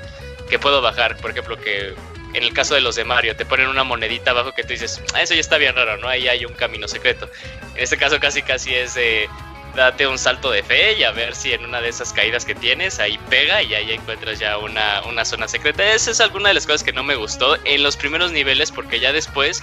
[0.49, 1.17] que puedo bajar.
[1.17, 1.95] Por ejemplo, que
[2.35, 5.01] en el caso de los de Mario, te ponen una monedita abajo que tú dices,
[5.13, 6.07] ah, eso ya está bien raro, ¿no?
[6.07, 7.29] Ahí hay un camino secreto.
[7.75, 9.29] En este caso casi casi es de
[9.75, 12.55] date un salto de fe y a ver si en una de esas caídas que
[12.55, 15.83] tienes ahí pega y ahí encuentras ya una, una zona secreta.
[15.93, 18.99] Esa es alguna de las cosas que no me gustó en los primeros niveles porque
[18.99, 19.61] ya después,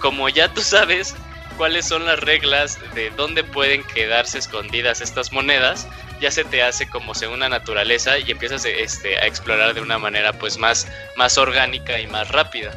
[0.00, 1.14] como ya tú sabes
[1.56, 5.86] cuáles son las reglas de dónde pueden quedarse escondidas estas monedas,
[6.20, 9.98] ya se te hace como según la naturaleza y empiezas este, a explorar de una
[9.98, 12.70] manera pues más, más orgánica y más rápida.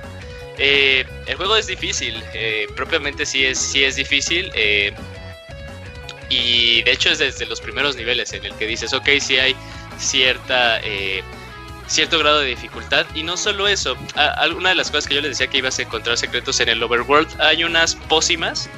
[0.57, 4.51] Eh, el juego es difícil, eh, propiamente sí es, sí es difícil.
[4.55, 4.93] Eh,
[6.29, 9.55] y de hecho es desde los primeros niveles en el que dices, ok, sí hay
[9.97, 10.79] cierta,
[11.87, 13.05] cierto grado de dificultad.
[13.15, 15.83] Y no solo eso, alguna de las cosas que yo les decía que ibas a
[15.83, 18.69] encontrar secretos en el overworld, hay unas pócimas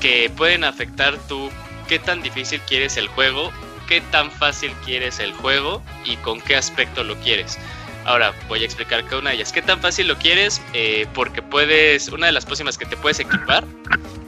[0.00, 1.50] que pueden afectar tu
[1.88, 3.52] qué tan difícil quieres el juego
[3.90, 7.58] qué tan fácil quieres el juego y con qué aspecto lo quieres.
[8.04, 9.52] Ahora voy a explicar cada una de ellas.
[9.52, 10.62] ¿Qué tan fácil lo quieres?
[10.72, 13.64] Eh, porque puedes, una de las próximas que te puedes equipar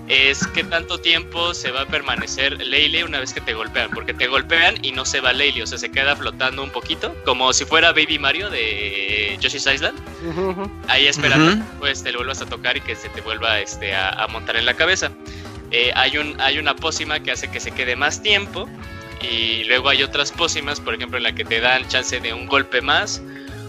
[0.08, 3.90] es qué tanto tiempo se va a permanecer Leile una vez que te golpean.
[3.90, 7.14] Porque te golpean y no se va Leile, o sea, se queda flotando un poquito,
[7.24, 9.98] como si fuera Baby Mario de Yoshi's Island.
[10.88, 14.26] Ahí esperando, pues te lo vuelvas a tocar y que se te vuelva este, a,
[14.28, 15.10] montar en la cabeza.
[15.70, 18.68] Eh, hay, un, hay una pócima que hace que se quede más tiempo
[19.22, 22.46] y luego hay otras pócimas, por ejemplo, en la que te dan chance de un
[22.46, 23.22] golpe más.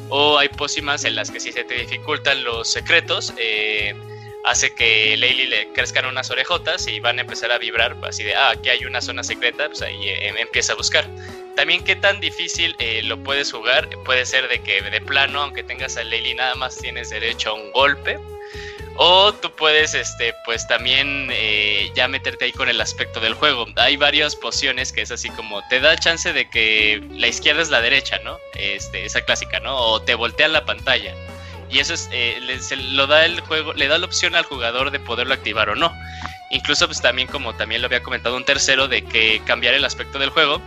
[0.09, 3.95] O hay pócimas en las que si se te dificultan los secretos, eh,
[4.43, 8.35] hace que Leili le crezcan unas orejotas y van a empezar a vibrar así de,
[8.35, 11.07] ah, aquí hay una zona secreta, pues ahí eh, empieza a buscar.
[11.55, 15.63] También qué tan difícil eh, lo puedes jugar, puede ser de que de plano, aunque
[15.63, 18.19] tengas a Leili, nada más tienes derecho a un golpe
[18.95, 23.65] o tú puedes, este, pues también eh, ya meterte ahí con el aspecto del juego.
[23.75, 27.69] Hay varias pociones que es así como te da chance de que la izquierda es
[27.69, 28.37] la derecha, ¿no?
[28.53, 29.75] Este, esa clásica, ¿no?
[29.75, 31.15] O te voltean la pantalla.
[31.73, 32.59] Y eso es, eh, le,
[32.91, 35.91] lo da el juego, le da la opción al jugador de poderlo activar o no.
[36.51, 40.19] Incluso, pues también, como también lo había comentado un tercero, de que cambiar el aspecto
[40.19, 40.61] del juego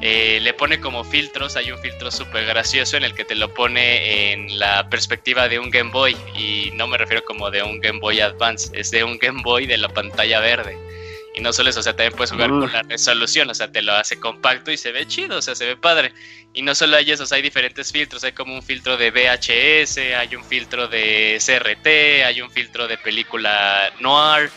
[0.00, 3.52] eh, le pone como filtros, hay un filtro súper gracioso en el que te lo
[3.52, 7.80] pone en la perspectiva de un Game Boy y no me refiero como de un
[7.80, 10.78] Game Boy Advance, es de un Game Boy de la pantalla verde.
[11.38, 13.80] Y no solo eso, o sea, también puedes jugar con la resolución, o sea, te
[13.80, 16.12] lo hace compacto y se ve chido, o sea, se ve padre.
[16.52, 20.34] Y no solo hay esos, hay diferentes filtros, hay como un filtro de VHS, hay
[20.34, 24.50] un filtro de CRT, hay un filtro de película noir.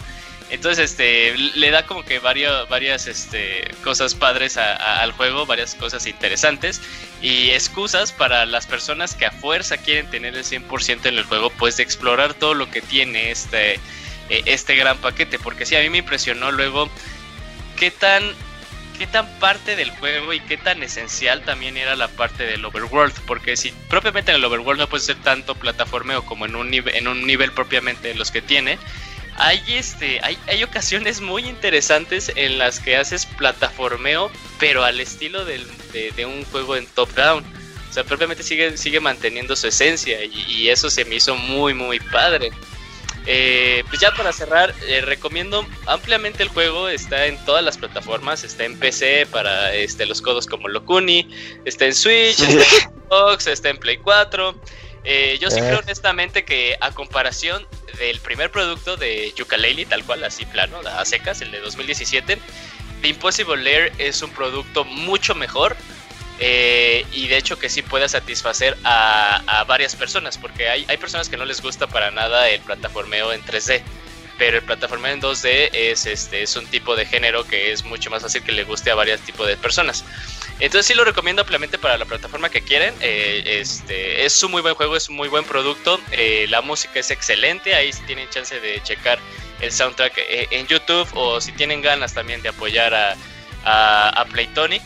[0.49, 6.07] Entonces, este, le da como que varios, varias este, cosas padres al juego, varias cosas
[6.07, 6.81] interesantes
[7.21, 11.51] y excusas para las personas que a fuerza quieren tener el 100% en el juego,
[11.51, 13.79] pues de explorar todo lo que tiene este,
[14.31, 15.37] e, este gran paquete.
[15.37, 16.89] Porque sí, a mí me impresionó luego
[17.77, 18.23] qué tan,
[18.97, 23.13] qué tan parte del juego y qué tan esencial también era la parte del overworld.
[23.27, 27.07] Porque si propiamente en el overworld no puede ser tanto plataformeo como en un, en
[27.07, 28.79] un nivel propiamente de los que tiene
[29.37, 34.29] hay este hay, hay, ocasiones muy interesantes en las que haces plataformeo
[34.59, 35.65] pero al estilo de,
[36.25, 37.43] un juego en top down
[37.89, 41.99] o sea propiamente sigue sigue manteniendo su esencia y, eso se me hizo muy muy
[41.99, 42.51] padre
[43.25, 48.43] eh, pues ya para cerrar eh, recomiendo ampliamente el juego está en todas las plataformas
[48.43, 51.29] está en PC para este los codos como Locuni
[51.65, 54.55] está en Switch está en Xbox está en Play 4
[55.03, 57.65] eh, yo sí creo honestamente que a comparación
[57.97, 62.37] del primer producto de Yooka-Laylee, tal cual, así plano, a secas, el de 2017,
[63.01, 65.75] The Impossible Lair es un producto mucho mejor
[66.43, 71.29] eh, y de hecho que sí puede satisfacer a, varias personas, porque hay, hay, personas
[71.29, 73.83] que no les gusta para nada el plataformeo en 3D,
[74.39, 78.09] pero el plataformeo en 2D es, este, es un tipo de género que es mucho
[78.09, 80.03] más fácil que le guste a varios tipos de personas.
[80.59, 82.95] Entonces sí lo recomiendo ampliamente para la plataforma que quieren.
[83.01, 85.99] Eh, este, es un muy buen juego, es un muy buen producto.
[86.11, 87.75] Eh, la música es excelente.
[87.75, 89.19] Ahí si tienen chance de checar
[89.59, 93.15] el soundtrack en YouTube o si tienen ganas también de apoyar a,
[93.63, 94.81] a, Playtonic.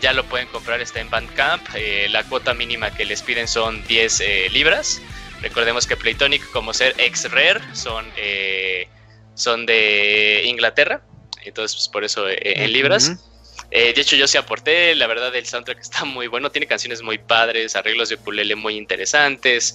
[0.00, 1.62] Ya lo pueden comprar, está en Bandcamp.
[2.08, 5.00] la cuota mínima que les piden son 10 libras.
[5.42, 8.06] Recordemos que Playtonic, como ser ex rare, son,
[9.34, 11.02] son de Inglaterra.
[11.44, 13.18] Entonces, pues, por eso en libras.
[13.70, 17.02] Eh, de hecho, yo sí aporté, la verdad, el soundtrack está muy bueno, tiene canciones
[17.02, 19.74] muy padres, arreglos de ukulele muy interesantes.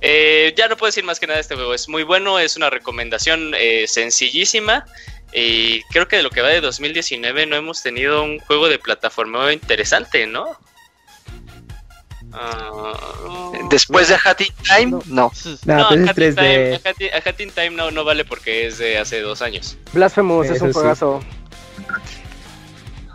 [0.00, 2.56] Eh, ya no puedo decir más que nada de este juego, es muy bueno, es
[2.56, 4.86] una recomendación eh, sencillísima.
[5.34, 8.78] Y creo que de lo que va de 2019 no hemos tenido un juego de
[8.78, 10.56] plataforma interesante, ¿no?
[12.32, 15.32] Ah, Después de Hat in Time, no.
[15.64, 19.76] No, no pues Hat, in Time no, no vale porque es de hace dos años.
[19.92, 21.20] Blasphemous es un juegazo.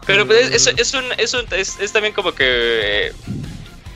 [0.06, 3.08] Pero pues, es, es, un, es, un, es, también como que...
[3.08, 3.14] Eh,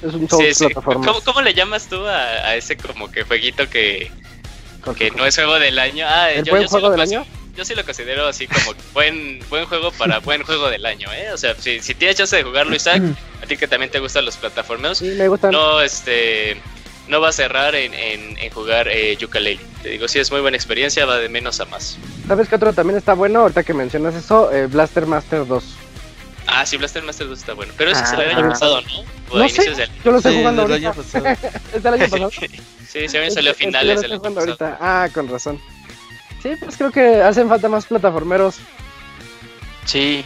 [0.01, 0.69] es un sí, sí.
[0.73, 4.11] ¿Cómo, ¿Cómo, le llamas tú a, a, ese como que jueguito que,
[4.97, 6.05] que no es juego del año?
[6.07, 7.25] Ah, ¿El buen juego del año?
[7.55, 11.31] Yo sí lo considero así como buen buen juego para buen juego del año, ¿eh?
[11.33, 13.01] O sea, si, si tienes chance de jugarlo, Isaac,
[13.43, 15.51] a ti que también te gustan los plataformeos, sí, me gustan.
[15.51, 16.57] no, este,
[17.07, 19.59] no va a cerrar en, en, en jugar eh, Yooka-Laylee.
[19.81, 21.97] Te digo, sí es muy buena experiencia, va de menos a más.
[22.27, 23.41] ¿Sabes qué otro también está bueno?
[23.41, 25.63] Ahorita que mencionas eso, eh, Blaster Master 2.
[26.47, 27.73] Ah, sí, Blaster Master 2 está bueno.
[27.77, 28.49] Pero ese es el año ah.
[28.49, 29.39] pasado, ¿no?
[29.39, 29.73] no sé,
[30.03, 30.89] yo lo estoy jugando ahorita.
[30.89, 31.25] Año pasado.
[31.73, 32.31] ¿Es del año pasado?
[32.87, 34.39] sí, sí, a mí salió a finales del año pasado.
[34.39, 34.77] Ahorita.
[34.79, 35.59] Ah, con razón.
[36.43, 38.57] Sí, pues creo que hacen falta más plataformeros.
[39.85, 40.25] Sí.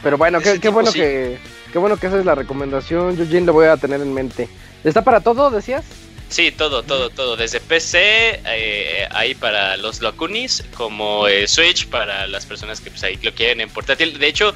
[0.00, 1.38] Pero bueno, qué, qué bueno que
[1.72, 3.16] qué bueno que esa es la recomendación.
[3.16, 4.48] Yo lo voy a tener en mente.
[4.84, 5.84] ¿Está para todo, decías?
[6.28, 7.36] Sí, todo, todo, todo.
[7.36, 13.02] Desde PC, eh, ahí para los locunis, como eh, Switch para las personas que pues,
[13.02, 14.16] ahí lo quieren en portátil.
[14.20, 14.54] De hecho,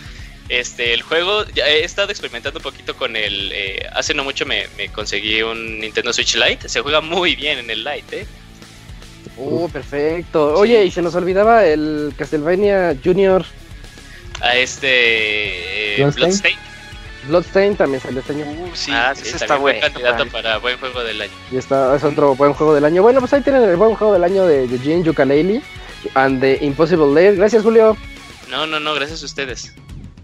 [0.49, 3.51] este, el juego, ya he estado experimentando un poquito con el...
[3.53, 6.69] Eh, hace no mucho me, me, conseguí un Nintendo Switch Lite.
[6.69, 8.27] Se juega muy bien en el Lite, ¿eh?
[9.39, 10.55] Uh, perfecto.
[10.55, 13.45] Oye, y se nos olvidaba el Castlevania Junior.
[14.41, 16.01] A este.
[16.01, 16.57] Eh, Bloodstain.
[17.29, 18.47] Bloodstain también salió este año.
[18.47, 21.33] Uh, sí, ah, sí está buen candidato para buen juego del año.
[21.53, 23.03] Y está, es otro buen juego del año.
[23.03, 25.63] Bueno, pues ahí tienen el buen juego del año de Eugene Yooka-Laylee
[26.15, 27.37] and the Impossible Lair.
[27.37, 27.97] Gracias, Julio.
[28.51, 29.75] No, no, no, gracias a ustedes.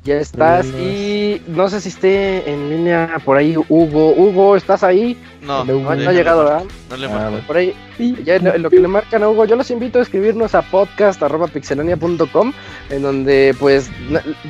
[0.05, 4.13] Ya estás y no sé si esté en línea por ahí Hugo.
[4.13, 5.19] Hugo, ¿estás ahí?
[5.41, 6.65] No, no, ha llegado, ¿verdad?
[6.91, 7.75] No le ah, Por ahí,
[8.23, 12.53] ya en lo, que le marcan a Hugo, yo los invito a escribirnos a podcast.pixelania.com
[12.91, 13.91] en donde pues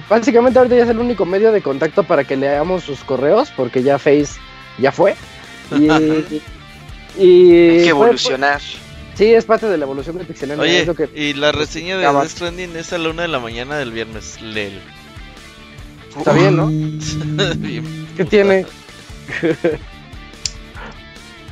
[0.08, 3.84] básicamente ahorita ya es el único medio de contacto para que leamos sus correos porque
[3.84, 4.40] ya Face
[4.78, 5.14] ya fue.
[5.70, 5.84] Y,
[7.16, 8.60] y Hay que evolucionar.
[9.14, 10.60] Sí, es parte de la evolución de Pixelania.
[10.60, 13.92] Oye, y la reseña de Death Stranding es a la una de la mañana del
[13.92, 14.42] viernes.
[14.42, 14.80] Lel.
[16.18, 16.68] Está bien, ¿no?
[18.16, 18.66] ¿Qué tiene?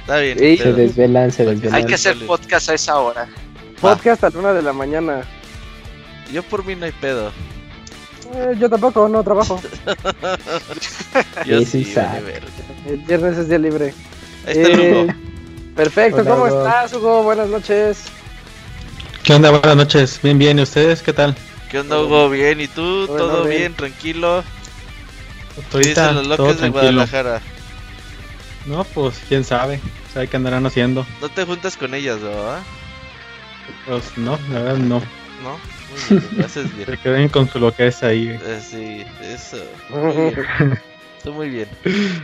[0.00, 0.38] Está bien.
[0.38, 1.74] Se desvelan, se desvelan.
[1.74, 3.28] Hay que hacer podcast a esa hora.
[3.80, 5.22] Podcast a la una de la mañana.
[6.32, 7.32] Yo por mí no hay pedo.
[8.34, 9.60] Eh, yo tampoco, no trabajo.
[11.46, 11.92] yo sí,
[12.86, 13.94] El viernes es día libre.
[14.46, 15.14] Ahí está eh, Hugo.
[15.76, 17.22] Perfecto, ¿cómo estás, Hugo?
[17.22, 18.04] Buenas noches.
[19.22, 19.50] ¿Qué onda?
[19.50, 20.20] Buenas noches.
[20.22, 20.58] Bien, bien.
[20.58, 21.36] ¿Y ustedes qué tal?
[21.72, 22.28] ¿Qué onda, Hugo?
[22.28, 23.06] Bien, ¿y tú?
[23.06, 23.72] ¿Todo bien?
[23.72, 24.44] ¿Tranquilo?
[25.70, 27.40] ¿Qué dicen los locos de Guadalajara?
[28.66, 29.80] No, pues quién sabe.
[30.12, 31.06] ¿Sabe qué andarán haciendo?
[31.22, 32.60] No te juntas con ellas, ¿verdad?
[33.86, 35.00] Pues no, la verdad no.
[35.42, 35.58] No,
[36.10, 36.84] muy bien, haces bien.
[36.90, 38.28] Se queden con su loqueza ahí.
[38.28, 39.56] Eh, sí, eso.
[39.88, 40.78] Muy bien.
[41.16, 41.68] Está muy bien.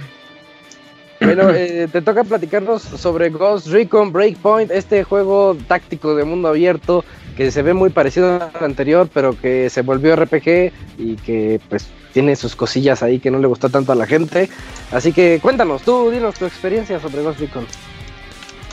[1.20, 7.04] Bueno, eh, te toca platicarnos sobre Ghost Recon Breakpoint, este juego táctico de mundo abierto
[7.38, 11.86] que se ve muy parecido al anterior, pero que se volvió RPG y que pues
[12.12, 14.50] tiene sus cosillas ahí que no le gustó tanto a la gente.
[14.90, 17.64] Así que cuéntanos, tú dinos tu experiencia sobre Ghost Recon.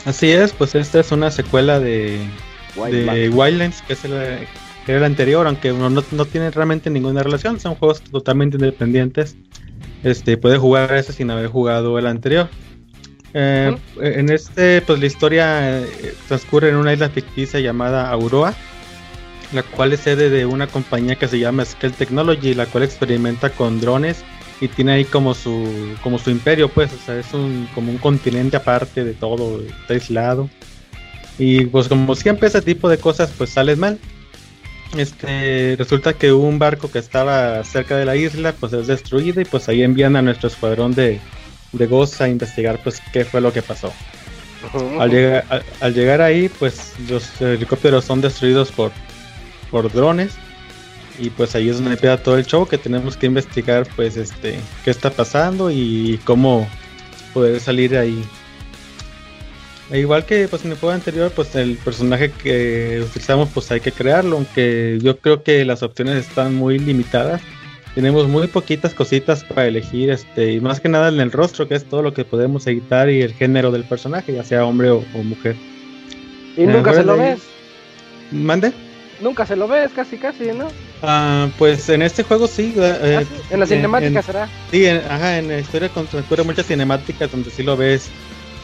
[0.04, 2.26] Así es, pues esta es una secuela de,
[2.76, 7.76] Wildlands, que es el, era el anterior, aunque no, no, tiene realmente ninguna relación, son
[7.76, 9.36] juegos totalmente independientes.
[10.02, 12.48] Este, puede jugar ese sin haber jugado el anterior.
[13.34, 18.54] Eh, en este, pues la historia eh, transcurre en una isla ficticia llamada Aurora,
[19.52, 23.50] la cual es sede de una compañía que se llama Scale Technology, la cual experimenta
[23.50, 24.24] con drones
[24.60, 27.98] y tiene ahí como su como su imperio, pues, o sea, es un como un
[27.98, 30.48] continente aparte de todo, está aislado.
[31.38, 33.98] Y pues como siempre ese tipo de cosas pues salen mal.
[34.96, 39.44] Este, resulta que un barco que estaba cerca de la isla pues es destruido y
[39.44, 41.20] pues ahí envían a nuestro escuadrón de,
[41.76, 43.92] de Ghost a investigar pues qué fue lo que pasó.
[44.98, 48.92] al, llegar, al, llegar ahí pues los helicópteros son destruidos por,
[49.70, 50.32] por drones
[51.18, 54.58] y pues ahí es donde empieza todo el show que tenemos que investigar pues este
[54.84, 56.68] qué está pasando y cómo
[57.32, 58.22] poder salir ahí.
[59.90, 63.80] E igual que pues en el juego anterior pues el personaje que utilizamos pues hay
[63.80, 67.40] que crearlo aunque yo creo que las opciones están muy limitadas
[67.96, 71.76] tenemos muy poquitas cositas para elegir, este, y más que nada en el rostro, que
[71.76, 75.02] es todo lo que podemos editar, y el género del personaje, ya sea hombre o,
[75.24, 75.56] mujer.
[76.58, 77.40] ¿Y nunca se lo ves?
[78.30, 78.70] ¿Mande?
[79.22, 80.68] Nunca se lo ves, casi, casi, ¿no?
[81.02, 82.74] Ah, pues en este juego sí.
[82.76, 84.46] Eh, ah, en la cinemática será.
[84.70, 88.10] Sí, ajá, en la historia transcurre muchas cinemáticas donde sí lo ves,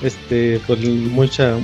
[0.03, 1.57] este, pues mucha,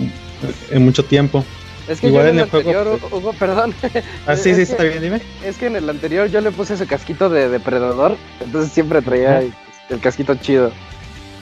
[0.70, 1.44] en mucho tiempo.
[1.88, 3.74] Es que Igual yo en, el, anterior, Hugo, perdón.
[4.26, 5.22] Ah, sí, sí, está bien, dime.
[5.44, 9.40] Es que en el anterior yo le puse ese casquito de depredador, entonces siempre traía
[9.40, 10.70] el casquito chido.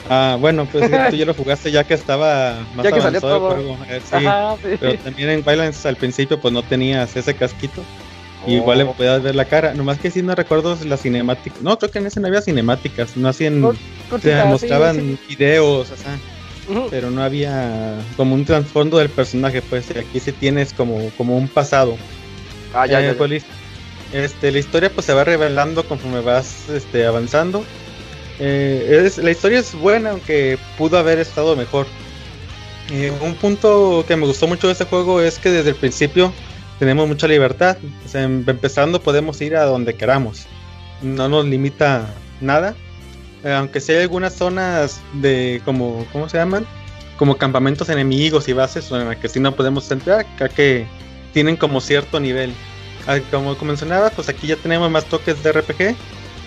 [0.09, 3.55] Ah, bueno, pues tú ya lo jugaste ya que estaba más ya que avanzado el
[3.55, 3.77] juego.
[3.89, 7.83] Eh, sí, Pero también en Violence al principio pues no tenías ese casquito.
[8.45, 8.93] Y igual le oh.
[8.93, 9.73] podías ver la cara.
[9.73, 11.61] Nomás que si no recuerdo las cinemáticas.
[11.61, 13.17] No, creo que en ese no había cinemáticas.
[13.17, 13.61] No hacían.
[14.21, 16.17] se mostraban videos, o sea.
[16.89, 19.89] Pero no había como un trasfondo del personaje, pues.
[19.91, 21.97] aquí sí tienes como, como un pasado.
[22.73, 23.43] Ah, ya, eh, pues,
[24.13, 27.63] este, la historia pues se va revelando conforme vas este, avanzando.
[28.39, 31.87] Eh, es, la historia es buena, aunque pudo haber estado mejor.
[32.91, 36.31] Eh, un punto que me gustó mucho de este juego es que desde el principio
[36.79, 37.77] tenemos mucha libertad.
[38.13, 40.45] Em, empezando podemos ir a donde queramos.
[41.01, 42.75] No nos limita nada.
[43.47, 46.65] Eh, aunque hay algunas zonas de como, ¿cómo se llaman?
[47.15, 50.85] Como campamentos enemigos y bases en las que sí no podemos entrar, acá que
[51.31, 52.51] tienen como cierto nivel.
[53.07, 55.95] Ah, como mencionaba, pues aquí ya tenemos más toques de RPG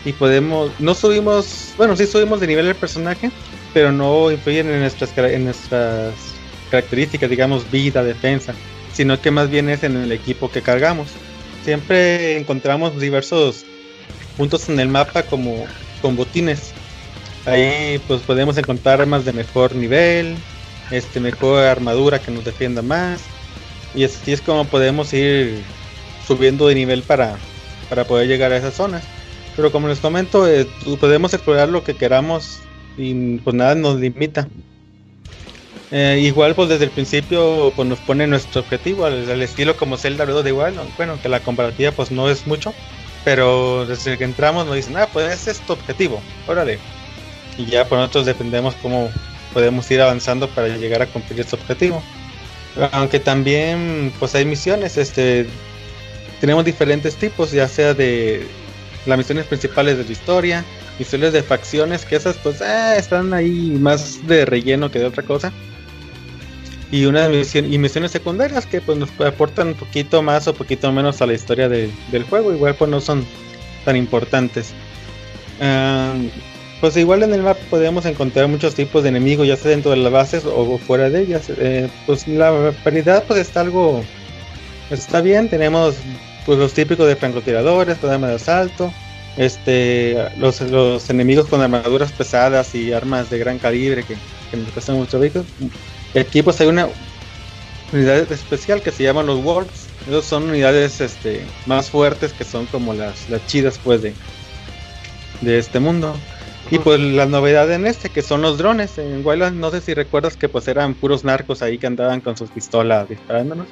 [0.04, 3.30] y podemos, no subimos, bueno, sí subimos de nivel el personaje,
[3.72, 6.12] pero no influyen en nuestras, en nuestras
[6.70, 8.52] características, digamos, vida, defensa,
[8.92, 11.08] sino que más bien es en el equipo que cargamos.
[11.64, 13.64] Siempre encontramos diversos
[14.36, 15.66] puntos en el mapa como
[16.02, 16.74] con botines.
[17.46, 20.36] Ahí pues podemos encontrar armas de mejor nivel,
[20.90, 23.22] este mejor armadura que nos defienda más.
[23.94, 25.62] Y así es como podemos ir
[26.26, 27.36] subiendo de nivel para,
[27.88, 29.02] para poder llegar a esas zonas.
[29.56, 30.66] Pero como les comento, eh,
[31.00, 32.60] podemos explorar lo que queramos
[32.96, 34.48] y pues nada nos limita.
[35.92, 40.24] Eh, igual pues desde el principio pues nos pone nuestro objetivo al, estilo como Zelda
[40.24, 42.72] Breath de igual bueno que la comparativa pues no es mucho
[43.24, 46.78] pero desde que entramos nos dicen ah pues ese es tu objetivo órale
[47.60, 49.10] y ya por nosotros dependemos cómo
[49.52, 52.02] podemos ir avanzando para llegar a cumplir ese objetivo
[52.92, 55.46] aunque también pues hay misiones este
[56.40, 58.46] tenemos diferentes tipos ya sea de
[59.06, 60.64] las misiones principales de la historia,
[60.98, 65.22] misiones de facciones, que esas pues eh, están ahí más de relleno que de otra
[65.22, 65.52] cosa.
[66.92, 70.90] Y una misión, y misiones secundarias que pues nos aportan un poquito más o poquito
[70.90, 73.24] menos a la historia del juego, igual pues no son
[73.84, 74.72] tan importantes.
[75.60, 76.14] Ah,
[76.80, 79.98] pues igual en el mapa podemos encontrar muchos tipos de enemigos, ya sea dentro de
[79.98, 81.50] las bases o fuera de ellas.
[81.50, 84.02] Eh, pues la variedad pues está algo,
[84.90, 85.96] está bien, tenemos
[86.46, 88.92] pues los típicos de francotiradores, con armas de asalto,
[89.36, 94.16] este, los, los enemigos con armaduras pesadas y armas de gran calibre que,
[94.56, 95.46] nos cuestan mucho vehículos.
[96.18, 96.88] Aquí pues hay una
[97.92, 99.86] unidad especial que se llaman los Worms.
[100.08, 104.14] Esos son unidades este, más fuertes que son como las, las chidas pues de,
[105.42, 106.16] de este mundo.
[106.70, 108.96] Y pues la novedad en este, que son los drones.
[108.98, 112.36] En Wildlands, no sé si recuerdas que pues eran puros narcos ahí que andaban con
[112.36, 113.66] sus pistolas disparándonos.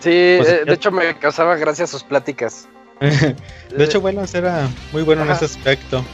[0.00, 2.68] Sí, pues, eh, de hecho me causaba gracia sus pláticas.
[3.00, 6.04] de hecho, bueno, era muy bueno en ese aspecto.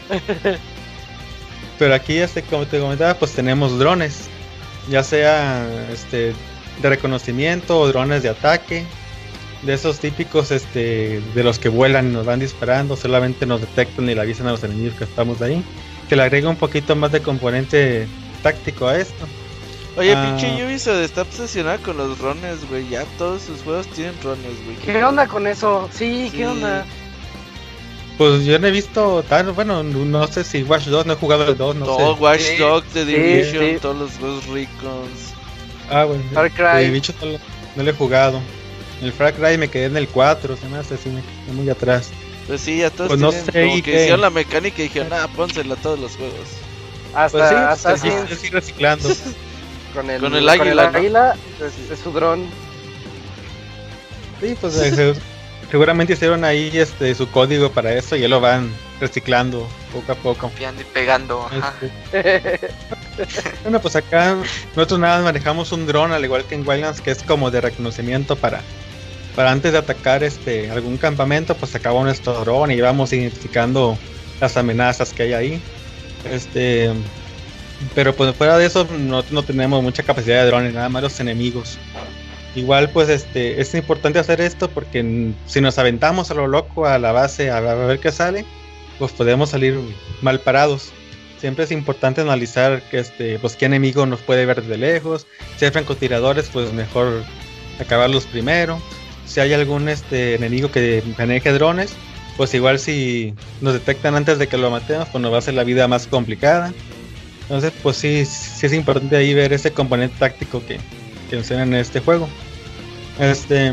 [1.78, 4.28] Pero aquí, este, como te comentaba, pues tenemos drones,
[4.88, 6.34] ya sea este
[6.82, 8.84] de reconocimiento o drones de ataque,
[9.62, 14.08] de esos típicos este de los que vuelan y nos van disparando, solamente nos detectan
[14.08, 15.64] y le avisan a los enemigos que estamos ahí,
[16.08, 18.08] que le agrega un poquito más de componente
[18.42, 19.26] táctico a esto.
[19.96, 20.36] Oye, ah.
[20.38, 22.88] pinche Ubisoft está obsesionada con los drones, güey.
[22.88, 24.76] Ya todos sus juegos tienen drones, güey.
[24.76, 25.88] ¿Qué onda con eso?
[25.92, 26.86] Sí, ¿qué onda?
[28.16, 31.48] Pues yo no he visto tal, bueno, no sé si Watch Dogs, no he jugado
[31.48, 32.20] el 2, no Todo sé.
[32.20, 35.34] Watch Dogs, The Division, todos los juegos Recons.
[35.88, 36.22] Ah, bueno.
[36.32, 36.84] Far Cry.
[36.84, 37.38] El bicho no,
[37.76, 38.40] no, lo he jugado.
[39.00, 42.10] El Far Cry me quedé en el 4, se me hace así, me muy atrás.
[42.48, 45.28] Pues sí, ya todos pues no sé, como que hicieron la mecánica y dijeron, ah,
[45.36, 46.48] pónsela a todos los juegos.
[47.14, 47.96] Hasta, pues sí, hasta, hasta
[48.26, 49.08] sí, sí, reciclando.
[49.94, 52.46] con el, con el águila, es, su dron.
[54.40, 55.14] Sí, pues eh,
[55.70, 60.14] seguramente hicieron ahí este su código para eso y ya lo van reciclando poco a
[60.14, 60.48] poco.
[60.48, 61.50] Copiando y pegando.
[61.82, 62.70] Este.
[63.62, 64.36] bueno, pues acá
[64.74, 68.36] nosotros nada manejamos un dron al igual que en Wildlands que es como de reconocimiento
[68.36, 68.62] para
[69.38, 73.96] para antes de atacar este algún campamento, pues sacamos nuestro dron y vamos identificando
[74.40, 75.62] las amenazas que hay ahí.
[76.28, 76.90] Este
[77.94, 81.20] pero pues fuera de eso no, no tenemos mucha capacidad de drones, nada más los
[81.20, 81.78] enemigos.
[82.56, 86.98] Igual pues este es importante hacer esto porque si nos aventamos a lo loco a
[86.98, 88.44] la base a, ver qué sale,
[88.98, 89.78] pues podemos salir
[90.20, 90.90] mal parados.
[91.38, 95.28] Siempre es importante analizar que este pues qué enemigo nos puede ver desde lejos.
[95.58, 97.22] Si hay francotiradores, pues mejor
[97.78, 98.82] acabarlos primero.
[99.28, 101.92] Si hay algún este enemigo que maneje drones,
[102.38, 105.54] pues igual si nos detectan antes de que lo matemos, pues nos va a hacer
[105.54, 106.72] la vida más complicada.
[107.42, 110.80] Entonces, pues sí, sí es importante ahí ver ese componente táctico que,
[111.28, 112.28] que en este juego.
[113.18, 113.72] Este,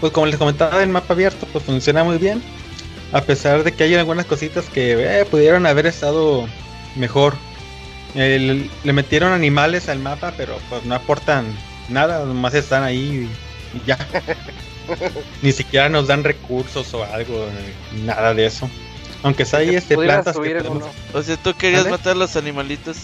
[0.00, 2.42] pues como les comentaba, el mapa abierto pues funciona muy bien.
[3.12, 6.46] A pesar de que hay algunas cositas que eh, pudieron haber estado
[6.94, 7.34] mejor.
[8.14, 11.46] le metieron animales al mapa, pero pues no aportan
[11.88, 13.28] nada, nomás están ahí
[13.76, 13.98] y ya.
[15.42, 17.46] Ni siquiera nos dan recursos o algo,
[18.04, 18.70] nada de eso.
[19.22, 20.36] Aunque sea ahí este plantas
[21.12, 22.96] O sea, tú querías matar a los animalitos.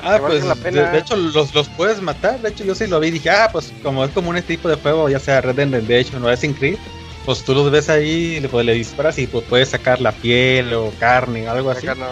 [0.00, 2.40] Ah, pues de, hecho los, los puedes matar.
[2.40, 4.68] De hecho, yo sí lo vi y dije, ah, pues como es como un tipo
[4.68, 6.78] de juego, ya sea Red Dead Redemption o Assassin's Creed,
[7.24, 10.72] pues tú los ves ahí, le, pues, le disparas y pues puedes sacar la piel
[10.72, 11.88] o carne o algo así.
[11.88, 12.06] Acá no.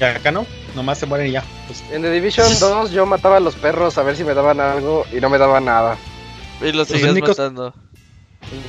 [0.00, 1.44] Y acá no, nomás se mueren y ya.
[1.66, 1.84] Pues.
[1.92, 5.06] En The Division 2 yo mataba a los perros a ver si me daban algo
[5.12, 5.96] y no me daban nada.
[6.62, 7.74] Y los, los únicos, matando.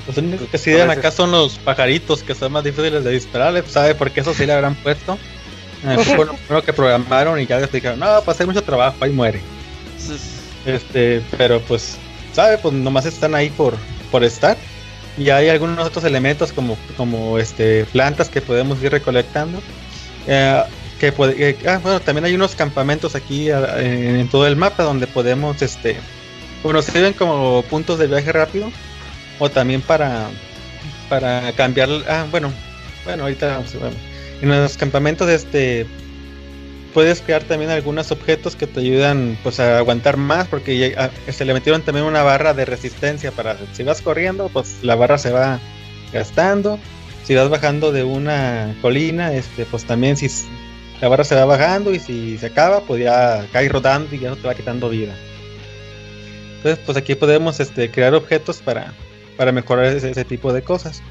[0.07, 3.95] Los únicos que siguen acá son los pajaritos que son más difíciles de disparar, ¿sabe
[3.95, 5.17] por qué eso sí le habrán puesto?
[5.83, 8.97] Eh, fue lo primero que programaron y ya les dijeron, no, pues hay mucho trabajo,
[9.01, 9.41] ahí muere.
[10.63, 11.97] Este, pero pues,
[12.33, 12.59] ¿sabe?
[12.59, 13.73] Pues nomás están ahí por,
[14.11, 14.57] por estar.
[15.17, 19.59] Y hay algunos otros elementos como, como este, plantas que podemos ir recolectando.
[20.27, 20.61] Eh,
[20.99, 25.59] que puede, ah, bueno, también hay unos campamentos aquí en, todo el mapa donde podemos,
[25.63, 25.97] este,
[26.63, 28.71] bueno, sirven como puntos de viaje rápido
[29.39, 30.29] o también para,
[31.09, 32.51] para cambiar, ah, bueno,
[33.05, 33.75] bueno, ahorita vamos,
[34.41, 35.85] en los campamentos, este,
[36.93, 41.45] puedes crear también algunos objetos que te ayudan pues a aguantar más porque ah, se
[41.45, 45.31] le metieron también una barra de resistencia para si vas corriendo pues la barra se
[45.31, 45.59] va
[46.13, 46.79] gastando.
[47.23, 50.27] Si vas bajando de una colina este pues también si
[50.99, 54.29] la barra se va bajando y si se acaba pues ya cae rodando y ya
[54.29, 55.13] no te va quitando vida
[56.61, 58.93] entonces pues aquí podemos este crear objetos para
[59.35, 61.01] para mejorar ese, tipo de cosas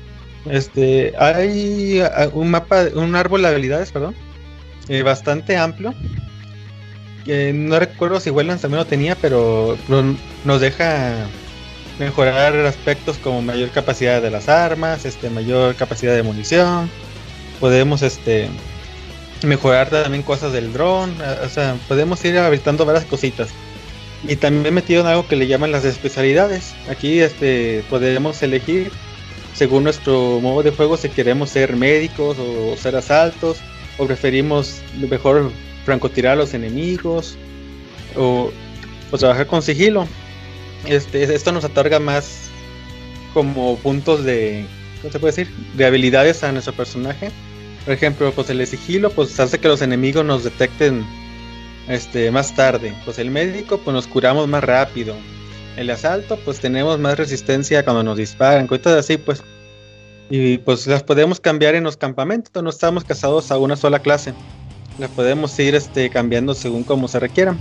[0.48, 4.14] este hay ah, un mapa un árbol de habilidades perdón
[4.89, 5.94] eh, bastante amplio.
[7.27, 9.78] no recuerdo si Wetlands también lo tenía, pero
[10.44, 11.27] nos deja
[12.01, 16.90] mejorar aspectos como mayor capacidad de las armas, este, mayor capacidad de munición.
[17.60, 18.48] Podemos este
[19.44, 21.14] mejorar también cosas del dron,
[21.44, 23.51] o sea, podemos ir habilitando varias cositas.
[24.26, 26.74] Y también metieron algo que le llaman las especialidades.
[26.88, 28.92] Aquí este podemos elegir
[29.55, 33.59] según nuestro modo de juego si queremos ser médicos o ser asaltos
[33.98, 35.51] o preferimos mejor
[35.84, 37.36] francotirar a los enemigos
[38.16, 38.51] o,
[39.18, 40.06] trabajar con sigilo.
[40.86, 42.48] Este, esto nos otorga más
[43.34, 44.64] como puntos de,
[45.01, 45.55] ¿cómo se puede decir?
[45.76, 47.30] De habilidades a nuestro personaje.
[47.84, 51.05] Por ejemplo, pues el sigilo pues hace que los enemigos nos detecten
[51.91, 52.95] este más tarde.
[53.05, 55.15] Pues el médico pues nos curamos más rápido.
[55.77, 59.43] El asalto pues tenemos más resistencia cuando nos disparan, cosas así pues
[60.31, 64.33] y pues las podemos cambiar en los campamentos, no estamos casados a una sola clase.
[64.99, 67.59] Las podemos ir este, cambiando según como se requieran.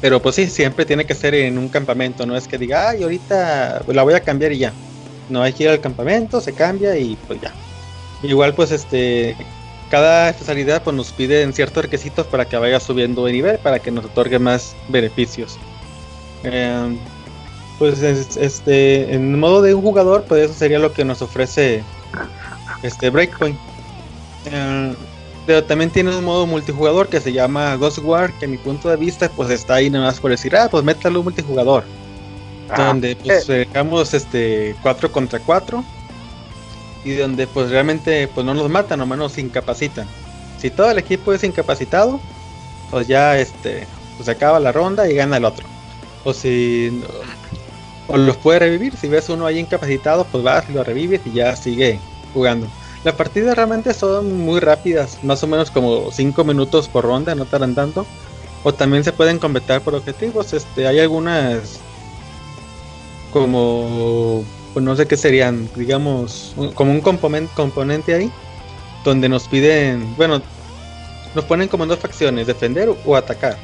[0.00, 3.02] Pero pues sí, siempre tiene que ser en un campamento, no es que diga, ay,
[3.02, 4.72] ahorita la voy a cambiar y ya.
[5.28, 7.52] No, hay que ir al campamento, se cambia y pues ya.
[8.22, 9.36] Igual pues este,
[9.90, 13.90] cada especialidad pues nos piden ciertos requisitos para que vaya subiendo de nivel, para que
[13.90, 15.58] nos otorgue más beneficios.
[16.44, 16.96] Eh,
[17.78, 21.82] pues este en modo de un jugador pues eso sería lo que nos ofrece
[22.82, 23.58] este Breakpoint
[24.46, 24.94] eh,
[25.46, 28.88] pero también tiene un modo multijugador que se llama Ghost War que a mi punto
[28.88, 31.84] de vista pues está ahí nada más por decir ah pues métalo multijugador
[32.70, 33.66] ah, donde pues eh.
[33.66, 35.84] dejamos este 4 contra 4
[37.06, 40.06] y donde pues realmente pues no nos matan nomás nos incapacitan
[40.58, 42.20] si todo el equipo es incapacitado
[42.90, 45.66] pues ya este pues acaba la ronda y gana el otro
[46.24, 47.02] o si
[48.08, 48.96] o los puede revivir.
[48.96, 51.98] Si ves uno ahí incapacitado, pues vas lo revives y ya sigue
[52.32, 52.66] jugando.
[53.04, 57.44] Las partidas realmente son muy rápidas, más o menos como 5 minutos por ronda, no
[57.44, 58.06] tardan tanto.
[58.64, 60.52] O también se pueden completar por objetivos.
[60.52, 61.78] Este, hay algunas
[63.32, 64.44] como
[64.76, 68.30] pues no sé qué serían, digamos, como un componente, ahí,
[69.06, 70.42] donde nos piden, bueno,
[71.34, 73.56] nos ponen como dos facciones, defender o atacar.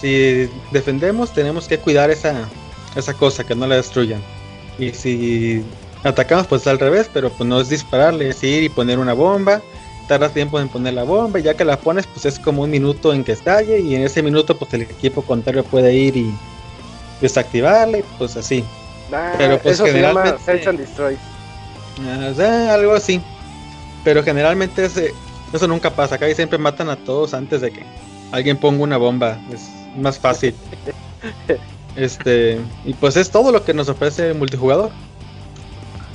[0.00, 2.48] Si defendemos, tenemos que cuidar esa,
[2.96, 4.20] esa cosa, que no la destruyan.
[4.80, 5.62] Y si
[6.02, 9.62] atacamos, pues al revés, pero pues no es dispararle, es ir y poner una bomba.
[10.08, 12.70] Tardas tiempo en poner la bomba, y ya que la pones, pues es como un
[12.70, 16.34] minuto en que estalle, y en ese minuto, pues el equipo contrario puede ir y
[17.20, 18.64] desactivarle, pues así.
[19.12, 20.42] Ah, pero pues eso generalmente.
[20.44, 21.16] Se llama Destroy.
[22.06, 23.20] Ah, algo así.
[24.04, 25.12] Pero generalmente ese,
[25.52, 26.16] eso nunca pasa.
[26.16, 27.84] Acá siempre matan a todos antes de que
[28.32, 29.38] alguien ponga una bomba.
[29.52, 30.54] Es más fácil.
[31.94, 34.90] Este, y pues es todo lo que nos ofrece el multijugador.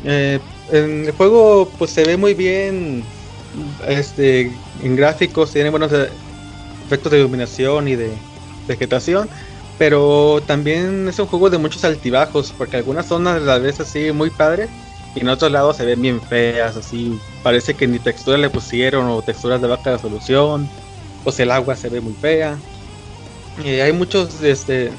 [0.03, 0.39] Eh,
[0.71, 3.03] en el juego pues se ve muy bien
[3.87, 4.51] este
[4.83, 6.09] en gráficos, tiene buenos eh,
[6.85, 8.11] efectos de iluminación y de
[8.67, 9.29] vegetación,
[9.77, 14.29] pero también es un juego de muchos altibajos, porque algunas zonas las ves así muy
[14.29, 14.69] padres
[15.15, 19.07] y en otros lados se ven bien feas, así parece que ni texturas le pusieron
[19.07, 20.69] o texturas de baja resolución
[21.27, 22.57] pues el agua se ve muy fea.
[23.61, 24.91] Y hay muchos este,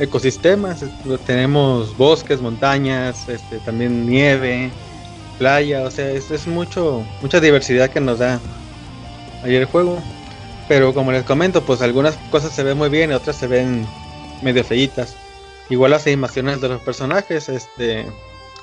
[0.00, 0.84] ecosistemas,
[1.26, 4.72] tenemos bosques, montañas, este, también nieve,
[5.38, 8.40] playa, o sea, es, es mucho, mucha diversidad que nos da
[9.44, 10.02] ahí el juego.
[10.66, 13.86] Pero como les comento, pues algunas cosas se ven muy bien y otras se ven
[14.42, 15.16] medio feitas.
[15.68, 18.06] Igual las animaciones de los personajes, este,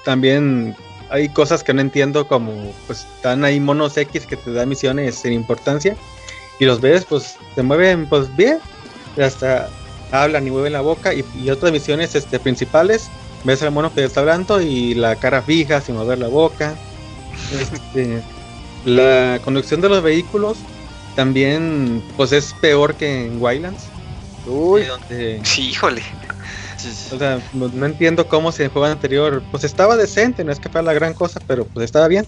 [0.03, 0.75] también
[1.09, 5.15] hay cosas que no entiendo como pues están ahí monos X que te dan misiones
[5.15, 5.95] sin importancia
[6.59, 8.59] y los ves pues se mueven pues bien
[9.21, 9.69] hasta
[10.11, 13.09] hablan y mueven la boca y, otras misiones este principales
[13.43, 16.75] ves al mono que está hablando y la cara fija sin mover la boca
[17.51, 18.21] este,
[18.85, 20.57] la conducción de los vehículos
[21.15, 23.85] también pues es peor que en Wildlands
[24.47, 24.83] uy
[25.43, 26.01] sí híjole
[27.11, 30.59] o sea, no, entiendo cómo si en el juego anterior, pues estaba decente, no es
[30.59, 32.25] que fuera la gran cosa, pero pues estaba bien.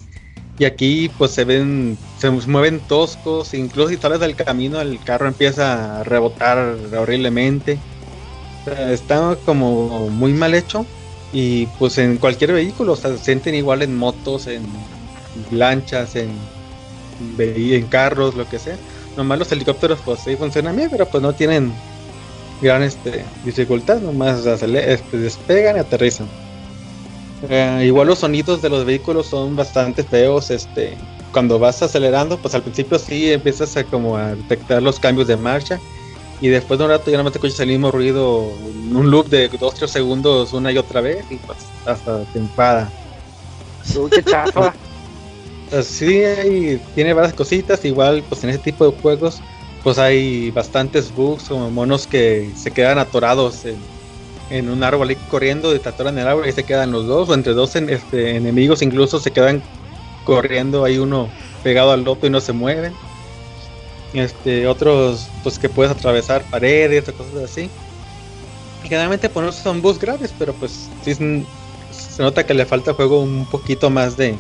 [0.58, 5.28] Y aquí pues se ven, se mueven toscos, incluso si sales del camino el carro
[5.28, 7.78] empieza a rebotar horriblemente.
[8.62, 10.86] O sea, está como muy mal hecho.
[11.32, 14.64] Y pues en cualquier vehículo, o sea, se sienten igual en motos, en
[15.52, 16.32] lanchas, en,
[17.38, 18.78] en carros, lo que sea.
[19.16, 21.72] Nomás los helicópteros pues sí funcionan bien, pero pues no tienen
[22.62, 26.28] gran este, dificultad, nomás este, despegan y aterrizan.
[27.50, 30.98] Eh, igual los sonidos de los vehículos son bastante feos, este,
[31.32, 35.38] cuando vas acelerando, pues al principio sí empiezas a como a detectar los cambios de
[35.38, 35.80] marcha
[36.42, 38.40] y después de un rato ya no te escuchas el mismo ruido,
[38.92, 42.90] un loop de 2-3 segundos una y otra vez y pues hasta te enfada.
[44.12, 44.74] qué chafa.
[45.84, 49.42] sí, tiene varias cositas, igual pues en ese tipo de juegos
[49.84, 53.66] pues hay bastantes bugs como monos que se quedan atorados
[54.50, 57.30] en, un árbol ahí corriendo y te atoran el árbol y se quedan los dos
[57.30, 59.62] o entre dos este, enemigos incluso se quedan
[60.26, 61.30] corriendo hay uno
[61.64, 62.94] pegado al otro y no se mueven.
[64.14, 67.70] Este otros pues que puedes atravesar paredes o cosas así.
[68.84, 72.92] Y generalmente pues no son bugs graves pero pues sí se nota que le falta
[72.92, 74.36] al juego un poquito más de,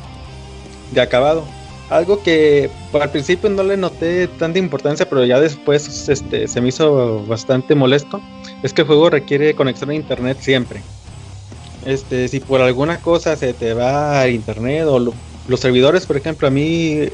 [0.92, 1.46] de acabado
[1.90, 6.70] algo que al principio no le noté tanta importancia, pero ya después este, se me
[6.70, 8.22] hizo bastante molesto,
[8.62, 10.82] es que el juego requiere conexión a internet siempre.
[11.86, 16.48] Este, si por alguna cosa se te va a internet o los servidores, por ejemplo,
[16.48, 17.08] a mí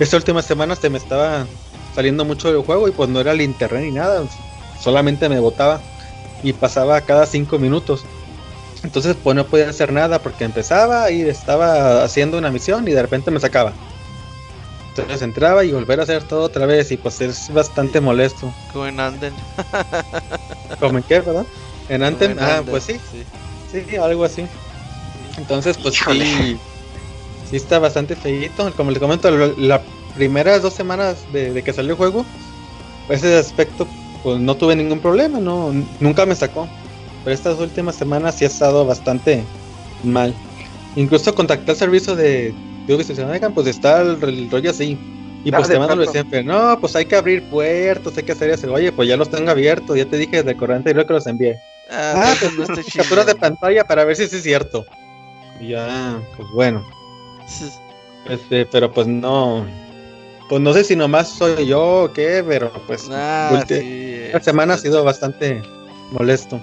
[0.00, 1.46] esta última semana se me estaba
[1.94, 4.24] saliendo mucho del juego y pues no era el internet ni nada,
[4.80, 5.80] solamente me botaba
[6.42, 8.04] y pasaba cada cinco minutos.
[8.82, 13.02] Entonces pues no podía hacer nada porque empezaba y estaba haciendo una misión y de
[13.02, 13.72] repente me sacaba.
[14.94, 18.52] Entonces entraba y volver a hacer todo otra vez y pues es bastante molesto.
[18.74, 19.32] Como en Anden.
[20.80, 21.46] ¿Como en qué, verdad?
[21.88, 23.00] En Anden, ah, pues sí.
[23.72, 23.96] sí.
[23.96, 24.44] algo así.
[25.38, 26.58] Entonces pues sí,
[27.48, 28.70] sí está bastante feito.
[28.76, 29.80] Como les comento, las
[30.14, 32.26] primeras dos semanas de, que salió el juego,
[33.08, 33.88] ese aspecto
[34.22, 36.68] pues no tuve ningún problema, no nunca me sacó.
[37.24, 39.42] Pero estas últimas semanas sí ha estado bastante
[40.04, 40.34] mal.
[40.96, 42.54] Incluso contacté al servicio de
[42.86, 44.98] digo que se oigan, pues está el, rollo así.
[45.44, 48.72] Y pues te mandan siempre, no, pues hay que abrir puertos, hay que hacer eso.
[48.72, 51.26] Oye, pues ya los tengo abiertos, ya te dije desde corriente y luego que los
[51.26, 51.58] envié.
[51.90, 54.86] Ah, ah pues, capturas de pantalla para ver si es cierto.
[55.60, 56.86] Y ya, pues bueno.
[58.28, 59.66] Este, pero pues no.
[60.48, 63.08] Pues no sé si nomás soy yo o qué, pero pues.
[63.10, 65.60] Ah, esta semana ha sido bastante
[66.12, 66.60] molesto.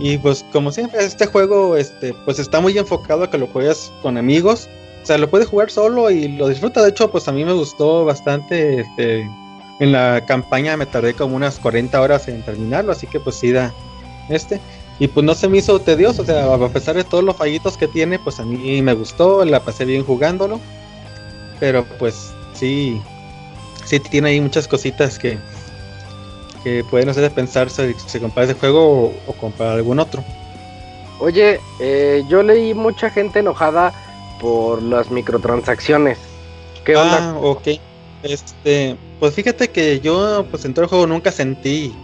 [0.00, 3.92] Y pues como siempre, este juego este, pues está muy enfocado a que lo juegues
[4.02, 4.68] con amigos
[5.02, 6.82] o sea, lo puedes jugar solo y lo disfruta.
[6.82, 8.80] De hecho, pues a mí me gustó bastante.
[8.80, 9.28] Este,
[9.80, 13.50] en la campaña me tardé como unas 40 horas en terminarlo, así que pues sí
[13.50, 13.72] da
[14.28, 14.60] este.
[14.98, 17.78] Y pues no se me hizo tedioso, o sea, a pesar de todos los fallitos
[17.78, 20.60] que tiene, pues a mí me gustó, la pasé bien jugándolo.
[21.58, 23.00] Pero pues sí,
[23.86, 25.38] sí tiene ahí muchas cositas que,
[26.62, 30.22] que pueden hacer pensar si se compra ese juego o, o comprar algún otro.
[31.20, 33.94] Oye, eh, yo leí mucha gente enojada
[34.40, 36.18] por las microtransacciones.
[36.84, 37.30] ¿Qué onda?
[37.30, 37.68] Ah, ok.
[38.22, 41.94] Este, pues fíjate que yo, pues en todo el juego nunca sentí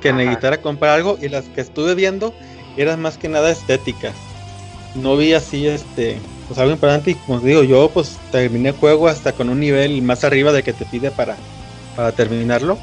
[0.00, 2.32] que necesitara comprar algo y las que estuve viendo
[2.76, 4.14] eran más que nada estéticas.
[4.94, 9.08] No vi así, este, pues algo importante y como digo, yo pues terminé el juego
[9.08, 11.36] hasta con un nivel más arriba de que te pide para,
[11.96, 12.78] para terminarlo.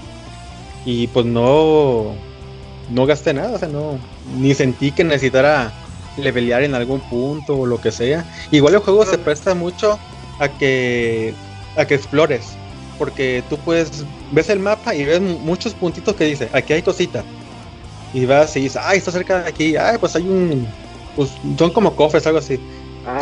[0.85, 2.13] Y pues no,
[2.89, 3.99] no gasté nada, o sea, no,
[4.37, 5.73] ni sentí que necesitara
[6.17, 8.25] levelear en algún punto o lo que sea.
[8.51, 9.99] Igual el juego se presta mucho
[10.39, 11.33] a que
[11.75, 12.49] a que explores,
[12.97, 17.23] porque tú puedes ves el mapa y ves muchos puntitos que dice, aquí hay cositas.
[18.13, 20.67] Y vas y dices, ay, está cerca de aquí, ay, pues hay un
[21.15, 22.59] pues son como cofres, algo así.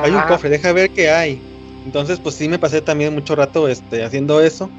[0.02, 1.42] Hay un cofre, deja ver qué hay.
[1.86, 4.70] Entonces, pues sí me pasé también mucho rato este haciendo eso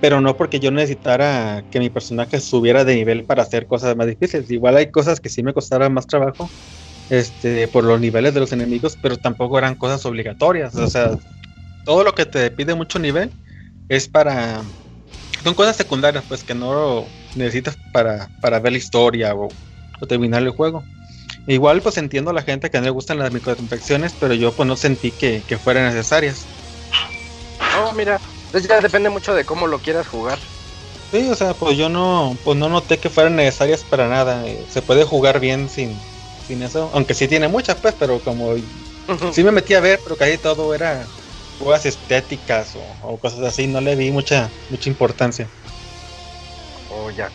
[0.00, 4.06] pero no porque yo necesitara que mi personaje subiera de nivel para hacer cosas más
[4.06, 4.50] difíciles.
[4.50, 6.48] Igual hay cosas que sí me costaran más trabajo
[7.10, 10.74] este, por los niveles de los enemigos, pero tampoco eran cosas obligatorias.
[10.76, 11.16] O sea,
[11.84, 13.32] todo lo que te pide mucho nivel
[13.88, 14.62] es para...
[15.42, 19.48] Son cosas secundarias, pues que no necesitas para, para ver la historia o,
[20.08, 20.82] terminar el juego.
[21.46, 24.66] Igual pues entiendo a la gente que no le gustan las microtransacciones, pero yo pues
[24.66, 26.46] no sentí que, que fueran necesarias.
[27.78, 30.38] Oh, mira, entonces ya depende mucho de cómo lo quieras jugar.
[31.12, 34.44] Sí, o sea, pues yo no, pues no noté que fueran necesarias para nada.
[34.46, 35.96] Eh, se puede jugar bien sin,
[36.46, 38.54] sin eso, aunque sí tiene muchas, pues, pero como
[39.32, 41.04] sí me metí a ver, pero casi todo era
[41.58, 45.48] jugadas estéticas o, cosas así, no le vi mucha, mucha importancia.
[46.90, 47.30] Oh, ya.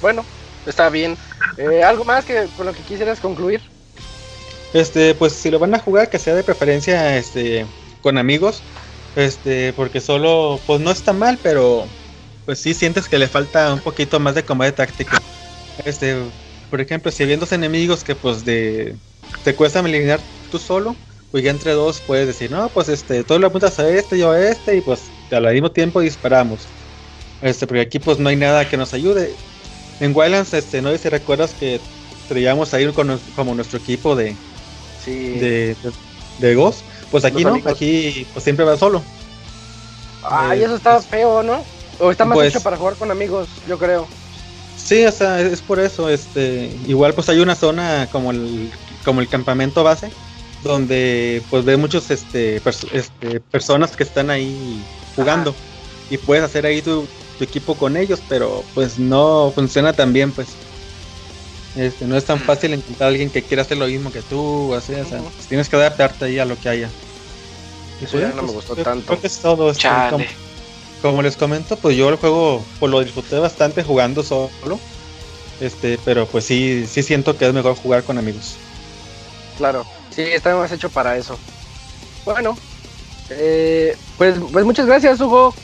[0.00, 0.24] Bueno,
[0.66, 1.16] está bien.
[1.56, 3.60] Eh, ¿Algo más que con lo que quisieras concluir?
[4.72, 7.64] Este, pues si lo van a jugar, que sea de preferencia este,
[8.02, 8.62] con amigos
[9.16, 11.86] este, porque solo, pues no está mal, pero
[12.44, 15.16] pues sí sientes que le falta un poquito más de combate táctico.
[15.84, 16.16] Este,
[16.70, 18.96] por ejemplo, si dos enemigos que pues de
[19.44, 20.20] te cuesta eliminar
[20.50, 20.96] tú solo,
[21.30, 24.30] pues ya entre dos puedes decir, no, pues este, tú le apuntas a este, yo
[24.30, 26.60] a este, y pues al mismo tiempo disparamos.
[27.42, 29.34] Este, porque aquí pues no hay nada que nos ayude.
[30.00, 31.80] En Wildlands, este, no sé si recuerdas que
[32.28, 34.34] traíamos ahí con, como nuestro equipo de,
[35.06, 35.76] de,
[36.38, 36.80] de Ghost
[37.10, 39.02] pues aquí no, aquí pues siempre va solo.
[40.22, 41.64] Ay, eso está pues, feo, ¿no?
[42.00, 44.06] O está más pues hecho para jugar con amigos, yo creo.
[44.86, 48.70] Sí, o sea, es, por eso, este, igual pues hay una zona como el,
[49.04, 50.12] como el campamento base,
[50.62, 54.80] donde pues ve muchos este, este personas que están ahí
[55.16, 55.56] jugando
[56.08, 57.04] y puedes hacer ahí tu,
[57.36, 60.50] tu, equipo con ellos, pero pues no funciona tan bien, pues.
[61.74, 64.72] Este, no es tan fácil encontrar a alguien que quiera hacer lo mismo que tú,
[64.72, 66.88] así, o sea, pues, tienes que adaptarte ahí a lo que haya.
[68.00, 69.04] Eso ya no me gustó tanto.
[69.04, 69.68] Creo que es todo.
[69.68, 69.88] Este,
[71.06, 74.78] como, les comento, pues yo el juego pues lo disfruté bastante jugando solo.
[75.60, 78.56] Este, pero pues sí, sí siento que es mejor jugar con amigos.
[79.56, 81.38] Claro, sí, está más hecho para eso.
[82.24, 82.56] Bueno,
[83.30, 85.54] eh, pues, pues muchas gracias, Hugo.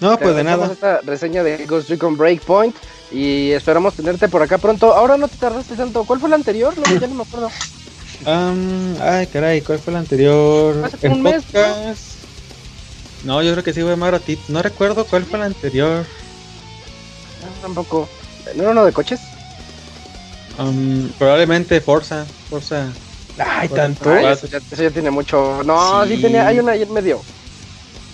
[0.00, 0.72] No, pues de nada.
[0.72, 2.76] Esta reseña de Ghost Recon Breakpoint.
[3.10, 4.92] Y esperamos tenerte por acá pronto.
[4.92, 6.04] Ahora no te tardaste tanto.
[6.04, 6.76] ¿Cuál fue el anterior?
[6.76, 7.50] No, ya no me acuerdo.
[9.00, 10.84] ay, caray, ¿cuál fue el anterior?
[10.84, 11.60] Hace un mes, ¿no?
[13.26, 14.42] Yo creo que sí fue más ratito.
[14.48, 16.04] No recuerdo cuál fue el anterior.
[17.60, 18.08] tampoco.
[18.54, 19.20] ¿No era uno de coches?
[21.18, 22.24] probablemente Forza.
[22.48, 22.88] Forza.
[23.38, 24.16] Ay, tanto.
[24.16, 25.62] eso, ya, tiene mucho.
[25.64, 27.20] No, sí, tenía, hay una ahí en medio.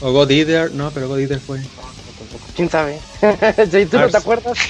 [0.01, 1.61] O God Eater, no, pero God Eater fue.
[2.57, 2.99] ¿Quién sabe?
[3.91, 4.59] ¿Tú no te acuerdas?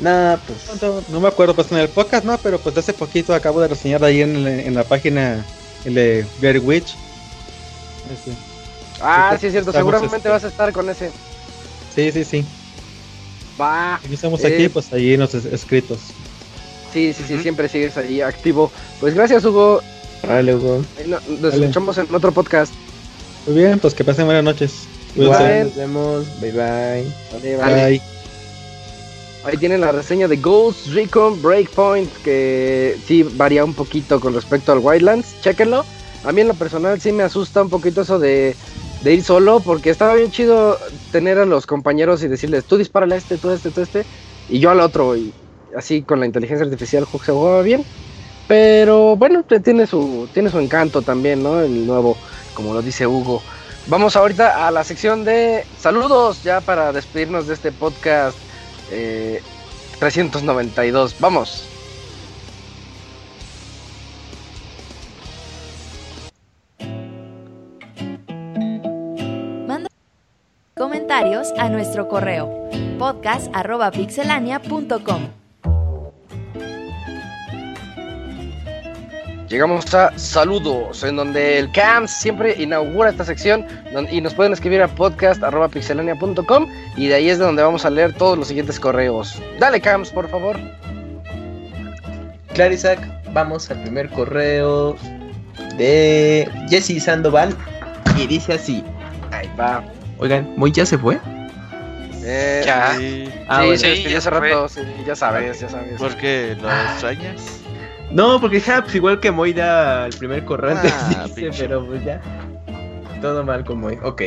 [0.00, 0.80] Nah, pues.
[1.08, 4.04] No, me acuerdo, pues en el podcast no, pero pues hace poquito acabo de reseñar
[4.04, 5.44] ahí en, en la página
[5.84, 6.94] el de Gary Witch.
[8.12, 8.47] Este.
[9.00, 10.28] Ah, sí, es cierto, seguramente este.
[10.28, 11.10] vas a estar con ese.
[11.94, 12.44] Sí, sí, sí.
[13.60, 14.00] Va.
[14.08, 15.98] Y estamos aquí, eh, pues ahí en los escritos.
[16.92, 18.72] Sí, sí, sí, siempre sigues ahí activo.
[19.00, 19.82] Pues gracias, Hugo.
[20.26, 20.84] Vale, Hugo.
[21.40, 22.72] nos escuchamos en otro podcast.
[23.46, 24.86] Muy bien, pues que pasen buenas noches.
[25.14, 26.40] Igual, nos vemos.
[26.40, 27.56] Bye bye.
[27.56, 28.02] Bye.
[29.44, 34.72] Ahí tienen la reseña de Ghost Recon Breakpoint, que sí varía un poquito con respecto
[34.72, 35.40] al Wildlands.
[35.40, 35.84] Chequenlo.
[36.24, 38.56] A mí en lo personal sí me asusta un poquito eso de,
[39.00, 40.78] de ir solo, porque estaba bien chido
[41.10, 43.84] tener a los compañeros y decirles, tú dispárale a este, tú a este, tú a
[43.84, 44.06] este,
[44.48, 45.16] y yo al otro.
[45.16, 45.34] Y
[45.76, 47.86] así con la inteligencia artificial se jugaba bien.
[48.46, 51.60] Pero bueno, tiene su, tiene su encanto también, ¿no?
[51.60, 52.18] El nuevo,
[52.54, 53.42] como lo dice Hugo.
[53.86, 58.38] Vamos ahorita a la sección de saludos, ya para despedirnos de este podcast
[59.98, 61.12] 392.
[61.12, 61.77] Eh, Vamos.
[70.78, 75.28] Comentarios a nuestro correo podcast.pixelania.com.
[79.48, 83.66] Llegamos a saludos, en donde el CAMS siempre inaugura esta sección
[84.10, 88.12] y nos pueden escribir a podcast.pixelania.com y de ahí es de donde vamos a leer
[88.12, 89.40] todos los siguientes correos.
[89.58, 90.58] Dale CAMS, por favor.
[92.52, 93.00] Claro, Isaac,
[93.32, 94.96] vamos al primer correo
[95.76, 97.56] de Jesse Sandoval
[98.16, 98.84] y dice así.
[99.32, 99.82] Ahí va.
[100.18, 101.20] Oigan, ¿Muy ya se fue?
[102.24, 102.94] Eh, ya.
[102.96, 105.98] Sí, ah, sí, ya hace rato, sí, ya sabes, ya sabes.
[105.98, 106.56] ¿Por qué?
[106.60, 107.60] ¿Lo extrañas?
[108.10, 111.26] No, porque ja, pues igual que Moida el primer corrente ah,
[111.58, 112.20] pero pues ya.
[113.20, 113.98] Todo mal con Moy.
[114.02, 114.22] Ok.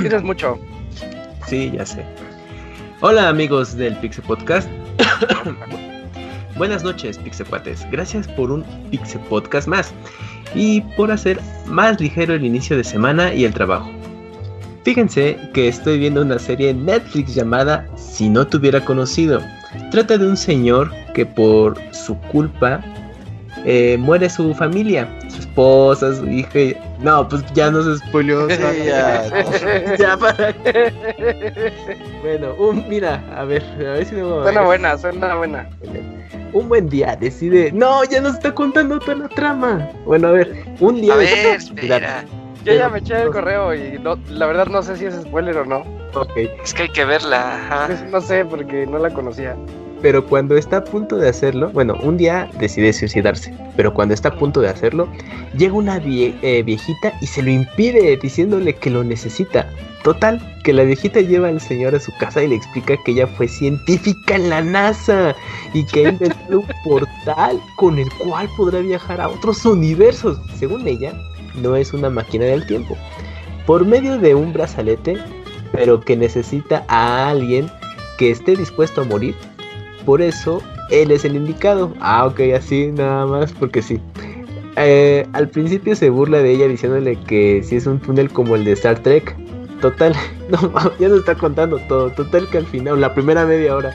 [0.00, 0.58] Tienes mucho.
[1.46, 2.04] Sí, ya sé.
[3.00, 4.68] Hola amigos del Pixel Podcast.
[6.56, 7.86] Buenas noches, Pixecuates.
[7.90, 9.92] Gracias por un Pixel Podcast más
[10.54, 13.90] y por hacer más ligero el inicio de semana y el trabajo.
[14.84, 19.40] Fíjense que estoy viendo una serie en Netflix llamada Si no te hubiera conocido.
[19.90, 22.82] Trata de un señor que por su culpa
[23.64, 26.78] eh, muere su familia, su esposa, su hija.
[27.00, 28.48] No, pues ya no se spoileó.
[28.48, 29.24] ya,
[29.98, 30.54] ya para.
[32.22, 34.42] bueno, un, mira, a ver, a ver si no.
[34.42, 35.68] Suena buena, suena buena.
[36.52, 37.70] Un buen día decide.
[37.72, 39.88] No, ya nos está contando toda la trama.
[40.06, 41.14] Bueno, a ver, un día.
[41.14, 42.24] A.
[42.68, 45.56] Yo ya me eché el correo y no, la verdad no sé si es spoiler
[45.56, 45.78] o no.
[46.14, 46.36] Ok.
[46.62, 47.88] Es que hay que verla.
[48.10, 49.56] No sé porque no la conocía.
[50.02, 54.28] Pero cuando está a punto de hacerlo, bueno, un día decide suicidarse, pero cuando está
[54.28, 55.08] a punto de hacerlo,
[55.56, 59.66] llega una eh, viejita y se lo impide diciéndole que lo necesita.
[60.04, 63.26] Total, que la viejita lleva al señor a su casa y le explica que ella
[63.26, 65.34] fue científica en la NASA
[65.72, 70.38] y que ha inventado un portal con el cual podrá viajar a otros universos.
[70.58, 71.12] Según ella,
[71.62, 72.96] no es una máquina del tiempo.
[73.66, 75.18] Por medio de un brazalete,
[75.72, 77.70] pero que necesita a alguien
[78.16, 79.34] que esté dispuesto a morir
[80.08, 81.92] por eso él es el indicado.
[82.00, 84.00] Ah, ok, así nada más, porque sí.
[84.76, 88.64] Eh, al principio se burla de ella diciéndole que si es un túnel como el
[88.64, 89.36] de Star Trek.
[89.82, 90.14] Total,
[90.48, 92.08] no, ya nos está contando todo.
[92.12, 93.94] Total que al final, la primera media hora.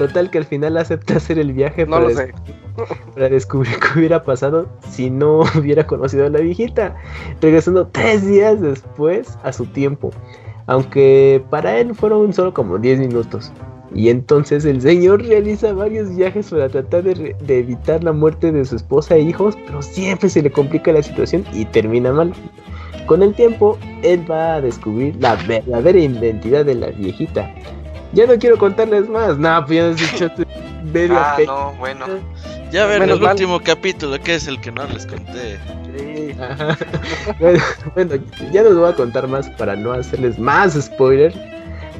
[0.00, 2.32] Total que al final acepta hacer el viaje no para, lo sé.
[3.14, 6.96] para descubrir qué hubiera pasado si no hubiera conocido a la viejita.
[7.42, 10.10] Regresando tres días después a su tiempo.
[10.68, 13.52] Aunque para él fueron solo como 10 minutos.
[13.94, 18.76] Y entonces el señor realiza varios viajes para tratar de, evitar la muerte de su
[18.76, 22.32] esposa e hijos, pero siempre se le complica la situación y termina mal.
[23.04, 27.52] Con el tiempo, él va a descubrir la verdadera identidad de la viejita.
[28.12, 30.30] Ya no quiero contarles más, nada, pues ya nos dicho
[30.92, 32.06] media Ah, no, bueno.
[32.72, 35.58] Ya ven el último capítulo, que es el que no les conté.
[35.96, 36.34] Sí.
[37.40, 37.60] bueno,
[37.94, 38.14] bueno,
[38.52, 41.34] ya no les voy a contar más para no hacerles más spoiler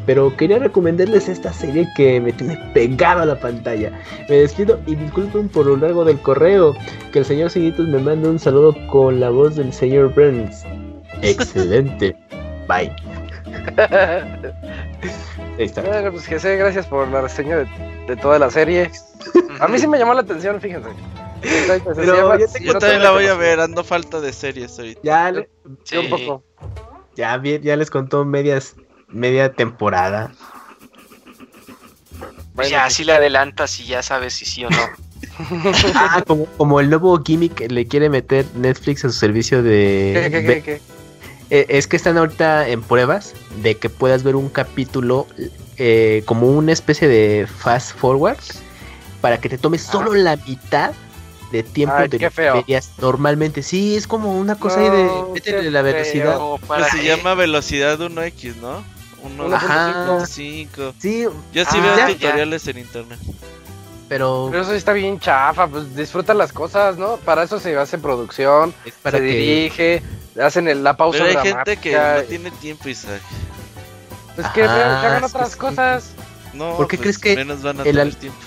[0.06, 3.92] pero quería recomendarles esta serie que me tiene pegado a la pantalla.
[4.28, 6.74] Me despido y disculpen por lo largo del correo.
[7.12, 10.64] Que el señor Seguitos me mande un saludo con la voz del señor Burns.
[11.22, 12.16] Excelente.
[12.66, 12.92] Bye.
[15.58, 15.82] Ahí está.
[15.82, 17.56] Bueno, pues Jesse, gracias por la reseña
[18.06, 18.90] de, toda la serie.
[19.60, 20.88] A mí sí me llamó la atención, fíjense.
[21.42, 25.00] Pero yo, también la voy a ver, ando falta de series ahorita.
[25.02, 25.32] Ya,
[26.00, 26.44] un poco.
[27.16, 28.76] Ya, ya les contó medias
[29.08, 30.32] media temporada.
[32.68, 34.78] ya, así le adelantas y ya sabes si sí o no.
[35.94, 36.22] ah,
[36.56, 40.26] como, el nuevo gimmick le quiere meter Netflix a su servicio de...
[40.26, 40.80] Eh,
[41.50, 45.26] es que están ahorita en pruebas de que puedas ver un capítulo
[45.76, 48.38] eh, como una especie de fast forward
[49.20, 50.92] para que te tomes solo la mitad
[51.50, 53.62] de tiempo de normalmente.
[53.62, 56.38] Sí, es como una cosa ahí de la velocidad.
[56.66, 58.84] Pues se llama velocidad 1X, ¿no?
[59.38, 60.94] 1.5.
[60.98, 61.26] Sí.
[61.52, 63.18] Yo sí veo tutoriales en internet.
[64.08, 64.48] Pero...
[64.50, 67.16] Pero eso está bien chafa, pues disfruta las cosas, ¿no?
[67.18, 70.02] Para eso se hace producción, para se dirige,
[70.38, 73.20] hacen la pausa Pero hay gente que no tiene tiempo, Isaac.
[74.36, 76.12] Pues que, hagan otras cosas.
[76.54, 78.38] No, ¿Por qué pues crees que menos van a tener tiempo?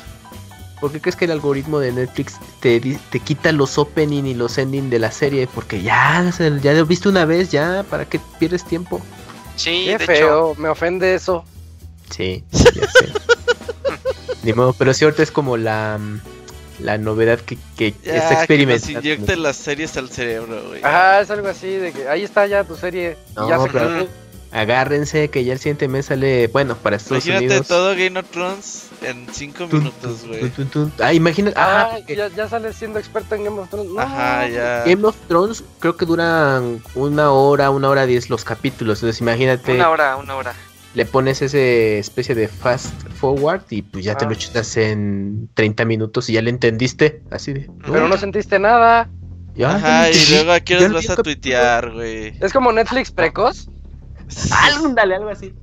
[0.79, 4.57] ¿Por qué crees que el algoritmo de Netflix te, te quita los opening y los
[4.57, 5.47] ending de la serie?
[5.47, 6.29] Porque ya,
[6.61, 9.01] ya lo viste una vez, ya, ¿para qué pierdes tiempo?
[9.55, 11.45] Sí, Qué feo, me ofende eso.
[12.09, 13.13] Sí, ya sé.
[14.43, 15.97] Ni modo, pero sí ahorita es como la,
[16.79, 19.01] la novedad que, que está experimentando.
[19.01, 20.83] Que nos las series al cerebro, güey.
[20.83, 23.17] Ajá, es algo así, de que ahí está ya tu serie.
[23.35, 24.07] No, ya se
[24.53, 27.67] agárrense que ya el siguiente mes sale, bueno, para Estados Imagínate Unidos.
[27.67, 30.51] todo Game of Thrones en 5 minutos, güey.
[30.99, 31.59] Ah, imagínate.
[31.59, 33.91] Ah, ya, ya sales siendo experto en Game of Thrones.
[33.97, 34.83] Ajá, ya.
[34.85, 38.99] Game of Thrones creo que duran una hora, una hora diez los capítulos.
[38.99, 39.73] Entonces imagínate.
[39.73, 40.53] Una hora, una hora.
[40.95, 44.35] Le pones ese especie de fast forward y pues ya te lo ah.
[44.35, 47.23] chutas en 30 minutos y ya le entendiste.
[47.31, 47.69] Así de.
[47.85, 49.09] Pero no sentiste nada.
[49.55, 52.33] Ya, Ajá, y luego a qué vas a tuitear, güey.
[52.41, 53.69] Es como Netflix precoz.
[54.51, 55.53] Ándale, algo así.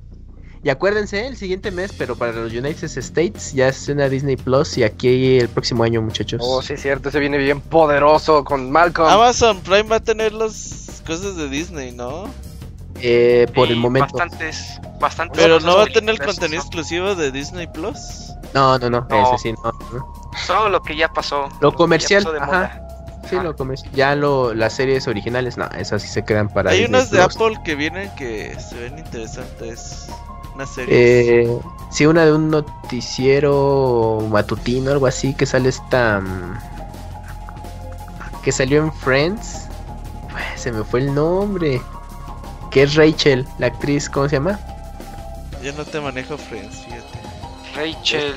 [0.63, 4.77] Y acuérdense, el siguiente mes, pero para los United States, ya es una Disney Plus
[4.77, 6.39] y aquí el próximo año, muchachos.
[6.43, 9.09] Oh, sí, cierto, se viene bien poderoso con Malcolm.
[9.09, 12.29] Amazon Prime va a tener las cosas de Disney, ¿no?
[13.01, 14.17] Eh, por el momento.
[14.17, 15.41] Bastantes, bastantes.
[15.41, 18.33] Pero no va a tener el contenido exclusivo de Disney Plus.
[18.53, 19.71] No, no, no, ese sí, no,
[20.45, 21.49] Solo lo que ya pasó.
[21.61, 22.87] Lo comercial, ajá.
[23.29, 23.83] Sí, lo comes.
[23.93, 26.71] Ya lo, las series originales, no, esas sí se quedan para.
[26.71, 30.07] Hay unas de Apple que vienen que se ven interesantes.
[30.55, 31.43] Una serie.
[31.43, 31.59] Eh,
[31.91, 36.19] sí, una de un noticiero matutino, algo así, que sale esta.
[36.19, 36.59] Mm,
[38.43, 39.67] que salió en Friends.
[40.55, 41.81] se me fue el nombre.
[42.71, 44.59] Que es Rachel, la actriz, ¿cómo se llama?
[45.61, 47.19] Yo no te manejo Friends, fíjate.
[47.75, 48.33] Rachel.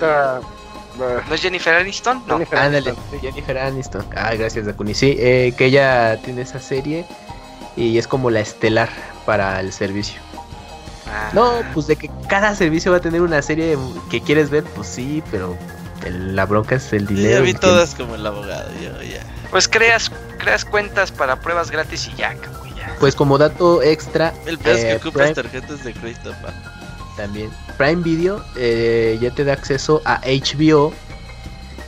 [0.99, 2.23] ¿No es Jennifer Aniston?
[2.27, 2.35] No.
[2.35, 4.05] Jennifer Ándale, Jennifer Aniston.
[4.17, 4.95] Ah, gracias, Dakuni.
[4.95, 7.05] Sí, eh, que ella tiene esa serie
[7.77, 8.91] y es como la estelar
[9.25, 10.21] para el servicio.
[11.11, 11.31] Ah.
[11.33, 13.77] No, pues de que cada servicio va a tener una serie
[14.11, 15.57] que quieres ver, pues sí, pero
[16.11, 17.39] la bronca es el dinero.
[17.39, 19.21] Ya vi todas como el abogado, ya.
[19.51, 22.64] Pues creas, creas cuentas para pruebas gratis y ya, ya.
[23.01, 24.33] Pues como dato extra.
[24.47, 26.53] El peor es que eh, ocupas tarjetas de crédito, pa
[27.17, 27.51] también.
[27.77, 30.93] Prime Video eh, ya te da acceso a HBO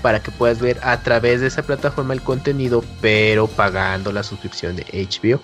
[0.02, 4.76] para que puedas ver a través de esa plataforma el contenido, pero pagando la suscripción
[4.76, 5.40] de HBO.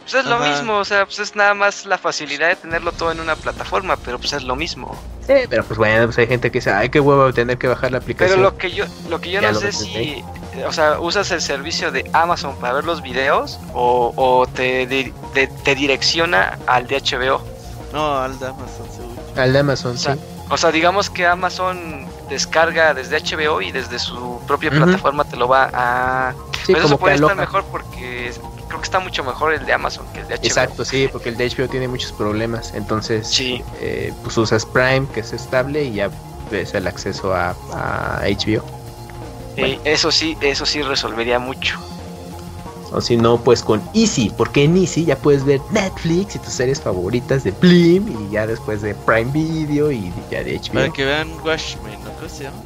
[0.00, 3.12] Pues es lo mismo, o sea, pues es nada más la facilidad de tenerlo todo
[3.12, 5.00] en una plataforma, pero pues es lo mismo.
[5.26, 7.92] Sí, pero pues bueno, pues hay gente que dice, ay, qué huevo tener que bajar
[7.92, 8.38] la aplicación.
[8.38, 10.22] Pero lo que yo, lo que yo no sé si,
[10.66, 16.58] o sea, usas el servicio de Amazon para ver los videos o, te, te, direcciona
[16.66, 17.40] al de HBO.
[17.92, 18.86] No, al de Amazon,
[19.36, 20.10] al de Amazon, sí.
[20.48, 25.48] O sea, digamos que Amazon descarga desde HBO y desde su propia plataforma te lo
[25.48, 26.34] va a...
[26.64, 28.32] Sí, Pero eso puede estar mejor porque
[28.68, 30.46] creo que está mucho mejor el de Amazon que el de HBO.
[30.46, 32.72] Exacto, sí, porque el de HBO tiene muchos problemas.
[32.74, 33.62] Entonces, sí.
[33.80, 36.10] Eh, pues usas Prime, que es estable, y ya
[36.50, 37.54] ves el acceso a,
[38.22, 38.64] HBO.
[39.56, 41.78] Eso sí, eso sí resolvería mucho.
[42.92, 46.52] O si no, pues con Easy, porque en Easy ya puedes ver Netflix y tus
[46.52, 50.72] series favoritas de Blim y ya después de Prime Video y ya de HBO.
[50.74, 52.10] Para que vean Watchmen, ¿no?
[52.12, 52.56] ¿Cómo se llama?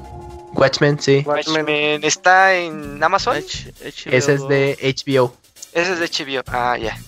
[0.54, 1.22] Watchmen, sí.
[1.24, 3.36] Watchmen está en Amazon.
[3.36, 5.32] Ese es de HBO.
[5.72, 6.42] Ese es de HBO.
[6.48, 6.98] Ah, ya.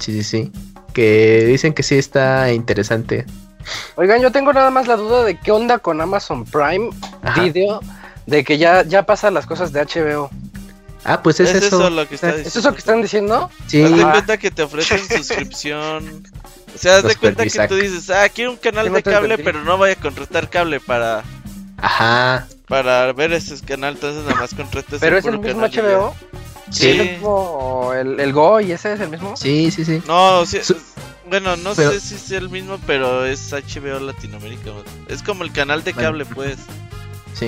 [0.00, 0.52] sí, sí, sí.
[0.94, 3.26] Que dicen que sí está interesante.
[3.96, 6.90] Oigan, yo tengo nada más la duda de qué onda con Amazon Prime
[7.36, 7.80] Video,
[8.26, 10.30] de que ya, ya pasan las cosas de HBO.
[11.04, 11.88] Ah, pues es, eso.
[11.90, 13.50] lo que está ¿Es eso que están diciendo?
[13.66, 13.82] Sí.
[13.82, 16.26] Haz de cuenta que te ofrecen suscripción.
[16.74, 19.64] O sea, haz de cuenta que tú dices, ah, quiero un canal de cable, pero
[19.64, 21.22] no voy a contratar cable para.
[21.78, 22.46] Ajá.
[22.66, 26.14] Para ver ese canal, entonces nada más contratas ¿Pero es el mismo HBO?
[26.70, 26.90] Sí.
[26.90, 29.36] ¿Es el, mismo, el, Go y ese es el mismo?
[29.36, 30.00] Sí, sí, sí.
[30.06, 30.60] No, sí,
[31.30, 34.70] bueno, no sé si es el mismo, pero es HBO Latinoamérica.
[35.08, 36.58] Es como el canal de cable, pues.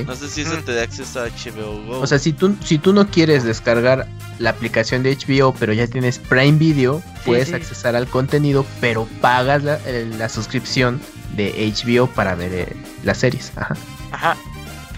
[0.07, 2.01] No sé si eso te da acceso a HBO Go.
[2.01, 4.07] O sea, si tú, si tú no quieres descargar
[4.39, 9.63] la aplicación de HBO, pero ya tienes Prime Video, puedes accesar al contenido, pero pagas
[9.63, 9.79] la,
[10.19, 11.01] la suscripción
[11.37, 13.53] de HBO para ver eh, las series.
[13.57, 13.77] Ajá.
[14.13, 14.37] Ajá.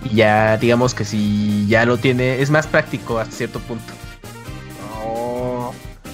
[0.05, 3.93] Y ya, digamos que si ya lo tiene, es más práctico hasta cierto punto.
[5.03, 5.73] Oh,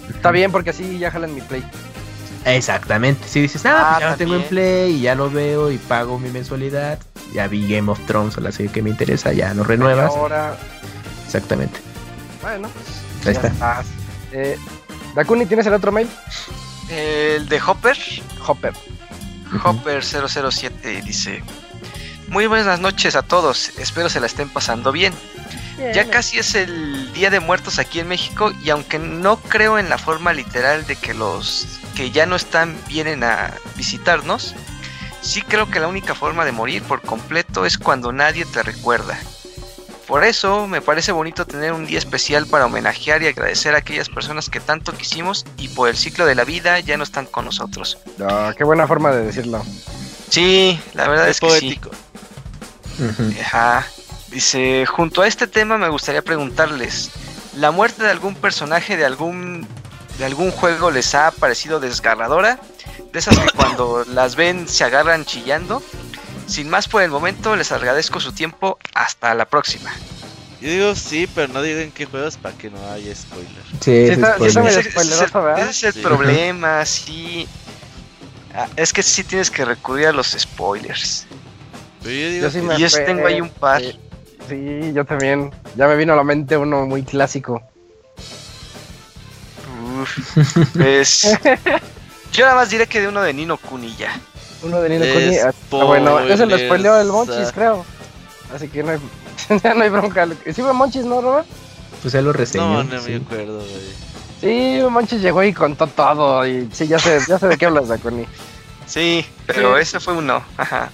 [0.08, 1.64] está bien, porque así ya jalan mi Play.
[2.44, 3.28] Exactamente.
[3.28, 5.78] Si dices, ah, pues ah ya lo tengo en Play y ya lo veo y
[5.78, 6.98] pago mi mensualidad,
[7.32, 10.10] ya vi Game of Thrones o la serie que me interesa, ya no renuevas.
[10.10, 10.56] Ahora.
[11.26, 11.78] Exactamente.
[12.42, 12.68] Bueno,
[13.26, 13.84] ahí está.
[14.32, 14.58] Eh,
[15.14, 16.08] Dakuni, ¿tienes el otro mail?
[16.88, 17.96] El de Hopper.
[18.46, 18.72] Hopper.
[19.64, 21.42] Hopper 007 dice:
[22.28, 25.12] Muy buenas noches a todos, espero se la estén pasando bien.
[25.94, 29.88] Ya casi es el Día de Muertos aquí en México y aunque no creo en
[29.88, 34.54] la forma literal de que los que ya no están vienen a visitarnos,
[35.20, 39.18] sí creo que la única forma de morir por completo es cuando nadie te recuerda.
[40.06, 44.08] Por eso me parece bonito tener un día especial para homenajear y agradecer a aquellas
[44.08, 47.44] personas que tanto quisimos y por el ciclo de la vida ya no están con
[47.44, 47.96] nosotros.
[48.20, 49.64] Ah, qué buena forma de decirlo.
[50.28, 51.80] Sí, la verdad es, que sí.
[53.40, 53.86] Ajá.
[54.32, 57.10] Dice, junto a este tema me gustaría preguntarles,
[57.54, 59.66] ¿la muerte de algún personaje de algún
[60.20, 62.60] de algún juego les ha parecido desgarradora?
[63.10, 65.82] De esas que cuando las ven se agarran chillando.
[66.46, 68.78] Sin más por el momento, les agradezco su tiempo.
[68.92, 69.90] Hasta la próxima.
[70.60, 73.62] Yo digo sí, pero no digan qué juegos para que no haya spoiler.
[73.80, 74.20] Sí, ese,
[75.70, 77.48] es el problema, sí.
[78.54, 81.26] Ah, es que sí tienes que recurrir a los spoilers.
[82.02, 83.80] yo, digo yo tengo ahí un par.
[84.50, 85.50] Sí, yo también.
[85.76, 87.62] Ya me vino a la mente uno muy clásico.
[90.02, 91.38] Uf, pues.
[92.32, 94.18] yo nada más diré que de uno de Nino Kuni ya.
[94.62, 95.38] Uno de Nino Kuni.
[95.38, 97.84] Ah, bueno, ese lo spoileó el Monchis, creo.
[98.54, 98.98] Así que no hay,
[99.62, 100.26] ya no hay bronca.
[100.44, 101.46] ¿Sí fue Monchis, no, Robert?
[102.02, 102.82] Pues él lo reseñó.
[102.82, 104.10] No, no me acuerdo, güey.
[104.40, 106.46] Sí, Monchis llegó y contó todo.
[106.46, 108.26] Y sí, ya sé, ya sé de qué hablas, Dakuni.
[108.86, 110.42] Sí, pero ese fue uno.
[110.56, 110.90] Ajá.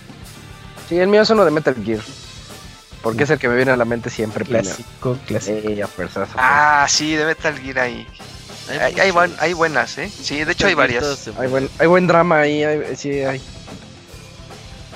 [0.87, 2.01] Sí, el mío es uno de Metal Gear.
[3.03, 4.45] Porque es el que me viene a la mente siempre.
[4.45, 5.57] Clásico, clásico.
[6.37, 8.07] ah, sí, de Metal Gear ahí.
[8.69, 10.11] Hay, hay, buenas, ¿eh?
[10.11, 11.29] Sí, de hecho hay varias.
[11.39, 12.65] Hay buen, hay buen drama ahí,
[12.97, 13.41] sí hay.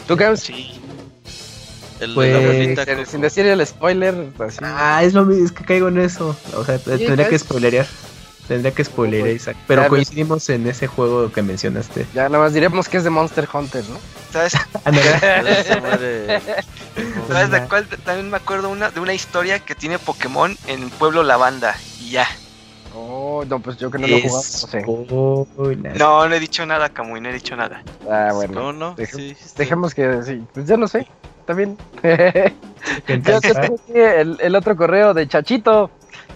[0.07, 0.37] ¿Tú qué?
[0.37, 0.81] Sí.
[2.01, 5.99] El pues, sin decir el spoiler, pues, Ah, es lo mismo, es que caigo en
[5.99, 6.35] eso.
[6.57, 7.87] O sea, tendría que spoilerear.
[8.49, 9.57] Tendría que spoiler, Isaac.
[9.69, 12.07] Pero coincidimos en ese juego que mencionaste.
[12.15, 14.01] Ya nada más diremos que es de Monster Hunter, ¿no?
[14.33, 14.55] ¿Sabes?
[17.29, 17.87] ¿Sabes de cuál?
[17.87, 21.77] También me acuerdo una, de una historia que tiene Pokémon en Pueblo Lavanda.
[22.01, 22.27] Y ya.
[23.33, 25.47] Oh, no, pues yo que no lo he jugado.
[25.65, 27.85] No, no, no he dicho nada, Camuy, no he dicho nada.
[28.11, 28.55] Ah, bueno.
[28.55, 28.97] No, no.
[29.57, 30.23] Dejemos que.
[30.25, 31.07] Sí, pues ya no sé.
[31.39, 31.79] Está bien.
[33.07, 35.91] yo tengo aquí el, el otro correo de Chachito.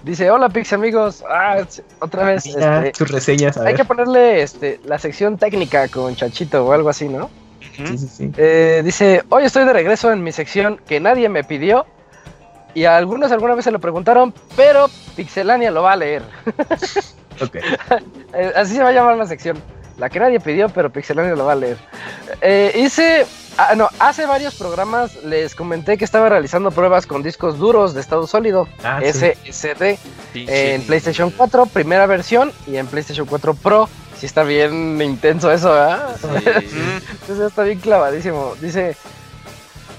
[0.04, 1.66] Dice, hola Pix amigos, ah,
[1.98, 2.46] otra vez.
[2.46, 3.56] este, tus reseñas.
[3.56, 7.30] hay que ponerle este, la sección técnica con Chachito o algo así, ¿no?
[7.74, 8.30] Sí, sí, sí.
[8.36, 11.86] Eh, dice, hoy estoy de regreso en mi sección que nadie me pidió.
[12.74, 16.22] Y a algunos alguna vez se lo preguntaron, pero Pixelania lo va a leer.
[17.40, 17.56] ok.
[18.36, 19.56] Eh, así se va a llamar la sección.
[19.96, 21.76] La que nadie pidió, pero Pixelania lo va a leer.
[22.40, 23.24] Eh, hice
[23.56, 28.00] Ah, no, hace varios programas les comenté que estaba realizando pruebas con discos duros de
[28.00, 29.30] estado sólido, Ah, sí.
[29.44, 29.98] SSD,
[30.34, 33.88] en PlayStation 4, primera versión, y en PlayStation 4 Pro.
[34.18, 36.16] Sí está bien intenso eso, ¿verdad?
[36.22, 38.54] Entonces está bien clavadísimo.
[38.60, 38.96] Dice,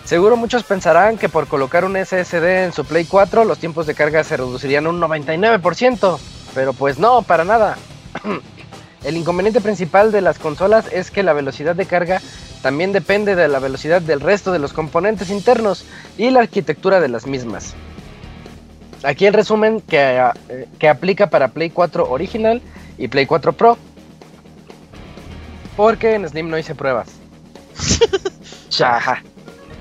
[0.06, 3.96] seguro muchos pensarán que por colocar un SSD en su Play 4 los tiempos de
[3.96, 6.18] carga se reducirían un 99%,
[6.54, 7.78] pero pues no, para nada.
[9.04, 12.22] El inconveniente principal de las consolas es que la velocidad de carga
[12.64, 15.86] también depende de la velocidad del resto de los componentes internos
[16.18, 17.76] y la arquitectura de las mismas.
[19.04, 22.64] Aquí el resumen que, eh, que aplica para Play 4 original
[22.98, 23.78] y Play 4 Pro.
[25.78, 27.10] Porque en Slim no hice pruebas.
[28.70, 29.22] Chaja.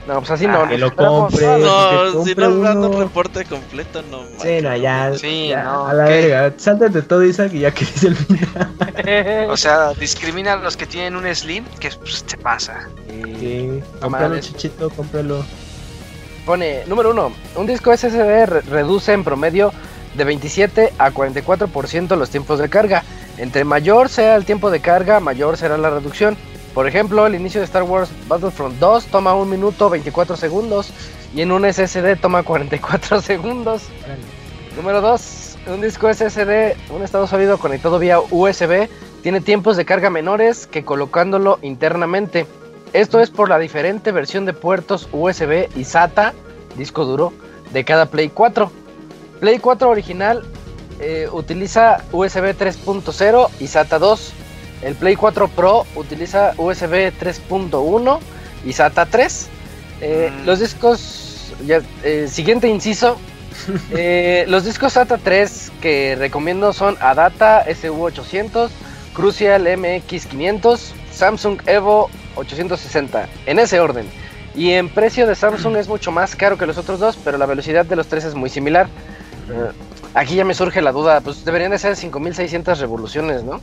[0.06, 0.62] No, pues así no.
[0.62, 1.46] Ah, que lo compre.
[1.46, 3.00] No, que si no dando uno.
[3.00, 4.22] reporte completo, no.
[4.42, 5.14] Sí, no, ya.
[5.16, 6.28] Sí, ya, no, A la ¿qué?
[6.28, 6.52] verga.
[6.58, 9.48] Sáltate todo, Isaac, y ya que dice el final.
[9.50, 12.88] O sea, discrimina a los que tienen un Slim, que pues, se pasa.
[13.08, 15.44] Sí, No cómpralo, chichito, cómpralo.
[16.44, 19.72] Pone, número uno, un disco SSD re- reduce en promedio
[20.14, 23.02] de 27 a 44% los tiempos de carga.
[23.38, 26.36] Entre mayor sea el tiempo de carga, mayor será la reducción.
[26.74, 30.90] Por ejemplo, el inicio de Star Wars Battlefront 2 toma 1 minuto 24 segundos
[31.32, 33.84] y en un SSD toma 44 segundos.
[34.76, 38.88] Número 2, un disco SSD, un estado sólido conectado vía USB,
[39.22, 42.44] tiene tiempos de carga menores que colocándolo internamente.
[42.92, 46.34] Esto es por la diferente versión de puertos USB y SATA,
[46.76, 47.32] disco duro,
[47.72, 48.70] de cada Play 4.
[49.38, 50.42] Play 4 original
[50.98, 54.32] eh, utiliza USB 3.0 y SATA 2.
[54.84, 58.18] El Play 4 Pro utiliza USB 3.1
[58.64, 59.48] y SATA 3.
[60.00, 60.46] Eh, Mm.
[60.46, 63.16] Los discos, ya, eh, siguiente inciso,
[63.92, 68.68] eh, los discos SATA 3 que recomiendo son Adata SU800,
[69.14, 70.80] Crucial MX500,
[71.12, 74.06] Samsung Evo 860, en ese orden.
[74.54, 77.46] Y en precio de Samsung es mucho más caro que los otros dos, pero la
[77.46, 78.86] velocidad de los tres es muy similar.
[79.50, 79.70] Eh,
[80.14, 83.60] aquí ya me surge la duda, pues deberían de ser 5600 revoluciones, ¿no?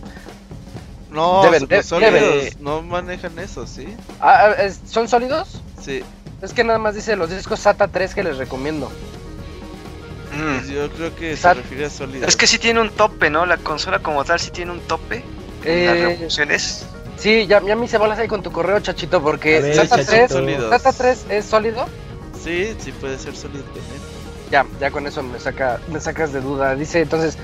[1.11, 2.53] No, Deben- los de- sólidos deben.
[2.61, 3.85] no manejan eso, ¿sí?
[4.19, 5.61] Ah, ah, es- ¿Son sólidos?
[5.83, 6.01] Sí.
[6.41, 8.89] Es que nada más dice los discos SATA 3 que les recomiendo.
[10.33, 10.57] Mm.
[10.57, 12.27] Pues yo creo que se refiere a sólidos.
[12.29, 13.45] Es que sí tiene un tope, ¿no?
[13.45, 15.23] La consola como tal sí tiene un tope.
[15.63, 16.85] en las Eh, revoluciones.
[17.17, 20.11] sí, ya, ya me hice bolas ahí con tu correo, chachito, porque ver, SATA, Chachito.
[20.11, 20.69] 3, Sólidos.
[20.71, 21.85] SATA 3 es sólido.
[22.43, 24.10] Sí, sí puede ser sólido también.
[24.52, 26.76] Ya, ya con eso me saca, me sacas de duda.
[26.76, 27.38] Dice entonces,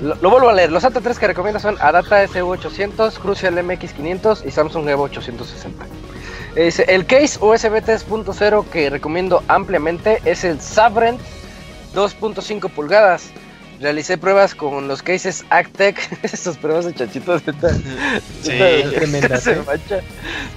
[0.00, 0.72] lo, lo vuelvo a leer.
[0.72, 5.84] Los SATA 3 que recomiendo son Adata SU800, Crucial MX500 y Samsung Evo 860.
[6.56, 11.20] Eh, Dice, el case USB 3.0 que recomiendo ampliamente es el Sabrent
[11.94, 13.24] 2.5 pulgadas.
[13.78, 15.98] Realicé pruebas con los cases Actec.
[16.22, 19.62] Esas pruebas de chachitos de esta- Sí, esta- tremendas, se ¿eh?
[19.66, 20.00] mancha.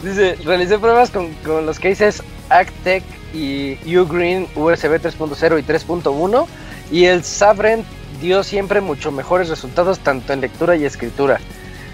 [0.02, 3.04] Dice, realicé pruebas con, con los cases Actec
[3.34, 6.48] y Ugreen USB 3.0 y 3.1
[6.92, 7.86] y el Sabrent
[8.22, 11.40] dio siempre mucho mejores resultados tanto en lectura y escritura.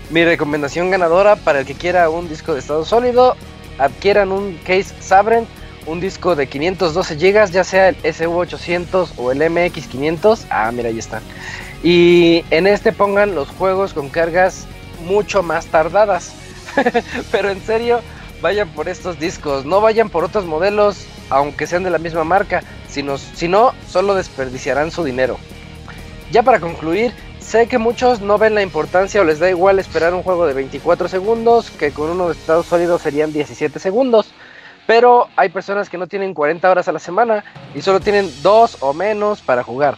[0.09, 3.35] Mi recomendación ganadora para el que quiera un disco de estado sólido,
[3.77, 5.47] adquieran un case Sabrent,
[5.85, 10.45] un disco de 512 GB, ya sea el SU800 o el MX500.
[10.49, 11.21] Ah, mira, ahí está.
[11.83, 14.65] Y en este pongan los juegos con cargas
[15.05, 16.33] mucho más tardadas.
[17.31, 18.01] Pero en serio,
[18.41, 22.63] vayan por estos discos, no vayan por otros modelos, aunque sean de la misma marca,
[22.87, 25.37] sino, si no, solo desperdiciarán su dinero.
[26.31, 30.13] Ya para concluir, sé que muchos no ven la importancia o les da igual esperar
[30.13, 34.31] un juego de 24 segundos, que con uno de estado sólido serían 17 segundos.
[34.87, 37.43] Pero hay personas que no tienen 40 horas a la semana
[37.73, 39.97] y solo tienen dos o menos para jugar.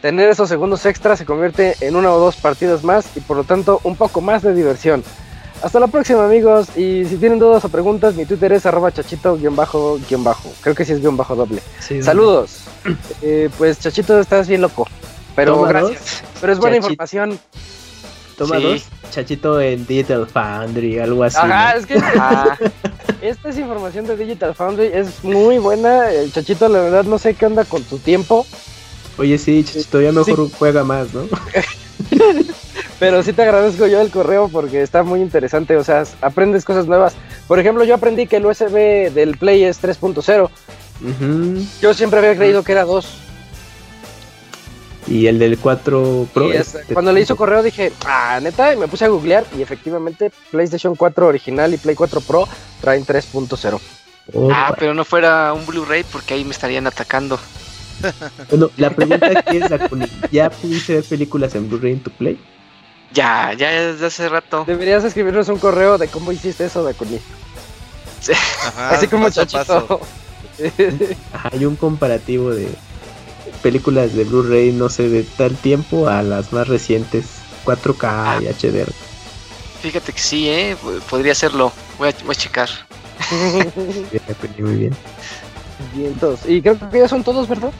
[0.00, 3.42] Tener esos segundos extra se convierte en una o dos partidas más y por lo
[3.42, 5.02] tanto un poco más de diversión.
[5.62, 9.98] Hasta la próxima amigos y si tienen dudas o preguntas mi Twitter es arroba chachito-bajo.
[10.60, 11.60] Creo que sí es guion bajo doble.
[11.80, 12.62] Sí, Saludos.
[13.20, 14.86] Eh, pues Chachito estás bien loco.
[15.34, 16.22] Pero Toma gracias.
[16.40, 16.92] Pero es buena Chachito.
[16.92, 17.38] información.
[18.36, 21.36] Toma dos, Chachito en Digital Foundry, algo así.
[21.38, 21.94] Ajá, es que
[23.20, 26.10] esta es información de Digital Foundry, es muy buena.
[26.10, 28.46] El Chachito, la verdad, no sé qué onda con tu tiempo.
[29.18, 31.22] Oye, sí, Chachito, ya mejor juega más, ¿no?
[32.98, 36.86] Pero sí te agradezco yo el correo porque está muy interesante, o sea, aprendes cosas
[36.86, 37.14] nuevas.
[37.46, 40.50] Por ejemplo, yo aprendí que el USB del Play es 3.0.
[41.80, 43.06] Yo siempre había creído que era 2.
[45.06, 46.50] Y el del 4 Pro.
[46.92, 50.94] cuando le hizo correo dije, ah, neta, y me puse a googlear y efectivamente PlayStation
[50.94, 52.46] 4 original y Play 4 Pro
[52.80, 53.80] traen 3.0.
[54.52, 57.38] ah, pero no fuera un Blu-ray porque ahí me estarían atacando.
[58.50, 62.38] bueno, la pregunta es, ¿ya pudiste ver películas en Blu-ray en tu Play?
[63.12, 64.64] Ya, ya desde hace rato.
[64.66, 66.94] Deberías escribirnos un correo de cómo hiciste eso, de
[68.20, 68.32] Sí.
[68.76, 70.00] Así como chachito.
[71.52, 72.68] Hay un comparativo de
[73.62, 77.26] películas de Blu-ray, no sé, de tal tiempo a las más recientes,
[77.64, 78.92] 4K y HDR.
[79.80, 80.76] Fíjate que sí, ¿eh?
[81.08, 81.72] Podría hacerlo.
[81.98, 82.68] Voy a, voy a checar.
[84.58, 84.96] muy bien.
[85.94, 86.40] Bien, todos.
[86.46, 87.72] Y creo que ya son todos, ¿verdad?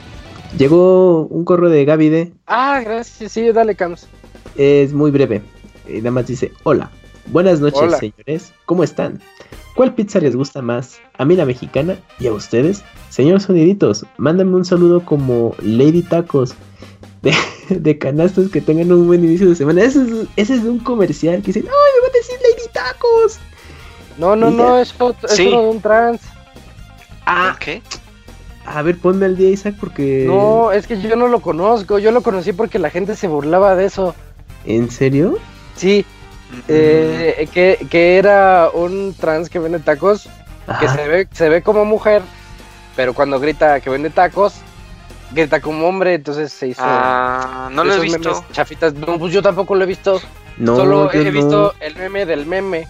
[0.56, 2.32] Llegó un correo de Gavide.
[2.46, 3.32] Ah, gracias.
[3.32, 4.06] Sí, dale, Cams.
[4.56, 5.42] Es muy breve.
[5.88, 6.90] Y nada más dice, hola.
[7.26, 8.52] Buenas noches, señores.
[8.64, 9.20] ¿Cómo están?
[9.74, 10.98] ¿Cuál pizza les gusta más?
[11.18, 12.82] A mí la mexicana y a ustedes.
[13.10, 16.54] Señor Soniditos, mándame un saludo como Lady Tacos.
[17.70, 19.82] De, canastos que tengan un buen inicio de semana.
[19.82, 20.02] Ese
[20.36, 23.38] es, es un comercial que dicen, ¡ay, me voy a decir Lady Tacos!
[24.16, 24.94] No, no, no, es,
[25.28, 26.22] es de un trans.
[27.24, 27.82] Ah, ¿qué?
[28.66, 30.24] A ver, ponme al día, Isaac, porque.
[30.26, 31.98] No, es que yo no lo conozco.
[31.98, 34.14] Yo lo conocí porque la gente se burlaba de eso.
[34.64, 35.38] ¿En serio?
[35.76, 36.04] Sí.
[36.66, 40.28] Eh, que, era un trans que vende tacos,
[40.80, 42.22] que se ve, se ve como mujer,
[42.96, 44.54] pero cuando grita que vende tacos,
[45.32, 46.82] grita como hombre, entonces se hizo.
[46.84, 48.44] Ah, no lo he visto.
[48.52, 48.94] Chafitas.
[48.94, 50.20] No, pues yo tampoco lo he visto.
[50.56, 52.88] No, Solo he visto el meme del meme.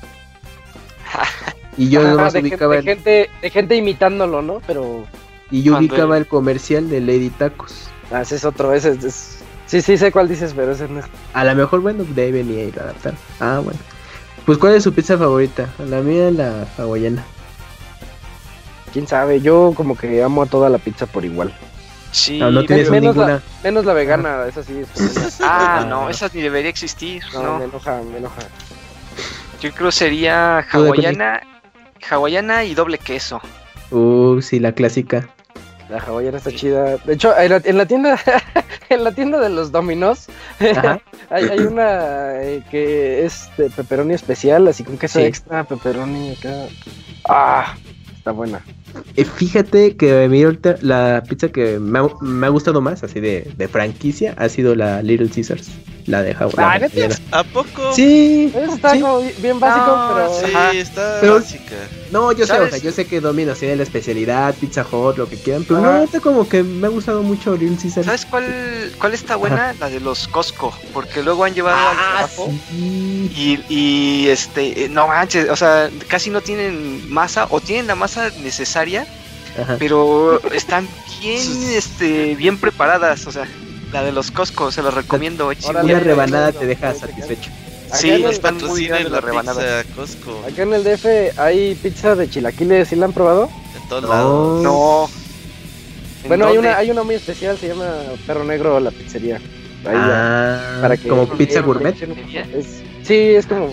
[1.76, 4.62] y yo no de, ubicaba gente, de, gente, de gente imitándolo, ¿no?
[4.66, 5.04] Pero.
[5.50, 7.88] Y yo ubicaba el comercial de Lady Tacos.
[8.10, 9.37] Ah, ese es otro, ese es
[9.68, 11.06] Sí, sí, sé cuál dices, pero ese no es.
[11.34, 13.14] A lo mejor, bueno, deben ir a adaptar.
[13.38, 13.78] Ah, bueno.
[14.44, 15.68] Pues, ¿cuál es su pizza favorita?
[15.78, 17.22] La mía es la hawaiana.
[18.92, 21.52] Quién sabe, yo como que amo a toda la pizza por igual.
[22.12, 23.34] Sí, no, no tienes menos, ninguna.
[23.34, 25.38] La, menos la vegana, esa sí es.
[25.42, 27.22] ah, no, esa ni debería existir.
[27.34, 28.40] No, me enoja, me enoja.
[29.60, 31.42] Yo creo sería hawaiana,
[32.08, 33.42] hawaiana y doble queso.
[33.90, 35.28] Uh, sí, la clásica.
[35.88, 36.96] La hawaiana está chida.
[36.98, 38.18] De hecho, en la, tienda,
[38.90, 40.26] en la tienda de los dominos,
[41.30, 46.66] hay, una eh, que es de pepperoni especial, así con queso extra, pepperoni acá.
[47.28, 47.74] Ah,
[48.16, 48.62] está buena.
[49.16, 50.28] Eh, fíjate que
[50.82, 55.28] la pizza que me ha, gustado más, así de, de, franquicia, ha sido la Little
[55.28, 55.70] Caesars.
[56.08, 56.88] La de Hawái.
[57.32, 57.92] ¿A poco?
[57.92, 58.50] Sí.
[58.72, 60.72] está como bien básico, pero.
[60.72, 61.76] Sí, está básica.
[62.10, 65.28] No, yo sé, o sea, yo sé que Domino tiene la especialidad, Pizza Hut, lo
[65.28, 68.06] que quieran, pero no, está como que me ha gustado mucho Little Caesars.
[68.06, 68.46] ¿Sabes cuál,
[68.98, 69.74] cuál está buena?
[69.78, 74.88] La de los Costco, porque luego han llevado al ah, trabajo y, y este, eh,
[74.88, 78.77] no manches, o sea, casi no tienen masa o tienen la masa necesaria,
[79.78, 80.88] pero están
[81.20, 81.42] bien,
[81.74, 83.46] este, bien preparadas, o sea.
[83.92, 85.50] La de los Costco, se los recomiendo.
[85.66, 87.50] Una rebanada te deja satisfecho.
[87.94, 89.82] Sí, nos patrocinan la rebanada.
[89.96, 90.44] Costco.
[90.46, 93.48] Acá en el DF hay pizza de chilaquiles, ¿sí la han probado?
[93.80, 94.62] En todos lados.
[94.62, 95.08] No.
[96.26, 97.86] Bueno, hay una, hay una muy especial, se llama
[98.26, 99.40] Perro Negro la pizzería.
[99.86, 101.96] ah, para que, como pizza gourmet.
[103.02, 103.70] sí, es como.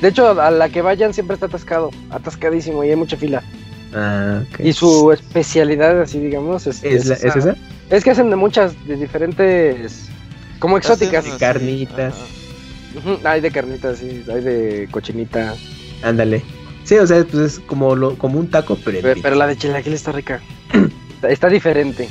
[0.00, 3.42] De hecho, a la que vayan siempre está atascado, atascadísimo y hay mucha fila.
[3.94, 7.54] Ah, Y su especialidad, así digamos, es, ¿Es, ¿es esa?
[7.90, 10.08] Es que hacen de muchas, de diferentes,
[10.58, 11.24] como exóticas.
[11.24, 12.14] De carnitas.
[13.24, 15.54] Hay de carnitas, sí, hay de cochinita.
[16.02, 16.42] Ándale.
[16.84, 18.98] Sí, o sea, pues es como, lo, como un taco, pero...
[19.00, 20.40] Pero, la de chilaquil está rica.
[21.28, 22.08] está, diferente.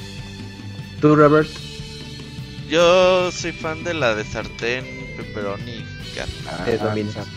[1.00, 1.50] ¿Tú, Robert?
[2.70, 4.86] Yo soy fan de la de sartén,
[5.16, 5.86] pepperoni.
[6.48, 6.66] Ah,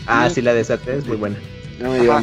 [0.07, 1.37] ah, sí, la de sartén es muy buena.
[1.79, 2.13] No me dio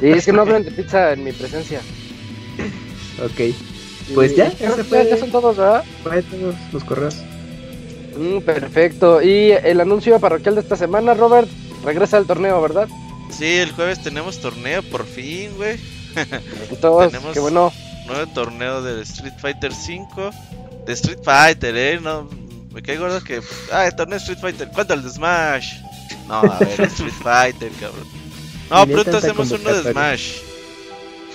[0.00, 1.80] Y es que no hablan de pizza en mi presencia.
[3.22, 3.54] ok.
[4.14, 5.84] Pues ya, ya, son todos, ¿verdad?
[6.02, 7.16] Fue todos los correos.
[8.16, 9.22] Mm, perfecto.
[9.22, 11.48] Y el anuncio parroquial de esta semana, Robert,
[11.84, 12.88] regresa al torneo, ¿verdad?
[13.30, 15.78] Sí, el jueves tenemos torneo, por fin, güey.
[16.80, 17.72] tenemos qué bueno.
[18.06, 20.30] Nuevo torneo de Street Fighter 5.
[20.86, 21.98] De Street Fighter, eh.
[22.00, 22.28] No,
[22.72, 23.40] me cae gordo que.
[23.72, 24.68] Ah, el torneo de Street Fighter.
[24.72, 25.78] ¿Cuánto el de Smash?
[26.28, 28.23] No, a ver, Street Fighter, cabrón.
[28.74, 30.38] No, pronto hacemos uno de Smash.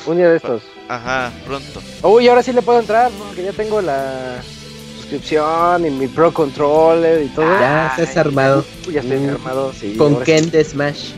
[0.05, 0.61] Un día de estos.
[0.89, 1.81] Ajá, pronto.
[2.03, 4.41] Uy, ahora sí le puedo entrar, porque ya tengo la
[4.97, 7.45] suscripción y mi Pro Controller y todo.
[7.45, 8.65] Ya estás armado.
[8.91, 9.29] Ya estoy mm.
[9.29, 9.95] armado, sí.
[9.95, 11.11] Con Ken de Smash.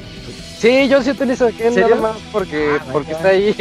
[0.60, 3.56] Sí, yo sí utilizo Ken nada más porque, ah, porque está ahí.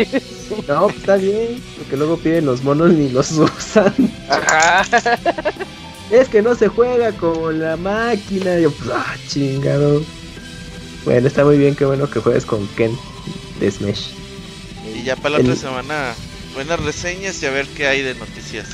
[0.69, 3.95] No, pues está bien, porque luego piden los monos ni los usan.
[4.29, 4.83] Ajá.
[6.11, 8.59] Es que no se juega con la máquina.
[8.59, 10.03] Yo, pues, ah, chingado.
[11.05, 12.97] Bueno, está muy bien, qué bueno que juegues con Ken
[13.59, 14.09] de Smash.
[14.95, 16.15] Y ya para la otra semana,
[16.55, 18.67] buenas reseñas y a ver qué hay de noticias.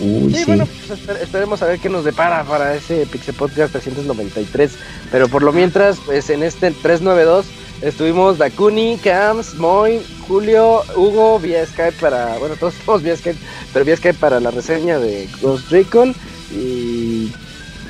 [0.00, 4.72] Uy, sí, bueno, pues esperemos a ver qué nos depara para ese Pixel Podcast 393.
[5.10, 7.46] Pero por lo mientras, pues en este 392
[7.82, 13.38] estuvimos Dakuni, Cams, Moy, Julio, Hugo vía Skype para, bueno, todos estamos vía Skype,
[13.72, 16.14] pero vía Skype para la reseña de Ghost Recon
[16.50, 17.30] y,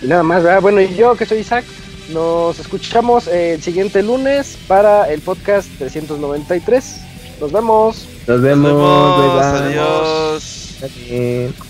[0.03, 0.63] nada más, ¿verdad?
[0.63, 1.65] Bueno, y yo que soy Isaac,
[2.13, 7.01] nos escuchamos el siguiente lunes para el podcast 393.
[7.41, 8.07] Nos vemos.
[8.27, 8.73] Nos vemos.
[8.73, 10.83] Nos vemos.
[10.83, 11.70] Adiós.